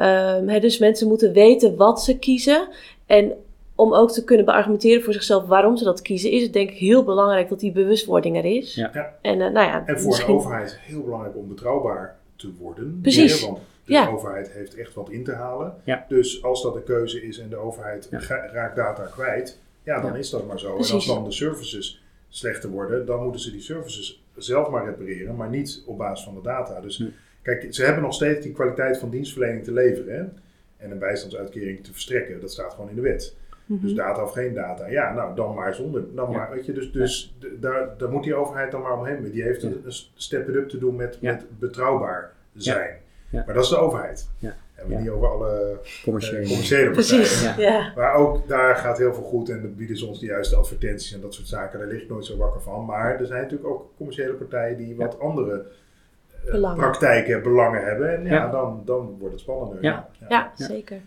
Um, 0.00 0.60
dus 0.60 0.78
mensen 0.78 1.08
moeten 1.08 1.32
weten 1.32 1.76
wat 1.76 2.02
ze 2.02 2.18
kiezen. 2.18 2.68
En 3.06 3.32
om 3.74 3.94
ook 3.94 4.12
te 4.12 4.24
kunnen 4.24 4.44
beargumenteren 4.44 5.02
voor 5.02 5.12
zichzelf 5.12 5.46
waarom 5.46 5.76
ze 5.76 5.84
dat 5.84 6.02
kiezen, 6.02 6.30
is 6.30 6.42
het 6.42 6.52
denk 6.52 6.70
ik 6.70 6.76
heel 6.76 7.04
belangrijk 7.04 7.48
dat 7.48 7.60
die 7.60 7.72
bewustwording 7.72 8.36
er 8.36 8.44
is. 8.44 8.74
Ja. 8.74 9.14
En, 9.22 9.40
uh, 9.40 9.50
nou 9.50 9.66
ja, 9.66 9.82
en 9.86 9.98
voor 10.00 10.06
misschien... 10.06 10.34
de 10.34 10.40
overheid 10.40 10.78
heel 10.80 11.02
belangrijk 11.02 11.36
om 11.36 11.48
betrouwbaar 11.48 12.16
te 12.36 12.52
worden. 12.60 12.98
Precies. 13.02 13.48
De 13.84 13.92
ja. 13.92 14.08
overheid 14.08 14.50
heeft 14.50 14.74
echt 14.74 14.94
wat 14.94 15.10
in 15.10 15.24
te 15.24 15.32
halen. 15.32 15.74
Ja. 15.84 16.04
Dus 16.08 16.42
als 16.42 16.62
dat 16.62 16.76
een 16.76 16.84
keuze 16.84 17.22
is 17.22 17.38
en 17.38 17.48
de 17.48 17.56
overheid 17.56 18.08
raakt 18.52 18.76
data 18.76 19.04
kwijt, 19.04 19.60
ja, 19.82 20.00
dan 20.00 20.16
is 20.16 20.30
dat 20.30 20.46
maar 20.46 20.58
zo. 20.58 20.76
En 20.76 20.90
als 20.92 21.06
dan 21.06 21.24
de 21.24 21.32
services 21.32 22.04
slechter 22.28 22.70
worden, 22.70 23.06
dan 23.06 23.22
moeten 23.22 23.40
ze 23.40 23.50
die 23.50 23.60
services 23.60 24.24
zelf 24.36 24.70
maar 24.70 24.84
repareren, 24.84 25.36
maar 25.36 25.48
niet 25.48 25.82
op 25.86 25.98
basis 25.98 26.24
van 26.24 26.34
de 26.34 26.42
data. 26.42 26.80
Dus 26.80 27.04
kijk, 27.42 27.66
ze 27.74 27.84
hebben 27.84 28.02
nog 28.02 28.14
steeds 28.14 28.40
die 28.40 28.52
kwaliteit 28.52 28.98
van 28.98 29.10
dienstverlening 29.10 29.64
te 29.64 29.72
leveren 29.72 30.14
hè? 30.14 30.24
en 30.84 30.90
een 30.90 30.98
bijstandsuitkering 30.98 31.84
te 31.84 31.92
verstrekken. 31.92 32.40
Dat 32.40 32.52
staat 32.52 32.72
gewoon 32.72 32.88
in 32.88 32.94
de 32.94 33.00
wet. 33.00 33.36
Mhm. 33.66 33.82
Dus 33.82 33.94
data 33.94 34.22
of 34.22 34.32
geen 34.32 34.54
data. 34.54 34.86
Ja, 34.86 35.12
nou, 35.12 35.34
dan 35.34 35.54
maar 35.54 35.74
zonder. 35.74 36.14
Dan 36.14 36.32
maar, 36.32 36.50
weet 36.50 36.66
je, 36.66 36.72
dus 36.72 36.92
dus 36.92 37.36
daar, 37.60 37.94
daar 37.98 38.10
moet 38.10 38.24
die 38.24 38.34
overheid 38.34 38.70
dan 38.70 38.82
maar 38.82 38.98
omheen. 38.98 39.30
Die 39.30 39.42
heeft 39.42 39.62
een, 39.62 39.80
een 39.84 39.92
step-up 40.14 40.68
te 40.68 40.78
doen 40.78 40.96
met, 40.96 41.20
met 41.20 41.44
betrouwbaar 41.58 42.32
zijn. 42.54 43.00
Ja. 43.32 43.42
Maar 43.46 43.54
dat 43.54 43.64
is 43.64 43.70
de 43.70 43.76
overheid. 43.76 44.28
Ja. 44.38 44.54
En 44.74 44.88
we 44.88 44.94
niet 44.94 45.08
over 45.08 45.28
alle 45.28 45.78
commerciële, 46.02 46.42
uh, 46.42 46.48
commerciële 46.48 46.90
partijen. 46.90 47.54
Ja. 47.58 47.92
Maar 47.96 48.14
ook 48.14 48.48
daar 48.48 48.76
gaat 48.76 48.98
heel 48.98 49.14
veel 49.14 49.22
goed 49.22 49.48
en 49.48 49.74
bieden 49.76 49.96
ze 49.96 50.06
ons 50.06 50.20
de 50.20 50.26
juiste 50.26 50.56
advertenties 50.56 51.14
en 51.14 51.20
dat 51.20 51.34
soort 51.34 51.48
zaken. 51.48 51.78
Daar 51.78 51.88
lig 51.88 52.02
ik 52.02 52.08
nooit 52.08 52.24
zo 52.24 52.36
wakker 52.36 52.60
van. 52.60 52.84
Maar 52.84 53.20
er 53.20 53.26
zijn 53.26 53.42
natuurlijk 53.42 53.70
ook 53.70 53.90
commerciële 53.96 54.32
partijen 54.32 54.76
die 54.76 54.96
wat 54.96 55.20
andere 55.20 55.64
uh, 56.46 56.74
praktijken, 56.74 57.42
belangen 57.42 57.84
hebben. 57.84 58.14
En 58.14 58.24
ja, 58.24 58.50
Dan, 58.50 58.82
dan 58.84 59.16
wordt 59.18 59.34
het 59.34 59.42
spannender. 59.42 59.82
Ja, 59.82 60.08
ja. 60.28 60.52
zeker. 60.54 61.00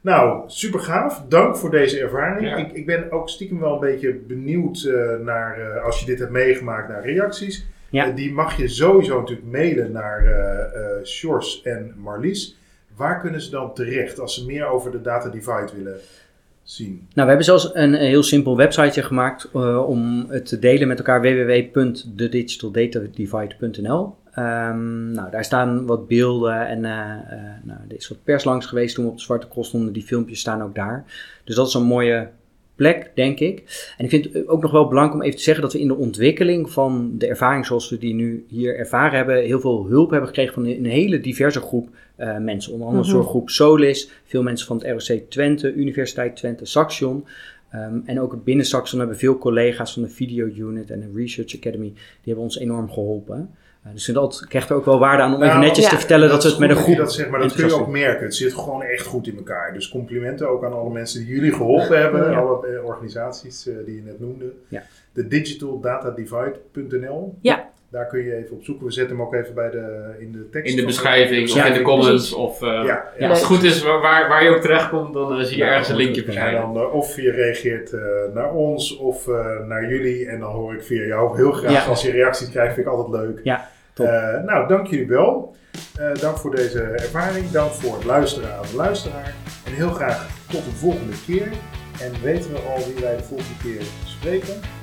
Nou, 0.00 0.42
super 0.46 0.80
gaaf. 0.80 1.24
Dank 1.28 1.56
voor 1.56 1.70
deze 1.70 2.00
ervaring. 2.00 2.58
Ik, 2.58 2.72
ik 2.72 2.86
ben 2.86 3.10
ook 3.10 3.28
stiekem 3.28 3.60
wel 3.60 3.72
een 3.72 3.80
beetje 3.80 4.14
benieuwd 4.14 4.82
uh, 4.82 5.16
naar, 5.16 5.80
als 5.80 6.00
je 6.00 6.06
dit 6.06 6.18
hebt 6.18 6.30
meegemaakt, 6.30 6.88
naar 6.88 7.04
reacties. 7.04 7.66
Ja. 7.90 8.10
die 8.10 8.32
mag 8.32 8.56
je 8.56 8.68
sowieso 8.68 9.18
natuurlijk 9.18 9.50
mailen 9.50 9.92
naar 9.92 10.24
uh, 10.24 11.04
Sjors 11.04 11.62
en 11.62 11.94
Marlies. 11.96 12.56
Waar 12.96 13.20
kunnen 13.20 13.40
ze 13.40 13.50
dan 13.50 13.74
terecht 13.74 14.20
als 14.20 14.34
ze 14.34 14.46
meer 14.46 14.66
over 14.66 14.90
de 14.90 15.00
data 15.00 15.28
divide 15.28 15.70
willen 15.76 16.00
zien? 16.62 16.92
Nou, 16.92 17.08
we 17.14 17.26
hebben 17.26 17.44
zelfs 17.44 17.70
een, 17.74 17.94
heel 17.94 18.22
simpel 18.22 18.56
websiteje 18.56 19.02
gemaakt 19.02 19.50
uh, 19.54 19.88
om 19.88 20.26
het 20.28 20.46
te 20.46 20.58
delen 20.58 20.88
met 20.88 20.98
elkaar. 20.98 21.20
www.thedigitaldatadivide.nl 21.20 24.16
Um, 24.38 25.10
nou, 25.10 25.30
daar 25.30 25.44
staan 25.44 25.86
wat 25.86 26.08
beelden 26.08 26.66
en 26.66 26.78
uh, 26.78 26.88
uh, 26.88 26.94
nou, 27.62 27.80
er 27.88 27.96
is 27.96 28.08
wat 28.08 28.24
pers 28.24 28.44
langs 28.44 28.66
geweest 28.66 28.94
toen 28.94 29.04
we 29.04 29.10
op 29.10 29.16
de 29.16 29.22
Zwarte 29.22 29.48
Cross 29.48 29.68
stonden. 29.68 29.92
Die 29.92 30.02
filmpjes 30.02 30.40
staan 30.40 30.62
ook 30.62 30.74
daar. 30.74 31.04
Dus 31.44 31.54
dat 31.54 31.66
is 31.66 31.74
een 31.74 31.82
mooie 31.82 32.28
plek, 32.78 33.10
denk 33.14 33.38
ik. 33.40 33.58
En 33.96 34.04
ik 34.04 34.10
vind 34.10 34.24
het 34.32 34.48
ook 34.48 34.62
nog 34.62 34.70
wel 34.70 34.88
belangrijk 34.88 35.20
om 35.20 35.26
even 35.26 35.36
te 35.36 35.42
zeggen 35.42 35.62
dat 35.62 35.72
we 35.72 35.80
in 35.80 35.88
de 35.88 35.96
ontwikkeling 35.96 36.70
van 36.70 37.12
de 37.18 37.26
ervaring 37.26 37.66
zoals 37.66 37.90
we 37.90 37.98
die 37.98 38.14
nu 38.14 38.44
hier 38.48 38.76
ervaren 38.76 39.16
hebben, 39.16 39.42
heel 39.42 39.60
veel 39.60 39.86
hulp 39.88 40.10
hebben 40.10 40.28
gekregen 40.28 40.54
van 40.54 40.64
een 40.64 40.84
hele 40.84 41.20
diverse 41.20 41.60
groep 41.60 41.88
uh, 42.18 42.38
mensen. 42.38 42.72
Onder 42.72 42.88
andere 42.88 43.08
mm 43.08 43.14
-hmm. 43.14 43.28
groep 43.28 43.50
Solis, 43.50 44.10
veel 44.24 44.42
mensen 44.42 44.66
van 44.66 44.76
het 44.76 45.08
ROC 45.08 45.18
Twente, 45.28 45.72
Universiteit 45.72 46.36
Twente, 46.36 46.64
Saxion. 46.64 47.24
Um, 47.74 48.02
en 48.06 48.20
ook 48.20 48.44
binnen 48.44 48.66
Saxion 48.66 48.98
hebben 48.98 49.18
veel 49.18 49.38
collega's 49.38 49.92
van 49.92 50.02
de 50.02 50.08
Video 50.08 50.46
Unit 50.46 50.90
en 50.90 51.00
de 51.00 51.10
Research 51.14 51.56
Academy, 51.56 51.92
die 51.94 52.24
hebben 52.24 52.44
ons 52.44 52.58
enorm 52.58 52.90
geholpen. 52.90 53.50
Uh, 53.86 53.92
dus 53.92 54.06
dat 54.06 54.44
krijgt 54.48 54.70
er 54.70 54.76
ook 54.76 54.84
wel 54.84 54.98
waarde 54.98 55.22
aan 55.22 55.32
om 55.32 55.38
nou, 55.38 55.50
even 55.50 55.62
netjes 55.62 55.84
ja. 55.84 55.90
te 55.90 55.96
vertellen 55.96 56.28
dat, 56.28 56.42
we 56.42 56.48
het 56.48 56.58
met 56.58 56.70
een 56.70 56.76
groep... 56.76 56.96
Dat, 56.96 57.12
zeg 57.12 57.28
maar, 57.28 57.40
dat 57.40 57.52
kun 57.52 57.66
je 57.66 57.74
ook 57.74 57.88
merken. 57.88 58.24
Het 58.24 58.34
zit 58.34 58.54
gewoon 58.54 58.82
echt 58.82 59.06
goed 59.06 59.26
in 59.26 59.36
elkaar. 59.36 59.72
Dus 59.72 59.88
complimenten 59.88 60.48
ook 60.48 60.64
aan 60.64 60.72
alle 60.72 60.90
mensen 60.90 61.20
die 61.20 61.28
jullie 61.34 61.52
geholpen 61.52 62.00
hebben. 62.00 62.30
Ja. 62.30 62.38
Alle 62.38 62.68
uh, 62.68 62.84
organisaties 62.84 63.66
uh, 63.66 63.74
die 63.84 63.94
je 63.94 64.02
net 64.02 64.20
noemde. 64.20 64.52
Ja. 64.68 64.82
De 65.12 65.28
digitaldatadivide.nl. 65.28 67.38
Ja. 67.40 67.67
Daar 67.90 68.06
kun 68.06 68.24
je 68.24 68.34
even 68.34 68.56
op 68.56 68.64
zoeken. 68.64 68.86
We 68.86 68.92
zetten 68.92 69.16
hem 69.16 69.26
ook 69.26 69.34
even 69.34 69.54
bij 69.54 69.70
de, 69.70 70.14
in 70.18 70.32
de 70.32 70.48
tekst. 70.48 70.70
In 70.70 70.80
de 70.80 70.86
beschrijving 70.86 71.50
of 71.50 71.66
in 71.66 71.72
de 71.72 71.82
comments. 71.82 72.32
Of, 72.32 72.62
uh, 72.62 72.68
ja, 72.68 73.04
ja. 73.18 73.28
Als 73.28 73.38
het 73.38 73.46
goed 73.46 73.62
is 73.62 73.82
waar, 73.82 74.28
waar 74.28 74.44
je 74.44 74.50
ook 74.50 74.60
terecht 74.60 74.88
komt, 74.88 75.12
dan 75.14 75.38
uh, 75.38 75.44
zie 75.44 75.56
je 75.56 75.64
ergens 75.64 75.88
een 75.88 75.96
linkje 75.96 76.24
verschijnen. 76.24 76.60
Dan, 76.60 76.76
uh, 76.76 76.94
of 76.94 77.16
je 77.16 77.30
reageert 77.30 77.94
naar 78.34 78.52
ons 78.52 78.96
of 78.96 79.26
naar 79.66 79.88
jullie. 79.88 80.26
En 80.26 80.40
dan 80.40 80.52
hoor 80.52 80.74
ik 80.74 80.82
via 80.82 81.04
jou 81.04 81.36
heel 81.36 81.52
graag. 81.52 81.88
Als 81.88 82.02
je 82.02 82.10
reacties 82.10 82.50
krijgt, 82.50 82.74
vind 82.74 82.86
ik 82.86 82.92
altijd 82.92 83.22
leuk. 83.22 83.40
Ja, 83.42 83.68
nou, 84.46 84.68
dank 84.68 84.86
jullie 84.86 85.08
wel. 85.08 85.56
dank 86.20 86.36
voor 86.36 86.54
deze 86.56 86.80
ervaring. 86.80 87.50
Dank 87.50 87.70
voor 87.70 87.94
het 87.94 88.04
luisteren 88.04 88.54
aan 88.54 88.66
de 88.70 88.76
luisteraar. 88.76 89.34
En 89.66 89.72
heel 89.72 89.90
graag 89.90 90.28
tot 90.50 90.64
de 90.64 90.70
volgende 90.70 91.16
keer. 91.26 91.48
En 92.02 92.12
weten 92.22 92.50
we 92.50 92.58
al 92.58 92.76
wie 92.76 93.04
wij 93.04 93.16
de 93.16 93.22
volgende 93.22 93.58
keer 93.62 93.82
spreken? 94.04 94.77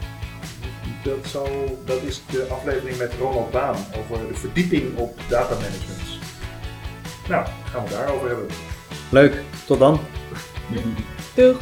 Dat, 1.05 1.25
zal, 1.27 1.79
dat 1.85 2.01
is 2.01 2.21
de 2.31 2.47
aflevering 2.49 2.97
met 2.97 3.13
Ronald 3.19 3.51
Baan 3.51 3.75
over 3.75 4.27
de 4.27 4.33
verdieping 4.33 4.97
op 4.97 5.19
datamanagement. 5.29 6.01
Nou, 7.29 7.47
gaan 7.65 7.83
we 7.83 7.89
daarover 7.89 8.27
hebben. 8.27 8.47
Leuk, 9.09 9.41
tot 9.65 9.79
dan. 9.79 9.99
Doeg. 11.35 11.57